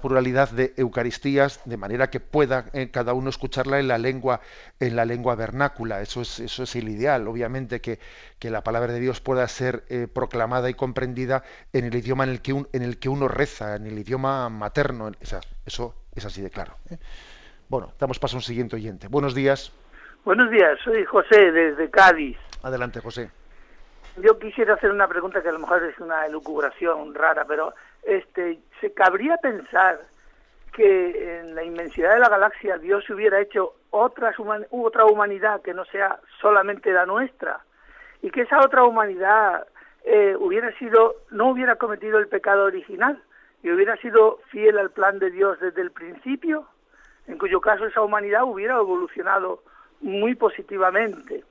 pluralidad 0.00 0.50
de 0.50 0.72
Eucaristías 0.76 1.60
de 1.64 1.76
manera 1.76 2.08
que 2.08 2.20
pueda 2.20 2.66
eh, 2.72 2.90
cada 2.90 3.12
uno 3.12 3.28
escucharla 3.28 3.78
en 3.80 3.88
la 3.88 3.98
lengua 3.98 4.40
en 4.80 4.96
la 4.96 5.04
lengua 5.04 5.34
vernácula. 5.34 6.00
Eso 6.00 6.22
es, 6.22 6.38
eso 6.40 6.62
es 6.62 6.76
el 6.76 6.88
ideal, 6.88 7.28
obviamente 7.28 7.80
que, 7.80 7.98
la 8.40 8.62
palabra 8.62 8.92
de 8.92 9.00
Dios 9.00 9.20
pueda 9.20 9.46
ser 9.48 9.84
eh, 9.88 10.06
proclamada 10.06 10.70
y 10.70 10.74
comprendida 10.74 11.42
en 11.72 11.84
el 11.84 11.94
idioma 11.94 12.24
en 12.24 12.30
el 12.30 12.98
que, 12.98 13.08
uno 13.08 13.28
reza, 13.28 13.76
en 13.76 13.86
el 13.86 13.98
idioma 13.98 14.48
materno. 14.48 15.10
eso 15.66 15.94
es 16.18 16.26
así 16.26 16.42
de 16.42 16.50
claro. 16.50 16.74
¿eh? 16.90 16.98
Bueno, 17.68 17.92
damos 17.98 18.18
paso 18.18 18.36
a 18.36 18.38
un 18.38 18.42
siguiente 18.42 18.76
oyente. 18.76 19.08
Buenos 19.08 19.34
días. 19.34 19.72
Buenos 20.24 20.50
días, 20.50 20.78
soy 20.84 21.04
José 21.04 21.50
desde 21.52 21.90
Cádiz. 21.90 22.36
Adelante, 22.62 23.00
José. 23.00 23.30
Yo 24.16 24.38
quisiera 24.38 24.74
hacer 24.74 24.90
una 24.90 25.06
pregunta 25.06 25.42
que 25.42 25.48
a 25.48 25.52
lo 25.52 25.60
mejor 25.60 25.82
es 25.84 25.98
una 26.00 26.26
elucubración 26.26 27.14
rara, 27.14 27.44
pero 27.46 27.72
este, 28.02 28.58
¿se 28.80 28.92
cabría 28.92 29.36
pensar 29.36 30.00
que 30.72 31.40
en 31.40 31.54
la 31.54 31.62
inmensidad 31.62 32.14
de 32.14 32.20
la 32.20 32.28
galaxia 32.28 32.78
Dios 32.78 33.08
hubiera 33.10 33.40
hecho 33.40 33.74
otras 33.90 34.36
otra 34.70 35.04
humanidad 35.06 35.62
que 35.62 35.74
no 35.74 35.84
sea 35.84 36.18
solamente 36.40 36.92
la 36.92 37.06
nuestra? 37.06 37.60
Y 38.20 38.30
que 38.30 38.42
esa 38.42 38.58
otra 38.58 38.84
humanidad 38.84 39.66
eh, 40.04 40.34
hubiera 40.38 40.76
sido, 40.78 41.16
no 41.30 41.50
hubiera 41.50 41.76
cometido 41.76 42.18
el 42.18 42.28
pecado 42.28 42.64
original, 42.64 43.22
y 43.62 43.70
hubiera 43.70 43.96
sido 43.96 44.40
fiel 44.50 44.78
al 44.78 44.90
plan 44.90 45.18
de 45.18 45.30
Dios 45.30 45.58
desde 45.60 45.82
el 45.82 45.90
principio, 45.90 46.66
en 47.26 47.38
cuyo 47.38 47.60
caso 47.60 47.86
esa 47.86 48.02
humanidad 48.02 48.44
hubiera 48.44 48.76
evolucionado 48.76 49.62
muy 50.00 50.34
positivamente. 50.34 51.44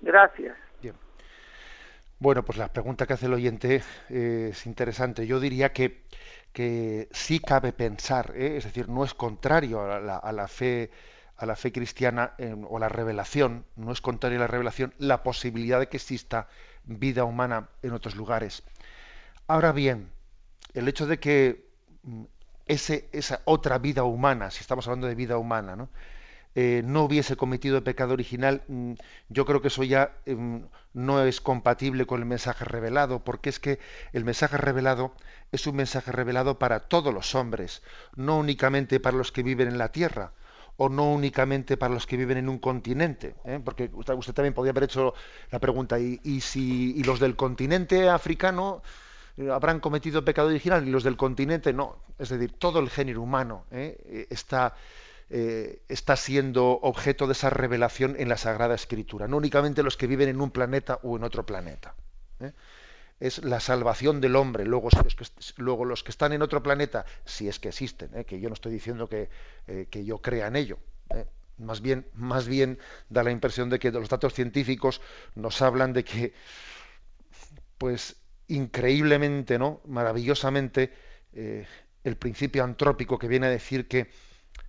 Gracias. 0.00 0.56
Bien. 0.80 0.94
Bueno, 2.18 2.44
pues 2.44 2.58
la 2.58 2.72
pregunta 2.72 3.06
que 3.06 3.14
hace 3.14 3.26
el 3.26 3.34
oyente 3.34 3.82
eh, 4.08 4.48
es 4.50 4.66
interesante. 4.66 5.26
Yo 5.26 5.40
diría 5.40 5.72
que, 5.72 6.02
que 6.52 7.08
sí 7.10 7.40
cabe 7.40 7.72
pensar, 7.72 8.32
¿eh? 8.36 8.56
es 8.56 8.64
decir, 8.64 8.88
no 8.88 9.04
es 9.04 9.14
contrario 9.14 9.80
a 9.82 10.00
la, 10.00 10.48
fe 10.48 10.90
a 11.36 11.46
la 11.46 11.56
fe 11.56 11.72
cristiana 11.72 12.34
o 12.68 12.78
la 12.78 12.88
revelación, 12.88 13.64
no 13.74 13.90
es 13.90 14.00
contrario 14.00 14.38
a 14.38 14.42
la 14.42 14.46
revelación 14.46 14.94
la 14.98 15.22
posibilidad 15.24 15.80
de 15.80 15.88
que 15.88 15.96
exista 15.96 16.46
vida 16.84 17.24
humana 17.24 17.68
en 17.82 17.92
otros 17.92 18.14
lugares. 18.14 18.62
Ahora 19.48 19.72
bien, 19.72 20.10
el 20.74 20.88
hecho 20.88 21.06
de 21.06 21.18
que 21.18 21.66
mm, 22.02 22.22
ese, 22.66 23.08
esa 23.12 23.42
otra 23.44 23.78
vida 23.78 24.04
humana, 24.04 24.50
si 24.50 24.60
estamos 24.60 24.86
hablando 24.86 25.06
de 25.06 25.14
vida 25.14 25.38
humana, 25.38 25.76
¿no? 25.76 25.88
Eh, 26.54 26.82
no 26.84 27.04
hubiese 27.04 27.34
cometido 27.36 27.78
el 27.78 27.82
pecado 27.82 28.12
original, 28.12 28.62
mm, 28.68 28.92
yo 29.30 29.46
creo 29.46 29.62
que 29.62 29.68
eso 29.68 29.84
ya 29.84 30.12
em, 30.26 30.66
no 30.92 31.24
es 31.24 31.40
compatible 31.40 32.04
con 32.06 32.20
el 32.20 32.26
mensaje 32.26 32.64
revelado, 32.66 33.24
porque 33.24 33.48
es 33.48 33.58
que 33.58 33.78
el 34.12 34.24
mensaje 34.24 34.58
revelado 34.58 35.14
es 35.50 35.66
un 35.66 35.76
mensaje 35.76 36.12
revelado 36.12 36.58
para 36.58 36.80
todos 36.80 37.12
los 37.14 37.34
hombres, 37.34 37.82
no 38.16 38.38
únicamente 38.38 39.00
para 39.00 39.16
los 39.16 39.32
que 39.32 39.42
viven 39.42 39.68
en 39.68 39.78
la 39.78 39.92
tierra, 39.92 40.32
o 40.76 40.88
no 40.90 41.10
únicamente 41.12 41.76
para 41.78 41.94
los 41.94 42.06
que 42.06 42.16
viven 42.18 42.36
en 42.38 42.48
un 42.50 42.58
continente, 42.58 43.34
¿eh? 43.44 43.60
porque 43.64 43.90
usted, 43.94 44.14
también 44.34 44.54
podría 44.54 44.72
haber 44.72 44.84
hecho 44.84 45.14
la 45.50 45.58
pregunta, 45.58 45.98
¿y, 45.98 46.20
y 46.22 46.40
si 46.42 46.92
y 46.96 47.02
los 47.04 47.18
del 47.20 47.36
continente 47.36 48.10
africano 48.10 48.82
habrán 49.50 49.80
cometido 49.80 50.24
pecado 50.24 50.48
original 50.48 50.86
y 50.86 50.90
los 50.90 51.04
del 51.04 51.16
continente 51.16 51.72
no. 51.72 51.98
Es 52.18 52.28
decir, 52.28 52.52
todo 52.52 52.80
el 52.80 52.90
género 52.90 53.22
humano 53.22 53.64
eh, 53.70 53.96
eh, 54.06 54.26
está, 54.30 54.74
está 55.30 56.16
siendo 56.16 56.72
objeto 56.82 57.26
de 57.26 57.32
esa 57.32 57.48
revelación 57.48 58.16
en 58.18 58.28
la 58.28 58.36
Sagrada 58.36 58.74
Escritura, 58.74 59.28
no 59.28 59.38
únicamente 59.38 59.82
los 59.82 59.96
que 59.96 60.06
viven 60.06 60.28
en 60.28 60.40
un 60.40 60.50
planeta 60.50 60.98
o 61.02 61.16
en 61.16 61.24
otro 61.24 61.46
planeta. 61.46 61.94
Es 63.18 63.42
la 63.42 63.60
salvación 63.60 64.20
del 64.20 64.36
hombre. 64.36 64.66
Luego 64.66 64.90
los, 65.02 65.14
que, 65.14 65.24
luego, 65.56 65.84
los 65.86 66.02
que 66.02 66.10
están 66.10 66.32
en 66.34 66.42
otro 66.42 66.62
planeta, 66.62 67.06
si 67.24 67.48
es 67.48 67.58
que 67.58 67.68
existen, 67.68 68.24
que 68.24 68.40
yo 68.40 68.50
no 68.50 68.54
estoy 68.54 68.72
diciendo 68.72 69.08
que, 69.08 69.30
que 69.88 70.04
yo 70.04 70.18
crea 70.18 70.48
en 70.48 70.56
ello, 70.56 70.78
más 71.58 71.80
bien, 71.80 72.06
más 72.14 72.46
bien 72.46 72.78
da 73.08 73.22
la 73.22 73.30
impresión 73.30 73.70
de 73.70 73.78
que 73.78 73.90
los 73.90 74.08
datos 74.08 74.34
científicos 74.34 75.00
nos 75.34 75.62
hablan 75.62 75.92
de 75.92 76.04
que 76.04 76.34
pues 77.78 78.16
increíblemente, 78.48 79.58
¿no? 79.58 79.80
maravillosamente, 79.86 80.92
eh, 81.32 81.66
el 82.04 82.16
principio 82.16 82.64
antrópico 82.64 83.18
que 83.18 83.28
viene 83.28 83.46
a 83.46 83.50
decir 83.50 83.88
que, 83.88 84.10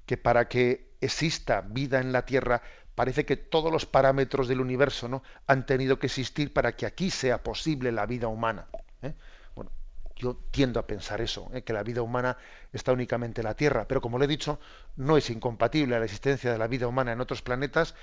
que 0.06 0.18
para 0.18 0.48
que 0.48 0.94
exista 1.02 1.62
vida 1.62 2.00
en 2.00 2.12
la 2.12 2.26
Tierra, 2.26 2.62
parece 2.96 3.26
que 3.26 3.38
todos 3.38 3.72
los 3.72 3.86
parámetros 3.86 4.48
del 4.48 4.62
universo 4.62 5.08
¿no? 5.08 5.24
han 5.48 5.66
tenido 5.66 6.00
que 6.00 6.08
existir 6.08 6.54
para 6.54 6.76
que 6.76 6.86
aquí 6.86 7.10
sea 7.10 7.44
posible 7.44 7.92
la 7.92 8.06
vida 8.06 8.28
humana. 8.28 8.68
¿eh? 9.02 9.14
Bueno, 9.56 9.72
yo 10.16 10.38
tiendo 10.52 10.80
a 10.80 10.88
pensar 10.88 11.22
eso, 11.22 11.50
¿eh? 11.54 11.64
que 11.64 11.74
la 11.74 11.84
vida 11.84 12.02
humana 12.02 12.38
está 12.72 12.94
únicamente 12.94 13.42
en 13.42 13.46
la 13.46 13.56
Tierra, 13.56 13.88
pero 13.88 14.02
como 14.02 14.20
le 14.20 14.26
he 14.26 14.28
dicho, 14.28 14.60
no 14.96 15.18
es 15.18 15.30
incompatible 15.30 15.98
la 15.98 16.06
existencia 16.06 16.52
de 16.52 16.58
la 16.58 16.68
vida 16.68 16.88
humana 16.88 17.12
en 17.12 17.22
otros 17.22 17.42
planetas. 17.42 17.96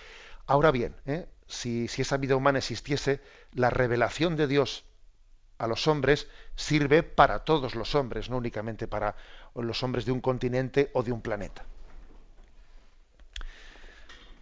Ahora 0.47 0.71
bien, 0.73 0.97
si, 1.47 1.87
si 1.87 2.03
esa 2.03 2.17
vida 2.17 2.35
humana 2.35 2.59
existiese, 2.59 3.21
la 3.53 3.71
revelación 3.71 4.37
de 4.37 4.49
Dios 4.49 4.85
a 5.61 5.67
los 5.67 5.87
hombres 5.87 6.29
sirve 6.57 7.03
para 7.03 7.45
todos 7.45 7.75
los 7.75 7.95
hombres, 7.95 8.31
no 8.31 8.39
únicamente 8.39 8.89
para 8.89 9.15
los 9.55 9.83
hombres 9.83 10.07
de 10.07 10.13
un 10.13 10.21
continente 10.21 10.91
o 10.95 11.03
de 11.03 11.13
un 11.13 11.23
planeta. 11.23 11.65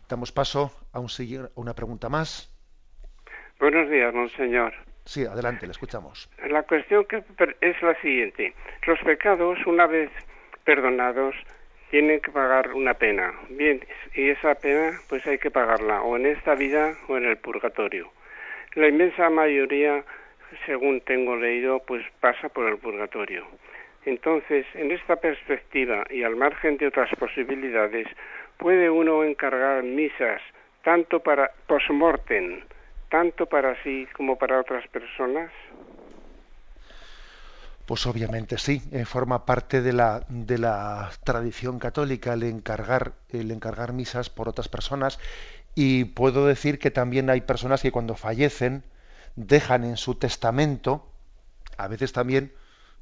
Damos 0.09 0.33
paso 0.33 0.73
a, 0.93 1.01
un, 1.01 1.09
una 1.57 1.75
pregunta 1.75 2.09
más. 2.09 2.49
Buenos 3.59 3.91
días, 3.91 4.15
monseñor. 4.15 4.73
Sí, 5.05 5.27
adelante, 5.27 5.67
le 5.67 5.73
escuchamos. 5.73 6.31
La 6.49 6.63
cuestión 6.63 7.05
que 7.07 7.25
es 7.61 7.83
la 7.83 8.01
siguiente. 8.01 8.55
Los 8.87 9.01
pecados, 9.01 9.59
una 9.67 9.87
vez 9.87 10.11
perdonados, 10.65 11.35
tienen 11.91 12.21
que 12.21 12.31
pagar 12.31 12.73
una 12.75 12.95
pena. 12.95 13.33
Bien, 13.51 13.85
y 14.15 14.31
esa 14.31 14.55
pena 14.55 14.99
pues 15.09 15.27
hay 15.27 15.39
que 15.39 15.51
pagarla 15.51 16.03
o 16.03 16.17
en 16.17 16.27
esta 16.27 16.55
vida 16.55 16.95
o 17.09 17.17
en 17.17 17.25
el 17.25 17.39
purgatorio. 17.39 18.11
La 18.75 18.89
inmensa 18.89 19.31
mayoría, 19.31 20.05
según 20.67 21.01
tengo 21.03 21.37
leído, 21.37 21.81
pues 21.81 22.05
pasa 22.21 22.49
por 22.49 22.69
el 22.69 22.79
purgatorio. 22.79 23.47
Entonces, 24.05 24.65
en 24.75 24.91
esta 24.91 25.17
perspectiva 25.17 26.05
y 26.11 26.23
al 26.23 26.37
margen 26.37 26.77
de 26.79 26.87
otras 26.87 27.11
posibilidades, 27.19 28.07
puede 28.57 28.91
uno 28.91 29.25
encargar 29.25 29.83
misas 29.83 30.41
tanto 30.83 31.21
para 31.21 31.51
post-mortem, 31.67 32.61
tanto 33.11 33.47
para 33.47 33.81
sí 33.83 34.07
como 34.17 34.37
para 34.37 34.61
otras 34.61 34.87
personas. 34.89 35.51
Pues 37.87 38.07
obviamente 38.07 38.59
sí, 38.59 38.83
eh, 38.93 39.05
forma 39.05 39.47
parte 39.47 39.81
de 39.81 39.93
la, 39.93 40.25
de 40.29 40.59
la 40.59 41.11
tradición 41.25 41.79
católica 41.79 42.35
el 42.35 42.43
encargar, 42.43 43.13
el 43.31 43.51
encargar 43.51 43.93
misas 43.93 44.29
por 44.29 44.49
otras 44.49 44.69
personas 44.69 45.19
y 45.75 46.05
puedo 46.05 46.47
decir 46.47 46.79
que 46.79 46.91
también 46.91 47.31
hay 47.31 47.41
personas 47.41 47.83
que 47.83 47.93
cuando 47.93 48.15
fallecen 48.15 48.83
dejan 49.37 49.85
en 49.85 49.97
su 49.97 50.15
testamento, 50.15 51.09
a 51.77 51.89
veces 51.89 52.13
también, 52.13 52.53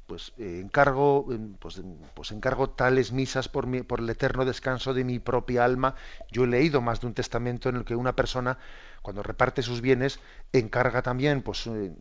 pues 0.07 0.31
encargo, 0.37 1.27
pues, 1.59 1.81
pues, 2.13 2.31
encargo 2.31 2.69
tales 2.69 3.11
misas 3.11 3.49
por, 3.49 3.67
mi, 3.67 3.81
por 3.81 3.99
el 3.99 4.09
eterno 4.09 4.45
descanso 4.45 4.93
de 4.93 5.03
mi 5.03 5.19
propia 5.19 5.65
alma. 5.65 5.95
Yo 6.31 6.45
he 6.45 6.47
leído 6.47 6.81
más 6.81 7.01
de 7.01 7.07
un 7.07 7.13
testamento 7.13 7.67
en 7.67 7.75
el 7.75 7.85
que 7.85 7.95
una 7.95 8.15
persona, 8.15 8.57
cuando 9.01 9.21
reparte 9.21 9.61
sus 9.61 9.81
bienes, 9.81 10.19
encarga 10.53 11.01
también, 11.01 11.41
pues 11.41 11.67
eh, 11.67 11.91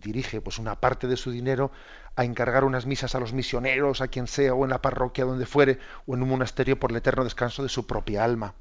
dirige 0.00 0.40
pues 0.40 0.58
una 0.58 0.80
parte 0.80 1.06
de 1.06 1.16
su 1.16 1.30
dinero 1.30 1.70
a 2.16 2.24
encargar 2.24 2.64
unas 2.64 2.86
misas 2.86 3.14
a 3.14 3.20
los 3.20 3.32
misioneros, 3.32 4.00
a 4.00 4.08
quien 4.08 4.26
sea, 4.26 4.54
o 4.54 4.64
en 4.64 4.70
la 4.70 4.82
parroquia 4.82 5.24
donde 5.24 5.46
fuere, 5.46 5.78
o 6.06 6.14
en 6.14 6.22
un 6.22 6.28
monasterio 6.30 6.78
por 6.78 6.90
el 6.90 6.96
eterno 6.96 7.24
descanso 7.24 7.62
de 7.62 7.68
su 7.68 7.86
propia 7.86 8.24
alma. 8.24 8.54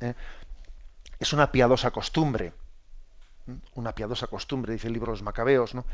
¿eh? 0.00 0.14
Es 1.18 1.32
una 1.32 1.52
piadosa 1.52 1.90
costumbre, 1.90 2.52
una 3.74 3.94
piadosa 3.94 4.26
costumbre, 4.26 4.72
dice 4.72 4.86
el 4.88 4.92
libro 4.92 5.12
de 5.12 5.18
los 5.18 5.22
Macabeos, 5.22 5.74
¿no? 5.74 5.84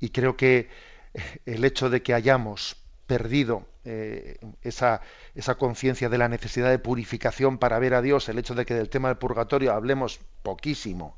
y 0.00 0.10
creo 0.10 0.36
que 0.36 0.68
eh, 1.14 1.40
el 1.46 1.64
hecho 1.64 1.90
de 1.90 2.02
que 2.02 2.14
hayamos 2.14 2.76
perdido 3.06 3.66
eh, 3.84 4.38
esa, 4.62 5.00
esa 5.34 5.54
conciencia 5.54 6.08
de 6.08 6.18
la 6.18 6.28
necesidad 6.28 6.70
de 6.70 6.78
purificación 6.78 7.58
para 7.58 7.78
ver 7.78 7.94
a 7.94 8.02
Dios, 8.02 8.28
el 8.28 8.38
hecho 8.38 8.54
de 8.54 8.66
que 8.66 8.74
del 8.74 8.88
tema 8.88 9.08
del 9.08 9.18
purgatorio 9.18 9.72
hablemos 9.72 10.20
poquísimo, 10.42 11.16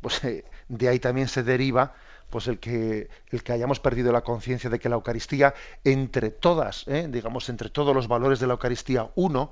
pues 0.00 0.20
de 0.68 0.88
ahí 0.88 1.00
también 1.00 1.26
se 1.26 1.42
deriva 1.42 1.94
pues 2.30 2.46
el 2.46 2.58
que, 2.58 3.08
el 3.30 3.42
que 3.42 3.52
hayamos 3.52 3.80
perdido 3.80 4.12
la 4.12 4.22
conciencia 4.22 4.68
de 4.70 4.78
que 4.78 4.88
la 4.88 4.96
Eucaristía, 4.96 5.54
entre 5.84 6.30
todas, 6.30 6.86
¿eh? 6.88 7.08
digamos, 7.10 7.48
entre 7.48 7.70
todos 7.70 7.94
los 7.94 8.08
valores 8.08 8.38
de 8.38 8.46
la 8.46 8.54
Eucaristía, 8.54 9.10
uno, 9.14 9.50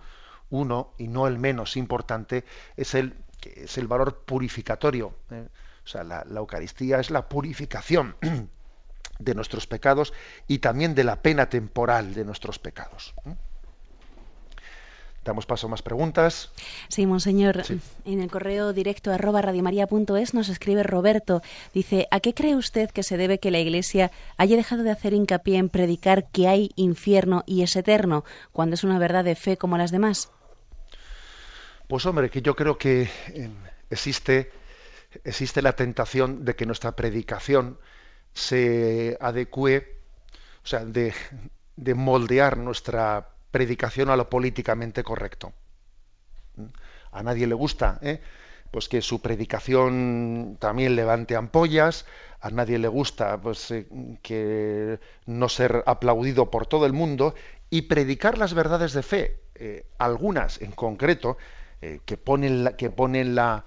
uno, 0.51 0.93
y 0.99 1.09
no 1.09 1.27
el 1.27 1.39
menos 1.39 1.77
importante, 1.77 2.45
es 2.77 2.95
el, 2.95 3.15
es 3.57 3.79
el 3.79 3.87
valor 3.87 4.23
purificatorio. 4.25 5.15
¿eh? 5.31 5.47
O 5.85 5.89
sea, 5.89 6.05
la, 6.05 6.25
Eucaristía 6.35 6.99
es 6.99 7.11
la 7.11 7.29
purificación 7.29 8.17
de 9.19 9.35
nuestros 9.35 9.67
pecados 9.67 10.13
y 10.49 10.59
también 10.59 10.95
de 10.95 11.05
la 11.05 11.23
pena 11.23 11.49
temporal 11.49 12.15
de 12.15 12.25
nuestros 12.25 12.59
pecados. 12.59 13.15
¿eh? 13.27 13.35
Damos 15.27 15.45
paso 15.45 15.67
a 15.67 15.71
más 15.71 15.83
preguntas. 15.83 16.53
Sí, 16.89 17.05
monseñor. 17.05 17.65
En 18.05 18.21
el 18.21 18.31
correo 18.31 18.73
directo 18.73 19.11
arroba 19.11 19.43
radiomaria.es 19.43 20.35
nos 20.35 20.49
escribe 20.49 20.85
Roberto. 20.85 21.43
Dice, 21.75 22.07
¿a 22.13 22.21
qué 22.21 22.33
cree 22.33 22.55
usted 22.55 22.91
que 22.91 23.03
se 23.03 23.17
debe 23.17 23.41
que 23.41 23.51
la 23.51 23.59
Iglesia 23.59 24.13
haya 24.37 24.57
dejado 24.57 24.85
de 24.85 24.93
hacer 24.93 25.15
hincapié 25.15 25.59
en 25.59 25.69
predicar 25.69 26.29
que 26.31 26.47
hay 26.47 26.71
infierno 26.77 27.43
y 27.45 27.63
es 27.63 27.75
eterno, 27.75 28.25
cuando 28.53 28.75
es 28.75 28.85
una 28.85 29.01
verdad 29.01 29.25
de 29.25 29.35
fe 29.35 29.57
como 29.57 29.77
las 29.77 29.91
demás? 29.91 30.31
Pues 31.89 32.05
hombre, 32.07 32.31
que 32.31 32.43
yo 32.43 32.57
creo 32.57 32.79
que 32.79 33.09
em, 33.35 33.55
existe, 33.91 34.51
existe 35.25 35.63
la 35.63 35.75
tentación 35.75 36.45
de 36.45 36.57
que 36.57 36.67
nuestra 36.67 36.93
predicación 36.97 37.79
se 38.33 39.17
adecue, 39.21 40.01
o 40.65 40.67
sea, 40.67 40.85
de, 40.85 41.15
de 41.77 41.95
moldear 41.95 42.59
nuestra 42.59 43.29
predicación 43.51 44.11
a 44.11 44.17
lo 44.17 44.29
políticamente 44.29 45.05
correcto. 45.05 45.53
A 47.13 47.23
nadie 47.23 47.47
le 47.47 47.55
gusta 47.55 47.99
¿eh? 48.03 48.21
pues 48.71 48.89
que 48.89 49.01
su 49.01 49.21
predicación 49.21 50.57
también 50.59 50.97
levante 50.97 51.37
ampollas, 51.37 52.05
a 52.41 52.51
nadie 52.51 52.79
le 52.79 52.89
gusta 52.89 53.41
pues, 53.41 53.71
eh, 53.71 53.87
que 54.23 54.99
no 55.27 55.49
ser 55.49 55.83
aplaudido 55.87 56.51
por 56.51 56.67
todo 56.67 56.85
el 56.87 56.93
mundo 56.93 57.35
y 57.71 57.83
predicar 57.83 58.39
las 58.39 58.55
verdades 58.55 58.93
de 58.93 59.03
fe, 59.03 59.41
eh, 59.55 59.87
algunas 59.99 60.61
en 60.61 60.73
concreto, 60.73 61.37
que 61.81 62.17
ponen, 62.17 62.65
la, 62.65 62.77
que 62.77 62.91
ponen 62.91 63.35
la, 63.35 63.67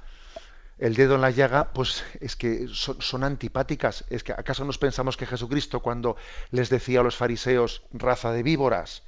el 0.80 0.96
dedo 0.96 1.16
en 1.16 1.22
la 1.22 1.32
llaga, 1.32 1.72
pues 1.74 2.04
es 2.22 2.36
que 2.36 2.68
son, 2.72 3.02
son, 3.02 3.24
antipáticas. 3.24 4.06
Es 4.10 4.24
que 4.24 4.32
acaso 4.32 4.66
nos 4.66 4.78
pensamos 4.78 5.18
que 5.18 5.26
Jesucristo 5.26 5.82
cuando 5.82 6.16
les 6.52 6.70
decía 6.70 7.02
a 7.02 7.04
los 7.04 7.16
fariseos 7.16 7.84
raza 7.92 8.32
de 8.32 8.44
víboras, 8.44 9.04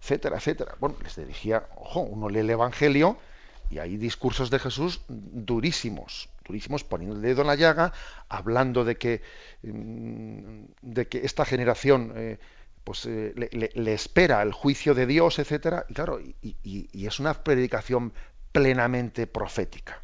etcétera, 0.00 0.38
etcétera. 0.38 0.74
Bueno, 0.80 0.96
les 1.02 1.16
dirigía, 1.16 1.68
ojo, 1.76 2.00
uno 2.00 2.28
lee 2.28 2.40
el 2.40 2.50
Evangelio 2.50 3.18
y 3.70 3.78
hay 3.78 3.96
discursos 3.96 4.50
de 4.50 4.58
Jesús 4.58 5.02
durísimos, 5.08 6.28
durísimos, 6.44 6.82
poniendo 6.84 7.16
el 7.16 7.22
dedo 7.22 7.42
en 7.42 7.46
la 7.46 7.54
llaga, 7.54 7.92
hablando 8.28 8.84
de 8.84 8.96
que, 8.96 9.22
mm, 9.62 10.64
de 10.82 11.08
que 11.08 11.24
esta 11.24 11.44
generación 11.44 12.12
eh, 12.16 12.38
pues, 12.84 13.06
eh, 13.06 13.32
le, 13.52 13.92
espera 13.94 14.42
el 14.42 14.52
juicio 14.52 14.94
de 14.94 15.06
Dios, 15.06 15.38
etcétera. 15.38 15.86
Y 15.88 15.94
claro, 15.94 16.20
y 16.20 17.06
es 17.06 17.20
una 17.20 17.32
predicación 17.44 18.12
plenamente 18.52 19.26
profética. 19.26 20.00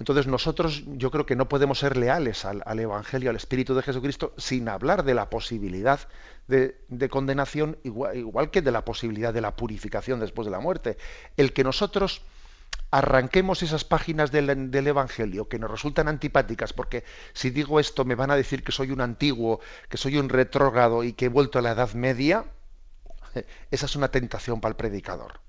Entonces 0.00 0.26
nosotros 0.26 0.82
yo 0.86 1.10
creo 1.10 1.26
que 1.26 1.36
no 1.36 1.48
podemos 1.48 1.78
ser 1.78 1.98
leales 1.98 2.46
al, 2.46 2.78
Evangelio, 2.78 3.28
al 3.28 3.36
Espíritu 3.36 3.74
de 3.74 3.82
Jesucristo, 3.82 4.32
sin 4.38 4.66
hablar 4.70 5.04
de 5.04 5.12
la 5.12 5.28
posibilidad 5.28 6.00
de, 6.48 7.08
condenación, 7.10 7.76
igual, 7.84 8.50
que 8.50 8.62
de 8.62 8.72
la 8.72 8.82
posibilidad 8.82 9.34
de 9.34 9.42
la 9.42 9.56
purificación 9.56 10.18
después 10.18 10.46
de 10.46 10.52
la 10.52 10.60
muerte. 10.60 10.96
El 11.36 11.52
que 11.52 11.64
nosotros 11.64 12.22
arranquemos 12.90 13.62
esas 13.62 13.84
páginas 13.84 14.32
del, 14.32 14.70
del, 14.70 14.86
Evangelio 14.86 15.50
que 15.50 15.58
nos 15.58 15.70
resultan 15.70 16.08
antipáticas, 16.08 16.72
porque 16.72 17.04
si 17.34 17.50
digo 17.50 17.78
esto 17.78 18.06
me 18.06 18.14
van 18.14 18.30
a 18.30 18.36
decir 18.36 18.64
que 18.64 18.72
soy 18.72 18.92
un 18.92 19.02
antiguo, 19.02 19.60
que 19.90 19.98
soy 19.98 20.16
un 20.16 20.30
retrógrado 20.30 21.04
y 21.04 21.12
que 21.12 21.26
he 21.26 21.28
vuelto 21.28 21.58
a 21.58 21.62
la 21.62 21.72
Edad 21.72 21.92
Media, 21.92 22.46
esa 23.70 23.84
es 23.84 23.96
una 23.96 24.08
tentación 24.08 24.62
para 24.62 24.70
el 24.70 24.76
predicador. 24.76 25.40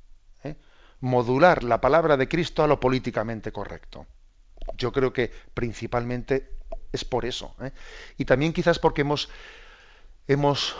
Modular 1.02 1.64
la 1.64 1.82
palabra 1.82 2.16
de 2.16 2.28
Cristo 2.28 2.64
a 2.64 2.68
lo 2.68 2.80
políticamente 2.80 3.52
correcto. 3.52 4.06
Yo 4.78 4.92
creo 4.92 5.12
que 5.12 5.32
principalmente 5.54 6.52
es 6.92 7.06
por 7.06 7.26
eso. 7.26 7.56
¿eh? 7.62 7.72
Y 8.18 8.26
también 8.26 8.54
quizás 8.54 8.80
porque 8.80 9.02
hemos, 9.02 9.30
hemos 10.28 10.76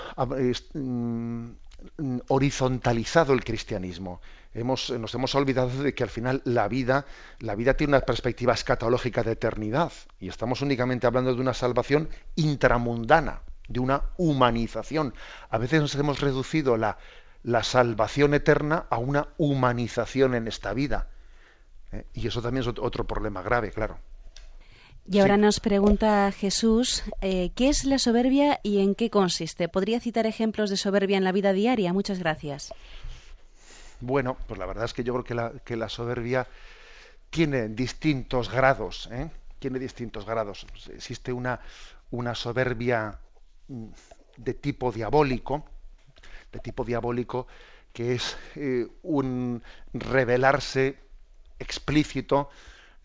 mm, 0.74 1.50
horizontalizado 2.28 3.34
el 3.34 3.44
cristianismo. 3.44 4.22
Hemos, 4.54 4.90
nos 4.92 5.14
hemos 5.16 5.34
olvidado 5.36 5.84
de 5.84 5.94
que 5.94 6.04
al 6.04 6.10
final 6.10 6.42
la 6.46 6.68
vida, 6.68 7.06
la 7.40 7.56
vida 7.56 7.76
tiene 7.76 7.92
una 7.92 8.02
perspectiva 8.02 8.54
escatológica 8.54 9.24
de 9.24 9.32
eternidad. 9.32 9.92
Y 10.20 10.28
estamos 10.28 10.62
únicamente 10.62 11.08
hablando 11.08 11.34
de 11.34 11.42
una 11.42 11.54
salvación 11.54 12.10
intramundana, 12.36 13.42
de 13.68 13.80
una 13.80 14.04
humanización. 14.18 15.14
A 15.50 15.58
veces 15.58 15.82
nos 15.82 15.96
hemos 15.96 16.20
reducido 16.20 16.76
la, 16.76 16.98
la 17.44 17.64
salvación 17.64 18.34
eterna 18.34 18.86
a 18.90 18.98
una 18.98 19.30
humanización 19.38 20.36
en 20.36 20.48
esta 20.48 20.74
vida. 20.74 21.08
¿eh? 21.92 22.06
Y 22.14 22.28
eso 22.28 22.42
también 22.42 22.62
es 22.62 22.68
otro 22.68 23.06
problema 23.06 23.42
grave, 23.42 23.72
claro. 23.72 23.98
Y 25.10 25.20
ahora 25.20 25.36
nos 25.36 25.60
pregunta 25.60 26.32
Jesús, 26.32 27.04
eh, 27.22 27.52
¿qué 27.56 27.70
es 27.70 27.86
la 27.86 27.98
soberbia 27.98 28.60
y 28.64 28.82
en 28.82 28.94
qué 28.94 29.10
consiste? 29.10 29.68
¿Podría 29.68 30.00
citar 30.00 30.28
ejemplos 30.28 30.70
de 30.70 30.78
soberbia 30.78 31.18
en 31.18 31.24
la 31.24 31.32
vida 31.32 31.54
diaria? 31.54 31.92
Muchas 31.92 32.20
gracias. 32.20 32.74
Bueno, 34.00 34.38
pues 34.48 34.60
la 34.60 34.66
verdad 34.66 34.86
es 34.86 34.94
que 34.94 35.04
yo 35.04 35.14
creo 35.14 35.24
que 35.24 35.34
la, 35.34 35.52
que 35.66 35.76
la 35.76 35.90
soberbia 35.90 36.48
tiene 37.30 37.70
distintos 37.70 38.52
grados, 38.52 39.10
¿eh? 39.12 39.30
tiene 39.60 39.80
distintos 39.80 40.26
grados. 40.26 40.66
Existe 40.94 41.34
una, 41.34 41.60
una 42.12 42.36
soberbia 42.36 43.20
mm, 43.68 43.88
de 44.38 44.54
tipo 44.54 44.92
diabólico, 44.92 45.66
de 46.52 46.60
tipo 46.60 46.84
diabólico, 46.84 47.48
que 47.94 48.14
es 48.14 48.38
un 49.04 49.64
revelarse 49.94 50.98
explícito 51.60 52.50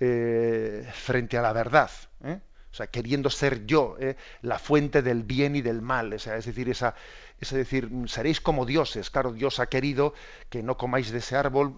eh, 0.01 0.89
frente 0.93 1.39
a 1.39 1.43
la 1.43 1.53
verdad. 1.53 1.91
¿eh? 2.25 2.41
o 2.71 2.75
sea, 2.77 2.89
queriendo 2.89 3.31
ser 3.31 3.65
yo 3.65 3.97
¿eh? 3.99 4.17
la 4.43 4.59
fuente 4.59 5.01
del 5.01 5.23
bien 5.23 5.57
y 5.57 5.63
del 5.63 5.81
mal, 5.81 6.13
es 6.13 6.27
decir, 6.27 6.69
esa, 6.69 6.95
es 7.41 7.51
decir, 7.51 7.91
seréis 8.05 8.39
como 8.43 8.67
dioses, 8.67 9.09
claro, 9.09 9.33
Dios 9.33 9.61
ha 9.61 9.71
querido 9.71 10.13
que 10.51 10.63
no 10.63 10.77
comáis 10.77 11.11
de 11.11 11.19
ese 11.19 11.37
árbol, 11.37 11.75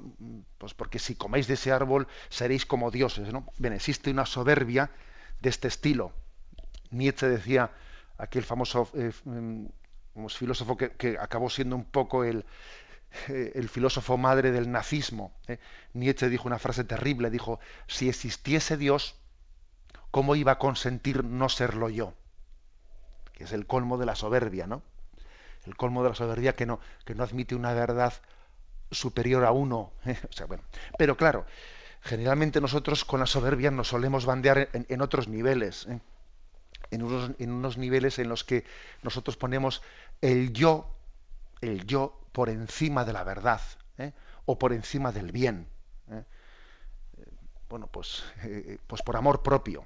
pues 0.59 0.75
porque 0.75 0.99
si 0.99 1.15
coméis 1.15 1.47
de 1.47 1.55
ese 1.55 1.71
árbol 1.71 2.09
seréis 2.31 2.67
como 2.67 2.91
dioses, 2.91 3.33
¿no? 3.33 3.47
Bien, 3.59 3.75
existe 3.75 4.11
una 4.11 4.27
soberbia 4.27 4.91
de 5.41 5.51
este 5.51 5.69
estilo. 5.69 6.11
Nietzsche 6.91 7.29
decía, 7.29 7.71
aquel 8.17 8.43
famoso 8.43 8.91
mm, 10.15 10.27
filósofo 10.29 10.77
que, 10.77 11.19
acabó 11.21 11.51
siendo 11.51 11.77
un 11.77 11.85
poco 11.85 12.25
el, 12.25 12.45
eh, 13.29 13.67
filósofo 13.71 14.17
madre 14.17 14.51
del 14.51 14.71
nazismo. 14.71 15.33
¿eh? 15.47 15.59
Nietzsche 15.95 16.29
dijo 16.29 16.47
una 16.47 16.59
frase 16.59 16.85
terrible, 16.85 17.31
dijo, 17.31 17.61
si 17.87 18.09
existiese 18.09 18.77
Dios, 18.77 19.17
¿cómo 20.11 20.37
iba 20.37 20.53
a 20.53 20.59
consentir 20.59 21.25
no 21.25 21.49
serlo 21.49 21.89
yo? 21.89 22.15
Que 23.33 23.45
es 23.45 23.53
el 23.53 23.67
colmo 23.67 23.99
de 23.99 24.07
la 24.07 24.15
soberbia, 24.15 24.67
¿no? 24.67 24.83
El 25.67 25.77
colmo 25.77 26.03
de 26.03 26.11
la 26.11 26.15
soberbia 26.15 26.55
que 26.55 26.67
no, 26.67 26.81
que 27.05 27.15
no 27.15 27.23
admite 27.25 27.55
una 27.55 27.75
verdad 27.75 28.15
superior 28.91 29.45
a 29.45 29.53
uno. 29.53 29.93
¿eh? 30.07 30.19
O 30.29 30.33
sea, 30.33 30.47
bueno. 30.47 30.63
Pero 30.97 31.17
claro, 31.17 31.47
generalmente 32.03 32.61
nosotros 32.61 33.05
con 33.05 33.21
la 33.21 33.27
soberbia 33.27 33.71
nos 33.71 33.89
solemos 33.89 34.27
bandear 34.27 34.69
en, 34.73 35.01
otros 35.03 35.29
niveles. 35.29 35.87
En 36.91 37.03
unos, 37.03 37.33
en 37.39 37.51
unos 37.51 37.77
niveles 37.77 38.19
en 38.19 38.29
los 38.29 38.45
que 38.45 38.65
nosotros 39.03 39.37
ponemos 39.37 39.83
el 40.21 40.53
yo, 40.53 40.91
el 41.61 41.87
yo 41.87 42.19
por 42.33 42.49
encima 42.49 43.05
de 43.05 43.13
la 43.13 43.25
verdad 43.25 43.61
¿eh? 43.99 44.13
o 44.47 44.59
por 44.59 44.73
encima 44.73 45.13
del 45.13 45.33
bien. 45.33 45.67
¿eh? 46.11 46.23
Bueno, 47.69 47.87
pues, 47.89 48.25
eh, 48.45 48.79
pues 48.87 49.03
por 49.03 49.17
amor 49.17 49.43
propio. 49.43 49.85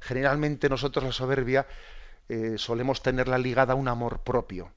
Generalmente 0.00 0.68
nosotros 0.68 1.04
la 1.04 1.12
soberbia 1.12 1.66
solemos 2.56 3.02
tenerla 3.02 3.38
ligada 3.38 3.74
a 3.74 3.76
un 3.76 3.88
amor 3.88 4.20
propio. 4.20 4.70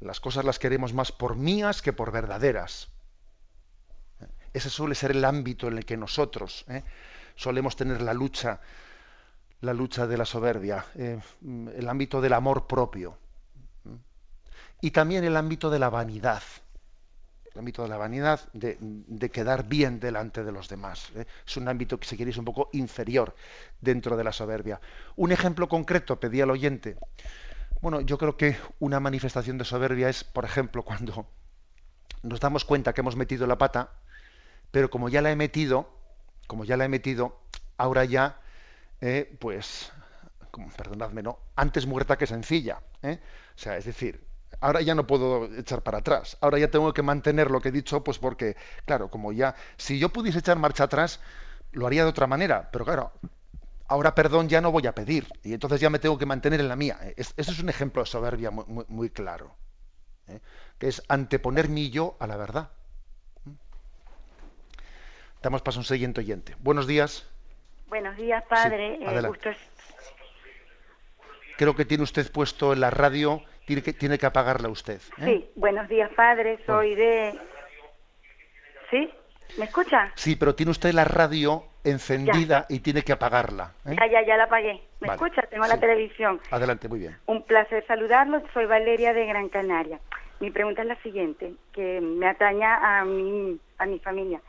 Las 0.00 0.20
cosas 0.20 0.44
las 0.44 0.58
queremos 0.58 0.92
más 0.92 1.12
por 1.12 1.36
mías 1.36 1.82
que 1.82 1.92
por 1.92 2.12
verdaderas. 2.12 2.88
Ese 4.52 4.70
suele 4.70 4.94
ser 4.94 5.10
el 5.10 5.24
ámbito 5.24 5.66
en 5.68 5.78
el 5.78 5.84
que 5.84 5.96
nosotros 5.96 6.64
solemos 7.36 7.76
tener 7.76 8.00
la 8.00 8.14
lucha, 8.14 8.60
la 9.64 9.72
lucha 9.72 10.06
de 10.06 10.16
la 10.16 10.24
soberbia, 10.24 10.84
el 10.94 11.88
ámbito 11.88 12.20
del 12.20 12.34
amor 12.34 12.66
propio 12.66 13.18
y 14.84 14.90
también 14.90 15.24
el 15.24 15.36
ámbito 15.36 15.70
de 15.70 15.78
la 15.78 15.88
vanidad, 15.88 16.42
el 17.50 17.58
ámbito 17.58 17.82
de 17.84 17.88
la 17.88 17.96
vanidad, 17.96 18.40
de, 18.52 19.30
quedar 19.30 19.66
bien 19.66 19.98
delante 19.98 20.44
de 20.44 20.52
los 20.52 20.68
demás. 20.68 21.10
¿eh? 21.16 21.24
Es 21.46 21.56
un 21.56 21.68
ámbito 21.68 21.98
que, 21.98 22.06
si 22.06 22.18
queréis, 22.18 22.36
un 22.36 22.44
poco 22.44 22.68
inferior 22.74 23.34
dentro 23.80 24.14
de 24.14 24.24
la 24.24 24.32
soberbia. 24.32 24.80
Un 25.16 25.32
ejemplo 25.32 25.70
concreto, 25.70 26.20
pedía 26.20 26.44
al 26.44 26.50
oyente. 26.50 26.98
Bueno, 27.80 28.02
yo 28.02 28.18
creo 28.18 28.36
que 28.36 28.58
una 28.78 29.00
manifestación 29.00 29.56
de 29.56 29.64
soberbia 29.64 30.10
es, 30.10 30.22
por 30.22 30.44
ejemplo, 30.44 30.82
cuando 30.82 31.26
nos 32.22 32.40
damos 32.40 32.66
cuenta 32.66 32.92
que 32.92 33.00
hemos 33.00 33.16
metido 33.16 33.46
la 33.46 33.56
pata, 33.56 33.90
pero 34.70 34.90
como 34.90 35.08
ya 35.08 35.22
la 35.22 35.30
he 35.30 35.36
metido, 35.36 35.88
como 36.46 36.66
ya 36.66 36.76
la 36.76 36.84
he 36.84 36.88
metido, 36.88 37.40
ahora 37.78 38.04
ya, 38.04 38.38
eh, 39.04 39.36
pues, 39.38 39.92
perdonadme, 40.78 41.22
no, 41.22 41.38
antes 41.56 41.86
muerta 41.86 42.16
que 42.16 42.26
sencilla. 42.26 42.80
¿eh? 43.02 43.20
O 43.54 43.58
sea, 43.58 43.76
es 43.76 43.84
decir, 43.84 44.24
ahora 44.60 44.80
ya 44.80 44.94
no 44.94 45.06
puedo 45.06 45.44
echar 45.56 45.82
para 45.82 45.98
atrás. 45.98 46.38
Ahora 46.40 46.58
ya 46.58 46.70
tengo 46.70 46.90
que 46.94 47.02
mantener 47.02 47.50
lo 47.50 47.60
que 47.60 47.68
he 47.68 47.72
dicho, 47.72 48.02
pues 48.02 48.18
porque, 48.18 48.56
claro, 48.86 49.10
como 49.10 49.30
ya, 49.32 49.56
si 49.76 49.98
yo 49.98 50.08
pudiese 50.08 50.38
echar 50.38 50.58
marcha 50.58 50.84
atrás, 50.84 51.20
lo 51.72 51.86
haría 51.86 52.04
de 52.04 52.08
otra 52.08 52.26
manera, 52.26 52.70
pero 52.72 52.86
claro, 52.86 53.12
ahora 53.88 54.14
perdón 54.14 54.48
ya 54.48 54.62
no 54.62 54.72
voy 54.72 54.86
a 54.86 54.94
pedir 54.94 55.28
y 55.42 55.52
entonces 55.52 55.80
ya 55.82 55.90
me 55.90 55.98
tengo 55.98 56.16
que 56.16 56.24
mantener 56.24 56.60
en 56.60 56.68
la 56.68 56.76
mía. 56.76 56.98
Ese 57.16 57.34
es 57.36 57.58
un 57.58 57.68
ejemplo 57.68 58.02
de 58.02 58.06
soberbia 58.06 58.50
muy, 58.50 59.10
claro, 59.10 59.54
¿eh? 60.28 60.40
que 60.78 60.88
es 60.88 61.02
anteponer 61.08 61.68
mi 61.68 61.90
yo 61.90 62.16
a 62.20 62.26
la 62.26 62.38
verdad. 62.38 62.70
¿Mm? 63.44 63.50
Damos 65.42 65.60
paso 65.60 65.80
a 65.80 65.82
un 65.82 65.84
siguiente 65.84 66.20
oyente. 66.20 66.56
Buenos 66.60 66.86
días. 66.86 67.26
Buenos 67.94 68.16
días, 68.16 68.42
padre. 68.48 68.98
Eh, 69.00 69.56
Creo 71.56 71.76
que 71.76 71.84
tiene 71.84 72.02
usted 72.02 72.28
puesto 72.32 72.72
en 72.72 72.80
la 72.80 72.90
radio 72.90 73.40
tiene 73.66 73.82
que, 73.84 73.92
tiene 73.92 74.18
que 74.18 74.26
apagarla 74.26 74.68
usted. 74.68 75.00
¿eh? 75.18 75.24
Sí, 75.24 75.50
buenos 75.54 75.88
días, 75.88 76.10
padre. 76.16 76.58
Soy 76.66 76.96
de. 76.96 77.38
¿Sí? 78.90 79.08
¿Me 79.58 79.66
escucha? 79.66 80.10
Sí, 80.16 80.34
pero 80.34 80.56
tiene 80.56 80.72
usted 80.72 80.92
la 80.92 81.04
radio 81.04 81.66
encendida 81.84 82.66
y 82.68 82.80
tiene 82.80 83.02
que 83.02 83.12
apagarla. 83.12 83.74
¿eh? 83.86 83.94
Ya, 83.96 84.08
ya, 84.08 84.26
ya 84.26 84.38
la 84.38 84.44
apagué. 84.44 84.82
¿Me 84.98 85.06
escucha? 85.06 85.42
Tengo 85.42 85.64
la 85.68 85.78
televisión. 85.78 86.40
Adelante, 86.50 86.88
muy 86.88 86.98
bien. 86.98 87.16
Un 87.26 87.44
placer 87.44 87.86
saludarlo. 87.86 88.42
Soy 88.52 88.66
Valeria 88.66 89.12
de 89.12 89.24
Gran 89.24 89.48
Canaria. 89.50 90.00
Mi 90.40 90.50
pregunta 90.50 90.82
es 90.82 90.88
la 90.88 91.00
siguiente, 91.00 91.54
que 91.72 92.00
me 92.00 92.26
ataña 92.26 92.98
a 92.98 93.04
mi, 93.04 93.56
a 93.78 93.86
mi 93.86 94.00
familia. 94.00 94.40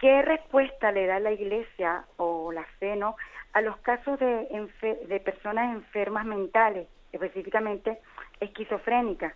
¿Qué 0.00 0.22
respuesta 0.22 0.90
le 0.90 1.06
da 1.06 1.20
la 1.20 1.32
Iglesia 1.32 2.04
o 2.16 2.50
la 2.52 2.64
fe, 2.78 2.96
¿no? 2.96 3.16
a 3.52 3.60
los 3.60 3.76
casos 3.78 4.18
de, 4.18 4.68
de 5.08 5.20
personas 5.20 5.74
enfermas 5.74 6.24
mentales, 6.24 6.86
específicamente 7.12 7.98
esquizofrénicas, 8.38 9.34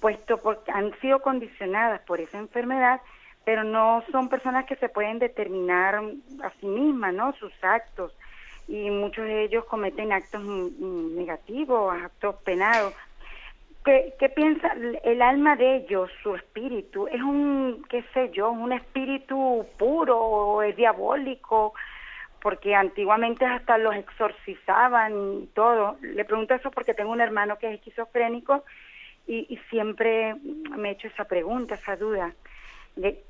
puesto 0.00 0.38
porque 0.38 0.70
han 0.70 0.98
sido 1.00 1.20
condicionadas 1.20 2.00
por 2.02 2.20
esa 2.20 2.38
enfermedad, 2.38 3.00
pero 3.44 3.64
no 3.64 4.04
son 4.12 4.28
personas 4.28 4.66
que 4.66 4.76
se 4.76 4.88
pueden 4.88 5.18
determinar 5.18 5.96
a 5.96 6.50
sí 6.60 6.66
mismas, 6.66 7.12
¿no? 7.14 7.32
Sus 7.34 7.52
actos 7.62 8.14
y 8.68 8.88
muchos 8.90 9.24
de 9.24 9.44
ellos 9.44 9.64
cometen 9.64 10.12
actos 10.12 10.42
negativos, 10.44 11.94
actos 12.00 12.36
penados. 12.44 12.94
¿Qué, 13.84 14.14
¿Qué 14.18 14.28
piensa 14.28 14.72
el 15.04 15.22
alma 15.22 15.56
de 15.56 15.76
ellos, 15.76 16.10
su 16.22 16.34
espíritu? 16.34 17.08
¿Es 17.08 17.22
un, 17.22 17.84
qué 17.88 18.04
sé 18.12 18.30
yo, 18.32 18.50
un 18.50 18.72
espíritu 18.72 19.66
puro 19.78 20.18
o 20.18 20.62
es 20.62 20.76
diabólico? 20.76 21.72
porque 22.42 22.74
antiguamente 22.74 23.44
hasta 23.44 23.78
los 23.78 23.94
exorcizaban 23.94 25.42
y 25.42 25.46
todo. 25.48 25.96
Le 26.00 26.24
pregunto 26.24 26.54
eso 26.54 26.70
porque 26.70 26.94
tengo 26.94 27.12
un 27.12 27.20
hermano 27.20 27.58
que 27.58 27.68
es 27.68 27.74
esquizofrénico 27.74 28.64
y, 29.26 29.58
siempre 29.70 30.34
me 30.34 30.88
he 30.88 30.92
hecho 30.92 31.06
esa 31.06 31.24
pregunta, 31.24 31.74
esa 31.74 31.96
duda. 31.96 32.34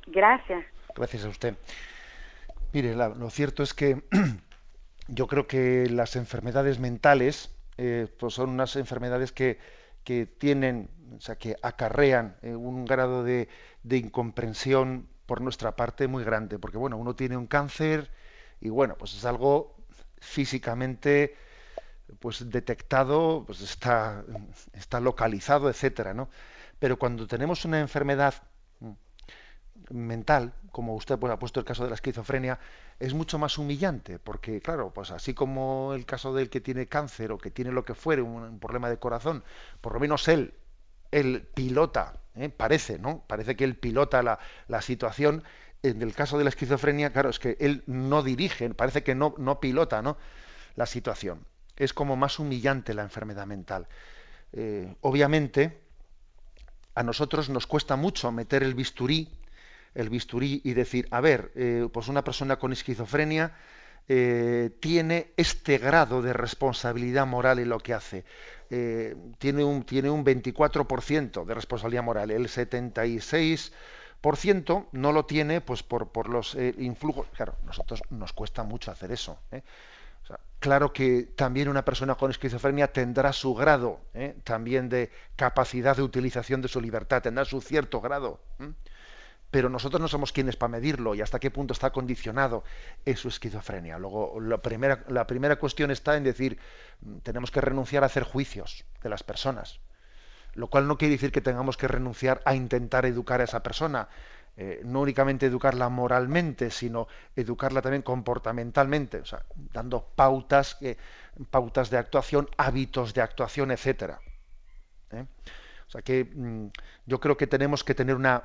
gracias. 0.07 0.64
Gracias 0.94 1.24
a 1.24 1.28
usted. 1.28 1.55
Mire, 2.72 2.94
lo 2.94 3.30
cierto 3.30 3.62
es 3.62 3.74
que 3.74 4.01
yo 5.09 5.26
creo 5.26 5.46
que 5.46 5.88
las 5.90 6.16
enfermedades 6.16 6.78
mentales 6.78 7.55
eh, 7.76 8.07
pues 8.18 8.34
son 8.34 8.51
unas 8.51 8.76
enfermedades 8.76 9.32
que, 9.32 9.59
que, 10.05 10.26
tienen, 10.26 10.90
o 11.16 11.20
sea, 11.20 11.36
que 11.36 11.57
acarrean 11.62 12.36
eh, 12.42 12.55
un 12.55 12.84
grado 12.84 13.24
de, 13.24 13.48
de 13.82 13.96
incomprensión 13.98 15.09
por 15.26 15.40
nuestra 15.40 15.76
parte 15.76 16.09
muy 16.09 16.24
grande, 16.24 16.59
porque 16.59 16.78
bueno, 16.78 16.96
uno 16.96 17.14
tiene 17.14 17.36
un 17.36 17.46
cáncer, 17.46 18.11
y 18.61 18.68
bueno, 18.68 18.96
pues 18.98 19.14
es 19.14 19.24
algo 19.24 19.76
físicamente 20.20 21.34
pues 22.18 22.51
detectado, 22.51 23.44
pues 23.46 23.61
está, 23.61 24.24
está 24.72 25.01
localizado, 25.01 25.70
etcétera, 25.70 26.12
¿no? 26.14 26.28
Pero 26.78 26.98
cuando 26.98 27.26
tenemos 27.26 27.64
una 27.64 27.80
enfermedad 27.80 28.34
mental, 29.91 30.55
como 30.72 30.95
usted 30.95 31.18
pues, 31.18 31.32
ha 31.32 31.38
puesto 31.38 31.61
el 31.61 31.66
caso 31.66 31.84
de 31.84 31.91
la 31.91 31.95
esquizofrenia, 31.95 32.59
es 32.99 33.14
mucho 33.14 33.38
más 33.38 33.59
humillante, 33.59 34.18
porque 34.18 34.61
claro, 34.61 34.93
pues 34.93 35.11
así 35.11 35.34
como 35.34 35.95
el 35.95 36.07
caso 36.07 36.34
del 36.34 36.51
que 36.51 36.61
tiene 36.61 36.86
cáncer 36.86 37.32
o 37.32 37.38
que 37.38 37.51
tiene 37.51 37.72
lo 37.72 37.84
que 37.84 37.95
fuere, 37.95 38.22
un, 38.22 38.59
problema 38.59 38.88
de 38.88 38.99
corazón, 38.99 39.45
por 39.80 39.95
lo 39.95 40.01
menos 40.01 40.28
él, 40.28 40.55
él 41.11 41.49
pilota, 41.55 42.20
¿eh? 42.36 42.49
parece, 42.49 42.99
¿no? 42.99 43.24
Parece 43.26 43.57
que 43.57 43.64
él 43.64 43.76
pilota 43.76 44.22
la, 44.22 44.82
situación 44.82 45.43
en 45.82 46.03
el 46.03 46.14
caso 46.14 46.38
de 46.38 46.45
la 46.45 46.51
esquizofrenia, 46.51 47.12
claro, 47.12 47.30
es 47.30 47.38
que 47.38 47.57
él 47.59 47.82
no 47.86 48.22
dirige, 48.22 48.68
parece 48.70 49.03
que 49.03 49.14
no, 49.14 49.34
no 49.38 49.61
pilota 49.61 50.03
¿no? 50.03 50.18
la 50.76 50.86
situación. 50.86 51.47
Es 51.76 51.95
como 51.95 52.16
más 52.16 52.38
humillante 52.38 52.93
la 52.93 53.03
enfermedad 53.03 53.47
mental. 53.47 53.88
Eh, 54.53 54.95
obviamente, 55.01 55.80
a 56.95 57.03
nosotros 57.03 57.49
nos 57.49 57.66
cuesta 57.66 57.97
mucho 57.97 58.30
meter 58.30 58.62
el 58.62 58.74
bisturí, 58.74 59.28
el 59.95 60.09
bisturí 60.09 60.61
y 60.64 60.74
decir, 60.74 61.09
a 61.11 61.20
ver, 61.20 61.53
eh, 61.55 61.88
pues 61.93 62.09
una 62.09 62.24
persona 62.24 62.59
con 62.59 62.72
esquizofrenia 62.72 63.57
eh, 64.09 64.70
tiene 64.80 65.32
este 65.36 65.78
grado 65.78 66.22
de 66.22 66.32
responsabilidad 66.32 67.26
moral 67.26 67.59
en 67.59 67.68
lo 67.68 67.78
que 67.78 67.95
hace. 67.95 68.24
tiene, 69.38 69.64
un, 69.64 69.82
tiene 69.82 70.11
un 70.11 70.24
24% 70.24 71.45
de 71.45 71.55
responsabilidad 71.55 72.05
moral, 72.05 72.30
el 72.30 72.47
76% 72.47 73.72
por 74.20 74.36
ciento 74.36 74.88
no 74.93 75.12
lo 75.12 75.24
tiene 75.24 75.61
pues 75.61 75.82
por, 75.82 76.09
por 76.09 76.28
los 76.28 76.55
eh, 76.55 76.74
influjos. 76.78 77.26
Claro, 77.34 77.57
nosotros 77.64 78.03
nos 78.11 78.32
cuesta 78.32 78.62
mucho 78.62 78.91
hacer 78.91 79.12
eso. 79.12 79.38
¿eh? 79.51 79.62
claro 80.61 80.93
que 80.93 81.22
también 81.34 81.68
una 81.68 81.84
persona 81.84 82.14
con 82.14 82.30
esquizofrenia 82.30 82.93
tendrá 82.93 83.32
su 83.32 83.55
grado 83.55 84.01
¿eh? 84.14 84.36
también 84.45 84.88
de 84.88 85.11
capacidad 85.34 85.97
de 85.97 86.03
utilización 86.03 86.61
de 86.61 86.68
su 86.68 86.80
libertad, 86.80 87.22
tendrá 87.22 87.45
su 87.45 87.61
cierto 87.61 88.01
grado. 88.01 88.41
Pero 89.51 89.68
nosotros 89.68 90.01
no 90.01 90.09
somos 90.09 90.32
quienes 90.32 90.57
para 90.57 90.70
medirlo 90.70 91.14
y 91.14 91.20
hasta 91.20 91.40
qué 91.40 91.51
punto 91.51 91.72
está 91.72 91.90
condicionado 91.90 92.64
en 93.05 93.16
su 93.16 93.28
esquizofrenia. 93.28 93.98
Luego, 93.98 94.40
la 94.40 94.59
primera, 94.59 95.05
la 95.09 95.26
primera 95.26 95.57
cuestión 95.57 95.90
está 95.90 96.16
en 96.16 96.24
decir, 96.24 96.59
mm, 97.01 97.18
tenemos 97.18 97.51
que 97.51 97.61
renunciar 97.61 98.03
a 98.03 98.07
hacer 98.07 98.22
juicios 98.22 98.84
de 99.03 99.09
las 99.09 99.22
personas, 99.22 99.80
lo 100.55 100.68
cual 100.68 100.86
no 100.86 100.98
quiere 100.98 101.12
decir 101.12 101.32
que 101.32 101.40
tengamos 101.40 101.76
que 101.76 101.88
renunciar 101.88 102.42
a 102.44 102.55
intentar 102.55 103.07
educar 103.07 103.40
a 103.40 103.44
esa 103.44 103.62
persona, 103.62 104.09
eh, 104.57 104.82
no 104.84 105.01
únicamente 105.01 105.46
educarla 105.46 105.88
moralmente, 105.88 106.70
sino 106.70 107.09
educarla 107.34 107.82
también 107.82 108.03
comportamentalmente, 108.03 109.18
o 109.18 109.24
sea, 109.24 109.44
dando 109.72 110.05
pautas, 110.14 110.78
pautas 111.51 111.90
de 111.90 111.98
actuación, 111.98 112.48
hábitos 112.57 113.14
de 113.14 113.22
actuación, 113.22 113.70
etcétera. 113.70 114.20
¿eh? 115.12 115.24
O 115.86 115.90
sea 115.90 116.03
que 116.03 116.24
mm, 116.24 116.68
yo 117.07 117.18
creo 117.18 117.36
que 117.36 117.48
tenemos 117.48 117.82
que 117.82 117.96
tener 117.96 118.14
una, 118.14 118.44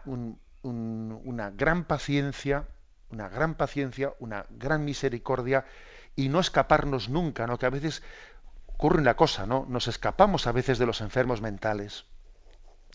una 0.70 1.52
gran 1.52 1.84
paciencia, 1.86 2.66
una 3.12 3.30
gran 3.30 3.56
paciencia, 3.56 4.14
una 4.20 4.46
gran 4.50 4.84
misericordia 4.84 5.66
y 6.16 6.30
no 6.30 6.40
escaparnos 6.40 7.10
nunca, 7.10 7.48
¿no? 7.48 7.58
Que 7.58 7.66
a 7.66 7.70
veces 7.72 8.02
ocurre 8.68 9.00
una 9.00 9.16
cosa, 9.16 9.46
¿no? 9.46 9.66
Nos 9.70 9.88
escapamos 9.88 10.48
a 10.48 10.52
veces 10.52 10.78
de 10.80 10.86
los 10.86 11.02
enfermos 11.02 11.42
mentales. 11.42 12.06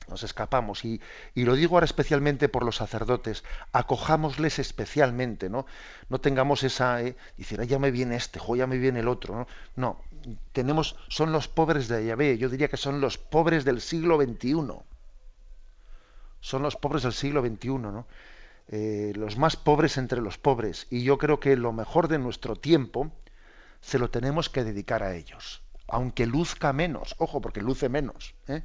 Nos 0.08 0.22
escapamos 0.24 0.84
y, 0.84 1.00
y 1.34 1.44
lo 1.44 1.54
digo 1.54 1.76
ahora 1.76 1.84
especialmente 1.84 2.48
por 2.48 2.64
los 2.64 2.76
sacerdotes, 2.76 3.44
acojámosles 3.72 4.58
especialmente, 4.58 5.48
¿no? 5.48 5.66
No 6.08 6.20
tengamos 6.20 6.64
esa, 6.64 7.02
eh, 7.02 7.16
decir, 7.36 7.62
ya 7.62 7.78
me 7.78 7.90
viene 7.90 8.16
este, 8.16 8.40
jo, 8.40 8.56
ya 8.56 8.66
me 8.66 8.78
viene 8.78 9.00
el 9.00 9.08
otro, 9.08 9.36
¿no? 9.36 9.46
No, 9.76 10.00
tenemos, 10.52 10.96
son 11.08 11.32
los 11.32 11.48
pobres 11.48 11.86
de 11.86 12.04
Yahvé, 12.04 12.38
yo 12.38 12.48
diría 12.48 12.68
que 12.68 12.76
son 12.76 13.00
los 13.00 13.18
pobres 13.18 13.64
del 13.64 13.80
siglo 13.80 14.20
XXI 14.20 14.54
son 16.40 16.62
los 16.62 16.76
pobres 16.76 17.02
del 17.02 17.12
siglo 17.12 17.42
XXI, 17.42 17.68
¿no? 17.68 18.06
Eh, 18.72 19.12
los 19.16 19.36
más 19.36 19.56
pobres 19.56 19.98
entre 19.98 20.20
los 20.20 20.38
pobres. 20.38 20.86
Y 20.90 21.02
yo 21.02 21.18
creo 21.18 21.40
que 21.40 21.56
lo 21.56 21.72
mejor 21.72 22.08
de 22.08 22.18
nuestro 22.18 22.56
tiempo 22.56 23.10
se 23.80 23.98
lo 23.98 24.10
tenemos 24.10 24.48
que 24.48 24.64
dedicar 24.64 25.02
a 25.02 25.16
ellos. 25.16 25.62
Aunque 25.88 26.26
luzca 26.26 26.72
menos, 26.72 27.16
ojo, 27.18 27.40
porque 27.40 27.60
luce 27.60 27.88
menos. 27.88 28.34
¿eh? 28.46 28.62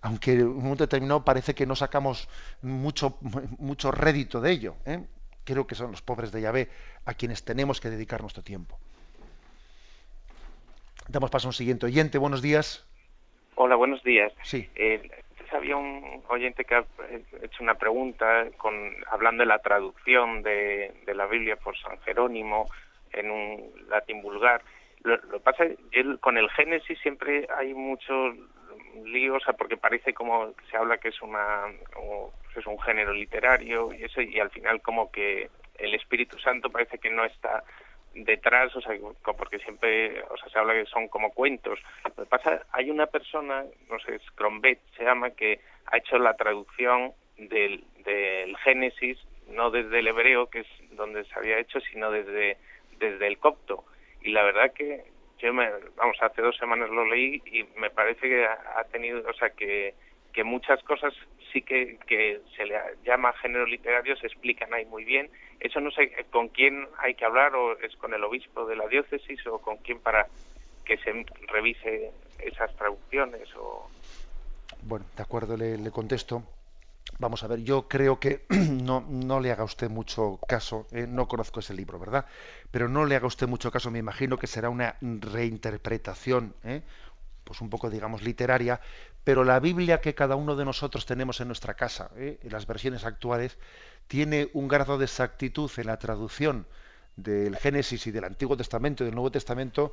Aunque 0.00 0.32
en 0.32 0.46
un 0.46 0.62
momento 0.62 0.84
determinado 0.84 1.24
parece 1.24 1.54
que 1.54 1.66
no 1.66 1.76
sacamos 1.76 2.28
mucho, 2.62 3.18
mucho 3.58 3.90
rédito 3.90 4.40
de 4.40 4.52
ello. 4.52 4.76
¿eh? 4.86 5.04
Creo 5.44 5.66
que 5.66 5.74
son 5.74 5.90
los 5.90 6.00
pobres 6.00 6.32
de 6.32 6.40
Yahvé 6.40 6.70
a 7.04 7.12
quienes 7.12 7.44
tenemos 7.44 7.80
que 7.80 7.90
dedicar 7.90 8.22
nuestro 8.22 8.42
tiempo. 8.42 8.78
Damos 11.08 11.30
paso 11.30 11.48
a 11.48 11.50
un 11.50 11.54
siguiente 11.54 11.86
oyente. 11.86 12.18
Buenos 12.18 12.40
días. 12.40 12.86
Hola, 13.54 13.76
buenos 13.76 14.02
días. 14.02 14.32
Sí. 14.42 14.68
Eh, 14.74 15.08
había 15.52 15.76
un 15.76 16.22
oyente 16.28 16.64
que 16.64 16.74
ha 16.74 16.84
hecho 17.42 17.62
una 17.62 17.74
pregunta 17.74 18.46
con, 18.56 18.94
hablando 19.10 19.42
de 19.42 19.48
la 19.48 19.58
traducción 19.58 20.42
de, 20.42 20.92
la 21.06 21.26
Biblia 21.26 21.56
por 21.56 21.76
San 21.78 21.98
Jerónimo 22.00 22.68
en 23.12 23.30
un 23.30 23.72
latín 23.88 24.22
vulgar. 24.22 24.62
Lo, 25.02 25.20
que 25.20 25.40
pasa 25.40 25.64
que 25.90 26.18
con 26.18 26.36
el 26.38 26.50
Génesis 26.50 26.98
siempre 27.00 27.46
hay 27.56 27.74
muchos 27.74 28.36
líos, 29.04 29.42
porque 29.58 29.76
parece 29.76 30.14
como 30.14 30.52
se 30.70 30.76
habla 30.76 30.98
que 30.98 31.08
es 31.08 31.22
una 31.22 31.66
es 32.56 32.66
un 32.66 32.80
género 32.80 33.12
literario 33.12 33.92
y 33.92 34.04
eso 34.04 34.22
y 34.22 34.40
al 34.40 34.50
final 34.50 34.80
como 34.80 35.10
que 35.10 35.50
el 35.78 35.94
Espíritu 35.94 36.38
Santo 36.38 36.70
parece 36.70 36.98
que 36.98 37.10
no 37.10 37.24
está 37.24 37.62
detrás, 38.24 38.74
o 38.74 38.80
sea, 38.80 38.94
porque 39.36 39.58
siempre, 39.58 40.22
o 40.22 40.36
sea, 40.36 40.48
se 40.48 40.58
habla 40.58 40.74
que 40.74 40.86
son 40.86 41.08
como 41.08 41.32
cuentos. 41.32 41.78
Lo 42.04 42.24
que 42.24 42.28
pasa, 42.28 42.66
hay 42.72 42.90
una 42.90 43.06
persona, 43.06 43.64
no 43.90 43.98
sé, 43.98 44.18
Scrombet 44.30 44.80
se 44.96 45.04
llama, 45.04 45.30
que 45.30 45.60
ha 45.86 45.98
hecho 45.98 46.18
la 46.18 46.34
traducción 46.34 47.12
del, 47.36 47.84
del 48.04 48.56
Génesis, 48.58 49.18
no 49.48 49.70
desde 49.70 49.98
el 49.98 50.08
hebreo, 50.08 50.46
que 50.46 50.60
es 50.60 50.66
donde 50.92 51.24
se 51.24 51.38
había 51.38 51.58
hecho, 51.58 51.80
sino 51.80 52.10
desde, 52.10 52.56
desde 52.98 53.26
el 53.26 53.38
copto. 53.38 53.84
Y 54.22 54.30
la 54.30 54.42
verdad 54.42 54.72
que 54.72 55.04
yo 55.38 55.52
me, 55.52 55.70
vamos, 55.96 56.16
hace 56.20 56.40
dos 56.42 56.56
semanas 56.56 56.88
lo 56.90 57.04
leí 57.04 57.42
y 57.46 57.64
me 57.78 57.90
parece 57.90 58.28
que 58.28 58.46
ha 58.46 58.84
tenido, 58.90 59.22
o 59.28 59.34
sea, 59.34 59.50
que, 59.50 59.94
que 60.36 60.44
muchas 60.44 60.82
cosas 60.82 61.14
sí 61.50 61.62
que, 61.62 61.98
que 62.06 62.42
se 62.54 62.66
le 62.66 62.76
llama 63.06 63.32
género 63.40 63.64
literario 63.64 64.14
se 64.18 64.26
explican 64.26 64.74
ahí 64.74 64.84
muy 64.84 65.02
bien 65.02 65.30
eso 65.60 65.80
no 65.80 65.90
sé 65.90 66.12
con 66.30 66.48
quién 66.48 66.86
hay 66.98 67.14
que 67.14 67.24
hablar 67.24 67.54
o 67.54 67.78
es 67.80 67.96
con 67.96 68.12
el 68.12 68.22
obispo 68.22 68.66
de 68.66 68.76
la 68.76 68.86
diócesis 68.86 69.46
o 69.46 69.58
con 69.60 69.78
quién 69.78 69.98
para 69.98 70.26
que 70.84 70.98
se 70.98 71.24
revise 71.48 72.12
esas 72.38 72.76
traducciones 72.76 73.48
o 73.56 73.88
bueno 74.82 75.06
de 75.16 75.22
acuerdo 75.22 75.56
le, 75.56 75.78
le 75.78 75.90
contesto 75.90 76.42
Vamos 77.18 77.42
a 77.44 77.46
ver, 77.46 77.62
yo 77.62 77.88
creo 77.88 78.20
que 78.20 78.44
no, 78.50 79.00
no 79.08 79.40
le 79.40 79.50
haga 79.50 79.64
usted 79.64 79.88
mucho 79.88 80.38
caso, 80.46 80.86
eh, 80.90 81.06
no 81.08 81.28
conozco 81.28 81.60
ese 81.60 81.72
libro, 81.72 81.98
¿verdad? 81.98 82.26
Pero 82.70 82.88
no 82.88 83.06
le 83.06 83.16
haga 83.16 83.26
usted 83.26 83.46
mucho 83.46 83.70
caso, 83.70 83.90
me 83.90 84.00
imagino 84.00 84.36
que 84.36 84.46
será 84.46 84.68
una 84.68 84.96
reinterpretación, 85.00 86.54
¿eh? 86.64 86.82
Pues 87.46 87.60
un 87.60 87.70
poco, 87.70 87.88
digamos, 87.88 88.22
literaria, 88.22 88.80
pero 89.22 89.44
la 89.44 89.60
Biblia 89.60 90.00
que 90.00 90.14
cada 90.14 90.34
uno 90.34 90.56
de 90.56 90.64
nosotros 90.64 91.06
tenemos 91.06 91.40
en 91.40 91.46
nuestra 91.46 91.74
casa, 91.74 92.10
¿eh? 92.16 92.38
en 92.42 92.52
las 92.52 92.66
versiones 92.66 93.04
actuales, 93.04 93.56
tiene 94.08 94.50
un 94.52 94.66
grado 94.66 94.98
de 94.98 95.04
exactitud 95.04 95.70
en 95.76 95.86
la 95.86 95.98
traducción 95.98 96.66
del 97.14 97.56
Génesis 97.56 98.06
y 98.06 98.10
del 98.10 98.24
Antiguo 98.24 98.56
Testamento 98.56 99.02
y 99.02 99.06
del 99.06 99.14
Nuevo 99.14 99.30
Testamento 99.30 99.92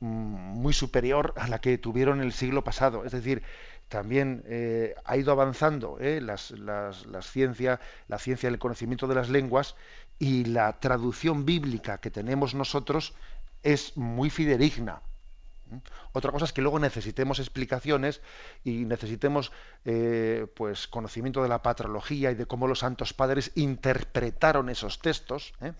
mm, 0.00 0.06
muy 0.06 0.72
superior 0.72 1.34
a 1.36 1.46
la 1.46 1.60
que 1.60 1.76
tuvieron 1.76 2.22
el 2.22 2.32
siglo 2.32 2.64
pasado. 2.64 3.04
Es 3.04 3.12
decir, 3.12 3.42
también 3.88 4.42
eh, 4.46 4.94
ha 5.04 5.16
ido 5.18 5.30
avanzando 5.30 5.98
¿eh? 6.00 6.22
las, 6.22 6.50
las, 6.52 7.04
las 7.06 7.30
ciencia, 7.30 7.80
la 8.08 8.18
ciencia 8.18 8.50
del 8.50 8.58
conocimiento 8.58 9.06
de 9.06 9.14
las 9.14 9.28
lenguas 9.28 9.76
y 10.18 10.46
la 10.46 10.80
traducción 10.80 11.44
bíblica 11.44 11.98
que 11.98 12.10
tenemos 12.10 12.54
nosotros 12.54 13.14
es 13.62 13.96
muy 13.96 14.30
fidedigna. 14.30 15.02
Otra 16.12 16.30
cosa 16.30 16.44
es 16.44 16.52
que 16.52 16.62
luego 16.62 16.78
necesitemos 16.78 17.38
explicaciones 17.38 18.20
y 18.64 18.84
necesitemos 18.84 19.52
eh, 19.84 20.46
pues 20.54 20.86
conocimiento 20.86 21.42
de 21.42 21.48
la 21.48 21.62
patrología 21.62 22.30
y 22.30 22.34
de 22.34 22.46
cómo 22.46 22.66
los 22.66 22.80
santos 22.80 23.12
padres 23.12 23.52
interpretaron 23.54 24.68
esos 24.68 24.98
textos. 24.98 25.52
¿eh? 25.60 25.72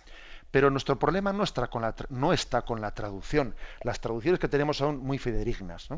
Pero 0.51 0.71
nuestro 0.71 0.99
problema 0.99 1.33
no 1.33 1.43
está, 1.43 1.67
con 1.69 1.83
la, 1.83 1.95
no 2.11 2.33
está 2.33 2.63
con 2.63 2.81
la 2.81 2.95
traducción. 2.95 3.55
Las 3.83 4.01
traducciones 4.01 4.41
que 4.41 4.49
tenemos 4.49 4.77
son 4.77 4.99
muy 4.99 5.19
fidedignas. 5.19 5.89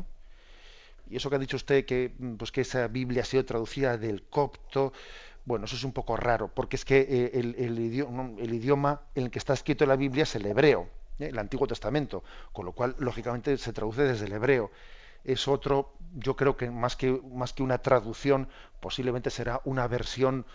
Y 1.09 1.15
eso 1.15 1.29
que 1.29 1.35
ha 1.35 1.39
dicho 1.39 1.57
usted, 1.57 1.85
que, 1.85 2.13
pues, 2.37 2.51
que 2.51 2.61
esa 2.61 2.87
Biblia 2.87 3.21
ha 3.21 3.25
sido 3.25 3.45
traducida 3.45 3.97
del 3.97 4.23
copto, 4.23 4.93
bueno, 5.45 5.65
eso 5.65 5.75
es 5.75 5.83
un 5.83 5.93
poco 5.93 6.17
raro, 6.17 6.49
porque 6.53 6.75
es 6.75 6.83
que 6.83 6.99
eh, 6.99 7.31
el, 7.35 7.55
el 7.57 8.53
idioma 8.53 9.01
en 9.15 9.23
el 9.23 9.31
que 9.31 9.39
está 9.39 9.53
escrito 9.53 9.85
la 9.85 9.95
Biblia 9.95 10.23
es 10.23 10.35
el 10.35 10.45
hebreo. 10.45 10.89
¿Eh? 11.19 11.27
el 11.27 11.39
Antiguo 11.39 11.67
Testamento, 11.67 12.23
con 12.51 12.65
lo 12.65 12.71
cual, 12.71 12.95
lógicamente, 12.99 13.57
se 13.57 13.73
traduce 13.73 14.03
desde 14.03 14.25
el 14.25 14.33
hebreo. 14.33 14.71
Es 15.23 15.47
otro, 15.47 15.93
yo 16.15 16.35
creo 16.35 16.55
que 16.55 16.69
más 16.69 16.95
que, 16.95 17.19
más 17.31 17.53
que 17.53 17.63
una 17.63 17.79
traducción, 17.79 18.47
posiblemente 18.79 19.29
será 19.29 19.61
una 19.65 19.87
versión 19.87 20.45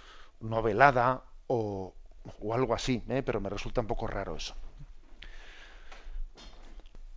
novelada 0.40 1.22
o, 1.46 1.94
o 2.40 2.54
algo 2.54 2.74
así, 2.74 3.02
¿eh? 3.08 3.22
pero 3.24 3.40
me 3.40 3.50
resulta 3.50 3.80
un 3.80 3.86
poco 3.86 4.06
raro 4.06 4.36
eso. 4.36 4.54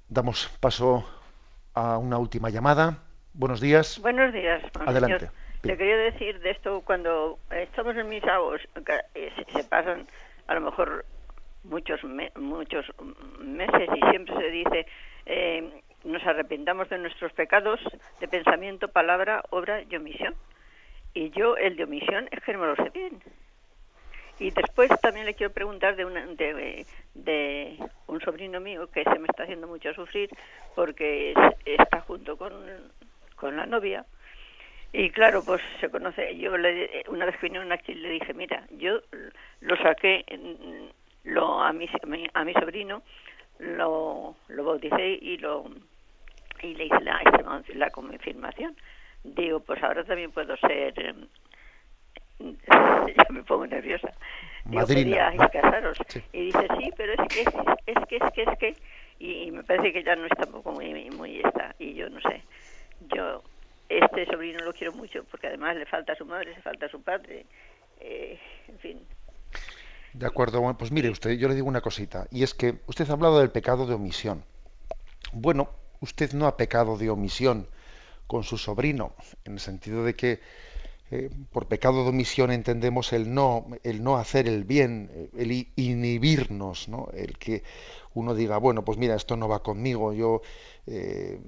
Damos 0.09 0.49
paso 0.59 1.05
a 1.73 1.97
una 1.97 2.17
última 2.17 2.49
llamada. 2.49 2.99
Buenos 3.33 3.59
días. 3.59 3.99
Buenos 3.99 4.33
días. 4.33 4.63
Adelante. 4.85 5.29
Le 5.63 5.77
quería 5.77 5.97
decir 5.97 6.39
de 6.41 6.51
esto, 6.51 6.81
cuando 6.81 7.39
estamos 7.49 7.95
en 7.95 8.07
mis 8.07 8.23
eh, 8.23 9.31
se 9.51 9.63
pasan 9.63 10.07
a 10.47 10.53
lo 10.53 10.61
mejor 10.61 11.05
muchos 11.65 12.01
muchos 12.35 12.85
meses 13.39 13.89
y 13.95 14.09
siempre 14.09 14.35
se 14.35 14.49
dice 14.51 14.85
eh, 15.25 15.81
nos 16.03 16.23
arrepentamos 16.25 16.87
de 16.89 16.99
nuestros 16.99 17.33
pecados 17.33 17.79
de 18.19 18.27
pensamiento, 18.27 18.87
palabra, 18.87 19.43
obra 19.49 19.81
y 19.81 19.95
omisión. 19.95 20.35
Y 21.13 21.31
yo 21.31 21.57
el 21.57 21.75
de 21.75 21.83
omisión 21.83 22.27
es 22.31 22.43
que 22.43 22.53
no 22.53 22.59
me 22.59 22.67
lo 22.67 22.75
sé 22.75 22.89
bien. 22.91 23.21
Y 24.37 24.51
después 24.51 24.89
también 25.01 25.25
le 25.25 25.33
quiero 25.33 25.53
preguntar 25.53 25.95
de, 25.95 26.05
una, 26.05 26.25
de, 26.25 26.85
de 27.13 27.77
un 28.07 28.21
sobrino 28.21 28.59
mío 28.59 28.87
que 28.91 29.03
se 29.03 29.17
me 29.17 29.27
está 29.27 29.43
haciendo 29.43 29.65
mucho 29.65 29.93
sufrir 29.93 30.29
porque 30.75 31.33
está 31.63 32.01
junto 32.01 32.37
con, 32.37 32.53
con 33.35 33.55
la 33.55 33.65
novia. 33.65 34.05
Y 34.91 35.09
claro, 35.09 35.43
pues 35.43 35.61
se 35.79 35.89
conoce. 35.89 36.37
Yo 36.37 36.57
le, 36.57 37.03
una 37.07 37.25
vez 37.25 37.37
que 37.37 37.49
vino 37.49 37.61
aquí 37.73 37.93
le 37.93 38.09
dije, 38.09 38.33
mira, 38.33 38.63
yo 38.71 39.01
lo 39.61 39.75
saqué 39.77 40.23
lo 41.25 41.61
a 41.61 41.73
mi, 41.73 41.87
a 42.33 42.43
mi 42.43 42.53
sobrino 42.53 43.03
lo, 43.59 44.35
lo 44.47 44.63
bauticé 44.63 45.19
y 45.21 45.37
lo 45.37 45.65
y 46.61 46.73
le 46.75 46.85
hice 46.85 47.01
la, 47.01 47.21
la 47.75 47.89
confirmación. 47.89 48.75
Digo, 49.23 49.59
pues 49.59 49.83
ahora 49.83 50.03
también 50.03 50.31
puedo 50.31 50.55
ser 50.57 50.93
em, 50.99 51.27
ya 52.39 53.25
me 53.29 53.43
pongo 53.43 53.67
nerviosa. 53.67 54.11
Digo, 54.65 54.85
queríais 54.85 55.39
casaros. 55.51 55.97
Y 56.33 56.45
dice, 56.45 56.67
sí, 56.79 56.91
pero 56.97 57.13
es 57.13 57.33
que, 57.33 57.41
es 57.41 58.05
que, 58.07 58.17
es 58.17 58.31
que, 58.33 58.43
es 58.43 58.57
que, 58.57 58.75
y, 59.19 59.51
me 59.51 59.63
parece 59.63 59.93
que 59.93 60.03
ya 60.03 60.15
no 60.15 60.25
está 60.25 60.43
tampoco 60.43 60.71
muy, 60.71 61.09
muy 61.11 61.39
esta, 61.39 61.75
y 61.79 61.93
yo 61.93 62.09
no 62.09 62.19
sé, 62.21 62.41
yo, 63.13 63.43
este 63.89 64.25
sobrino 64.25 64.59
lo 64.59 64.73
quiero 64.73 64.93
mucho, 64.93 65.23
porque 65.25 65.47
además 65.47 65.75
le 65.75 65.85
falta 65.85 66.13
a 66.13 66.15
su 66.15 66.25
madre, 66.25 66.51
le 66.51 66.61
falta 66.61 66.87
a 66.87 66.89
su 66.89 67.01
padre, 67.01 67.45
eh, 67.99 68.39
en 68.67 68.79
fin. 68.79 69.01
De 70.17 70.25
acuerdo, 70.25 70.61
bueno, 70.61 70.77
pues 70.77 70.93
mire 70.93 71.09
usted, 71.09 71.31
yo 71.31 71.49
le 71.49 71.55
digo 71.55 71.67
una 71.67 71.81
cosita, 71.81 72.25
y 72.31 72.43
es 72.43 72.53
que 72.53 72.79
usted 72.87 73.09
ha 73.09 73.13
hablado 73.13 73.39
del 73.39 73.51
pecado 73.51 73.85
de 73.85 73.95
omisión. 73.95 74.45
Bueno, 75.33 75.69
usted 75.99 76.31
no 76.31 76.47
ha 76.47 76.55
pecado 76.55 76.97
de 76.97 77.09
omisión 77.09 77.67
con 78.25 78.45
su 78.45 78.57
sobrino, 78.57 79.13
en 79.43 79.53
el 79.53 79.59
sentido 79.59 80.05
de 80.05 80.15
que 80.15 80.39
eh, 81.11 81.29
por 81.51 81.67
pecado 81.67 82.03
de 82.03 82.11
omisión 82.11 82.49
entendemos 82.51 83.11
el 83.11 83.33
no, 83.33 83.67
el 83.83 84.05
no 84.05 84.15
hacer 84.15 84.47
el 84.47 84.63
bien, 84.63 85.29
el 85.37 85.67
inhibirnos, 85.75 86.87
¿no? 86.87 87.09
el 87.13 87.37
que 87.37 87.63
uno 88.13 88.35
diga, 88.35 88.57
bueno, 88.57 88.85
pues 88.85 88.97
mira, 88.97 89.15
esto 89.15 89.35
no 89.35 89.49
va 89.49 89.63
conmigo, 89.63 90.13
yo 90.13 90.41
eh, 90.87 91.41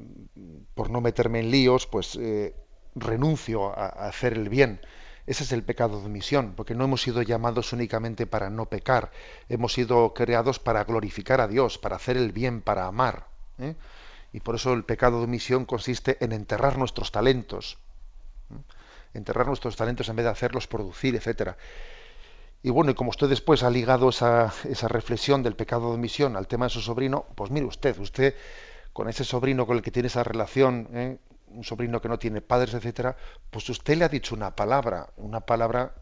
por 0.76 0.90
no 0.90 1.00
meterme 1.00 1.40
en 1.40 1.52
líos, 1.52 1.88
pues 1.88 2.18
eh, 2.20 2.54
renuncio 2.96 3.68
a, 3.68 3.88
hacer 4.10 4.34
el 4.34 4.50
bien. 4.50 4.82
Ese 5.28 5.44
es 5.44 5.52
el 5.52 5.64
pecado 5.64 6.00
de 6.00 6.08
omisión, 6.08 6.54
porque 6.56 6.74
no 6.74 6.86
hemos 6.86 7.02
sido 7.02 7.22
llamados 7.22 7.74
únicamente 7.74 8.26
para 8.26 8.50
no 8.50 8.66
pecar, 8.66 9.12
hemos 9.50 9.74
sido 9.74 10.14
creados 10.14 10.58
para 10.58 10.84
glorificar 10.86 11.42
a 11.42 11.48
Dios, 11.48 11.78
para 11.78 11.98
hacer 11.98 12.18
el 12.18 12.32
bien, 12.32 12.62
para 12.62 12.88
amar. 12.88 13.28
Y 14.34 14.40
por 14.40 14.56
eso 14.56 14.74
el 14.74 14.84
pecado 14.84 15.20
de 15.20 15.26
omisión 15.26 15.66
consiste 15.66 16.18
en 16.24 16.32
enterrar 16.32 16.78
nuestros 16.78 17.12
talentos 17.12 17.78
enterrar 19.14 19.48
nuestros 19.48 19.76
talentos 19.76 20.10
en 20.10 20.16
vez 20.16 20.26
de 20.26 20.32
hacerlos 20.32 20.68
producir, 20.68 21.16
etcétera. 21.16 21.58
Y 22.64 22.70
bueno, 22.70 22.92
y 22.92 22.94
como 22.96 23.12
usted 23.12 23.30
después 23.30 23.64
ha 23.64 23.70
ligado 23.70 24.10
esa, 24.10 24.54
esa 24.70 24.88
reflexión 24.88 25.44
del 25.44 25.56
pecado 25.56 25.90
de 25.90 25.96
omisión 25.96 26.36
al 26.36 26.48
tema 26.48 26.66
de 26.66 26.70
su 26.70 26.82
sobrino, 26.82 27.26
pues 27.36 27.52
mire 27.52 27.66
usted, 27.66 27.98
usted 28.00 28.36
con 28.94 29.10
ese 29.10 29.24
sobrino 29.24 29.68
con 29.68 29.78
el 29.78 29.84
que 29.84 29.92
tiene 29.92 30.08
esa 30.08 30.24
relación, 30.24 30.90
¿eh? 30.94 31.18
Un 31.48 31.64
sobrino 31.64 32.02
que 32.02 32.10
no 32.10 32.20
tiene 32.20 32.42
padres, 32.42 32.74
etcétera, 32.74 33.16
pues 33.50 33.70
usted 33.70 33.98
le 33.98 34.06
ha 34.06 34.10
dicho 34.10 34.36
una 34.36 34.56
palabra, 34.56 35.10
una 35.18 35.42
palabra 35.42 35.96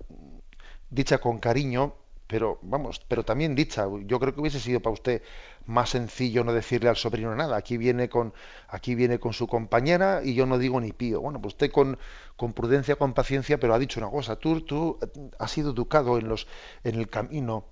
dicha 0.90 1.18
con 1.20 1.40
cariño, 1.40 1.96
pero 2.28 2.58
vamos, 2.64 3.02
pero 3.08 3.24
también 3.24 3.54
dicha, 3.54 3.86
yo 4.06 4.20
creo 4.20 4.34
que 4.34 4.42
hubiese 4.42 4.60
sido 4.60 4.80
para 4.80 4.94
usted 4.94 5.22
más 5.66 5.92
sencillo 5.92 6.44
no 6.44 6.54
decirle 6.54 6.90
al 6.90 6.96
sobrino 6.96 7.36
nada. 7.36 7.56
Aquí 7.56 7.78
viene 7.78 8.10
con, 8.10 8.34
aquí 8.68 8.96
viene 8.96 9.20
con 9.20 9.34
su 9.34 9.48
compañera 9.48 10.22
y 10.24 10.34
yo 10.34 10.46
no 10.46 10.58
digo 10.58 10.82
ni 10.82 10.92
pío. 10.92 11.22
Bueno, 11.22 11.40
pues 11.42 11.54
usted 11.54 11.72
con, 11.72 12.00
con 12.36 12.54
prudencia, 12.54 12.96
con 12.96 13.14
paciencia, 13.14 13.60
pero 13.60 13.76
ha 13.76 13.80
dicho 13.80 14.00
una 14.00 14.10
cosa. 14.10 14.38
Tú, 14.38 14.62
tú 14.62 14.98
has 15.38 15.52
sido 15.52 15.72
educado 15.72 16.18
en 16.18 16.28
los, 16.28 16.48
en 16.84 16.96
el 16.96 17.10
camino, 17.10 17.66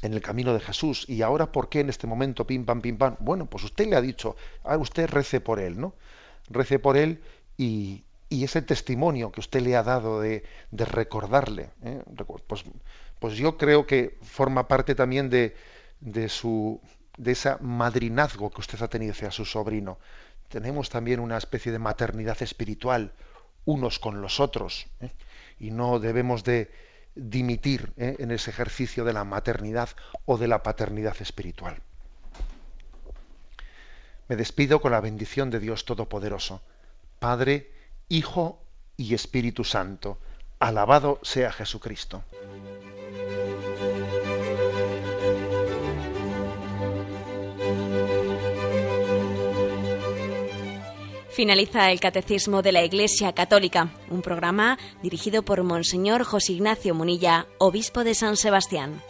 en 0.00 0.14
el 0.14 0.22
camino 0.22 0.54
de 0.54 0.60
Jesús. 0.60 1.04
Y 1.08 1.20
ahora, 1.20 1.52
¿por 1.52 1.68
qué 1.68 1.80
en 1.80 1.90
este 1.90 2.06
momento 2.06 2.46
pim 2.46 2.64
pam 2.64 2.80
pim 2.80 2.96
pam? 2.96 3.16
Bueno, 3.20 3.46
pues 3.46 3.64
usted 3.64 3.86
le 3.86 3.96
ha 3.96 4.00
dicho, 4.00 4.36
a 4.64 4.78
usted 4.78 5.10
rece 5.10 5.40
por 5.40 5.60
él, 5.60 5.78
¿no? 5.78 5.94
Rece 6.50 6.78
por 6.78 6.96
él 6.96 7.20
y, 7.56 8.04
y 8.28 8.44
ese 8.44 8.62
testimonio 8.62 9.32
que 9.32 9.40
usted 9.40 9.60
le 9.60 9.76
ha 9.76 9.82
dado 9.82 10.20
de, 10.20 10.44
de 10.70 10.84
recordarle, 10.84 11.70
¿eh? 11.82 12.02
pues 12.46 12.64
pues 13.18 13.34
yo 13.36 13.56
creo 13.56 13.86
que 13.86 14.16
forma 14.22 14.68
parte 14.68 14.94
también 14.94 15.28
de, 15.28 15.56
de 16.00 16.28
su 16.28 16.80
de 17.16 17.32
ese 17.32 17.56
madrinazgo 17.60 18.50
que 18.50 18.60
usted 18.60 18.80
ha 18.80 18.88
tenido 18.88 19.12
hacia 19.12 19.32
su 19.32 19.44
sobrino. 19.44 19.98
Tenemos 20.48 20.88
también 20.88 21.20
una 21.20 21.36
especie 21.36 21.72
de 21.72 21.78
maternidad 21.78 22.40
espiritual 22.42 23.12
unos 23.64 23.98
con 23.98 24.22
los 24.22 24.40
otros 24.40 24.86
¿eh? 25.00 25.10
y 25.58 25.72
no 25.72 25.98
debemos 25.98 26.44
de 26.44 26.70
dimitir 27.14 27.92
¿eh? 27.96 28.16
en 28.18 28.30
ese 28.30 28.50
ejercicio 28.50 29.04
de 29.04 29.12
la 29.12 29.24
maternidad 29.24 29.90
o 30.24 30.38
de 30.38 30.48
la 30.48 30.62
paternidad 30.62 31.16
espiritual. 31.20 31.82
Me 34.28 34.36
despido 34.36 34.80
con 34.80 34.92
la 34.92 35.00
bendición 35.00 35.50
de 35.50 35.58
Dios 35.58 35.86
Todopoderoso, 35.86 36.60
Padre, 37.18 37.72
Hijo 38.08 38.60
y 38.96 39.14
Espíritu 39.14 39.64
Santo. 39.64 40.18
Alabado 40.60 41.18
sea 41.22 41.50
Jesucristo. 41.50 42.22
Finaliza 51.30 51.92
el 51.92 52.00
Catecismo 52.00 52.62
de 52.62 52.72
la 52.72 52.82
Iglesia 52.82 53.32
Católica, 53.32 53.92
un 54.10 54.22
programa 54.22 54.76
dirigido 55.02 55.44
por 55.44 55.62
Monseñor 55.62 56.24
José 56.24 56.54
Ignacio 56.54 56.94
Munilla, 56.94 57.46
obispo 57.58 58.02
de 58.02 58.14
San 58.14 58.36
Sebastián. 58.36 59.00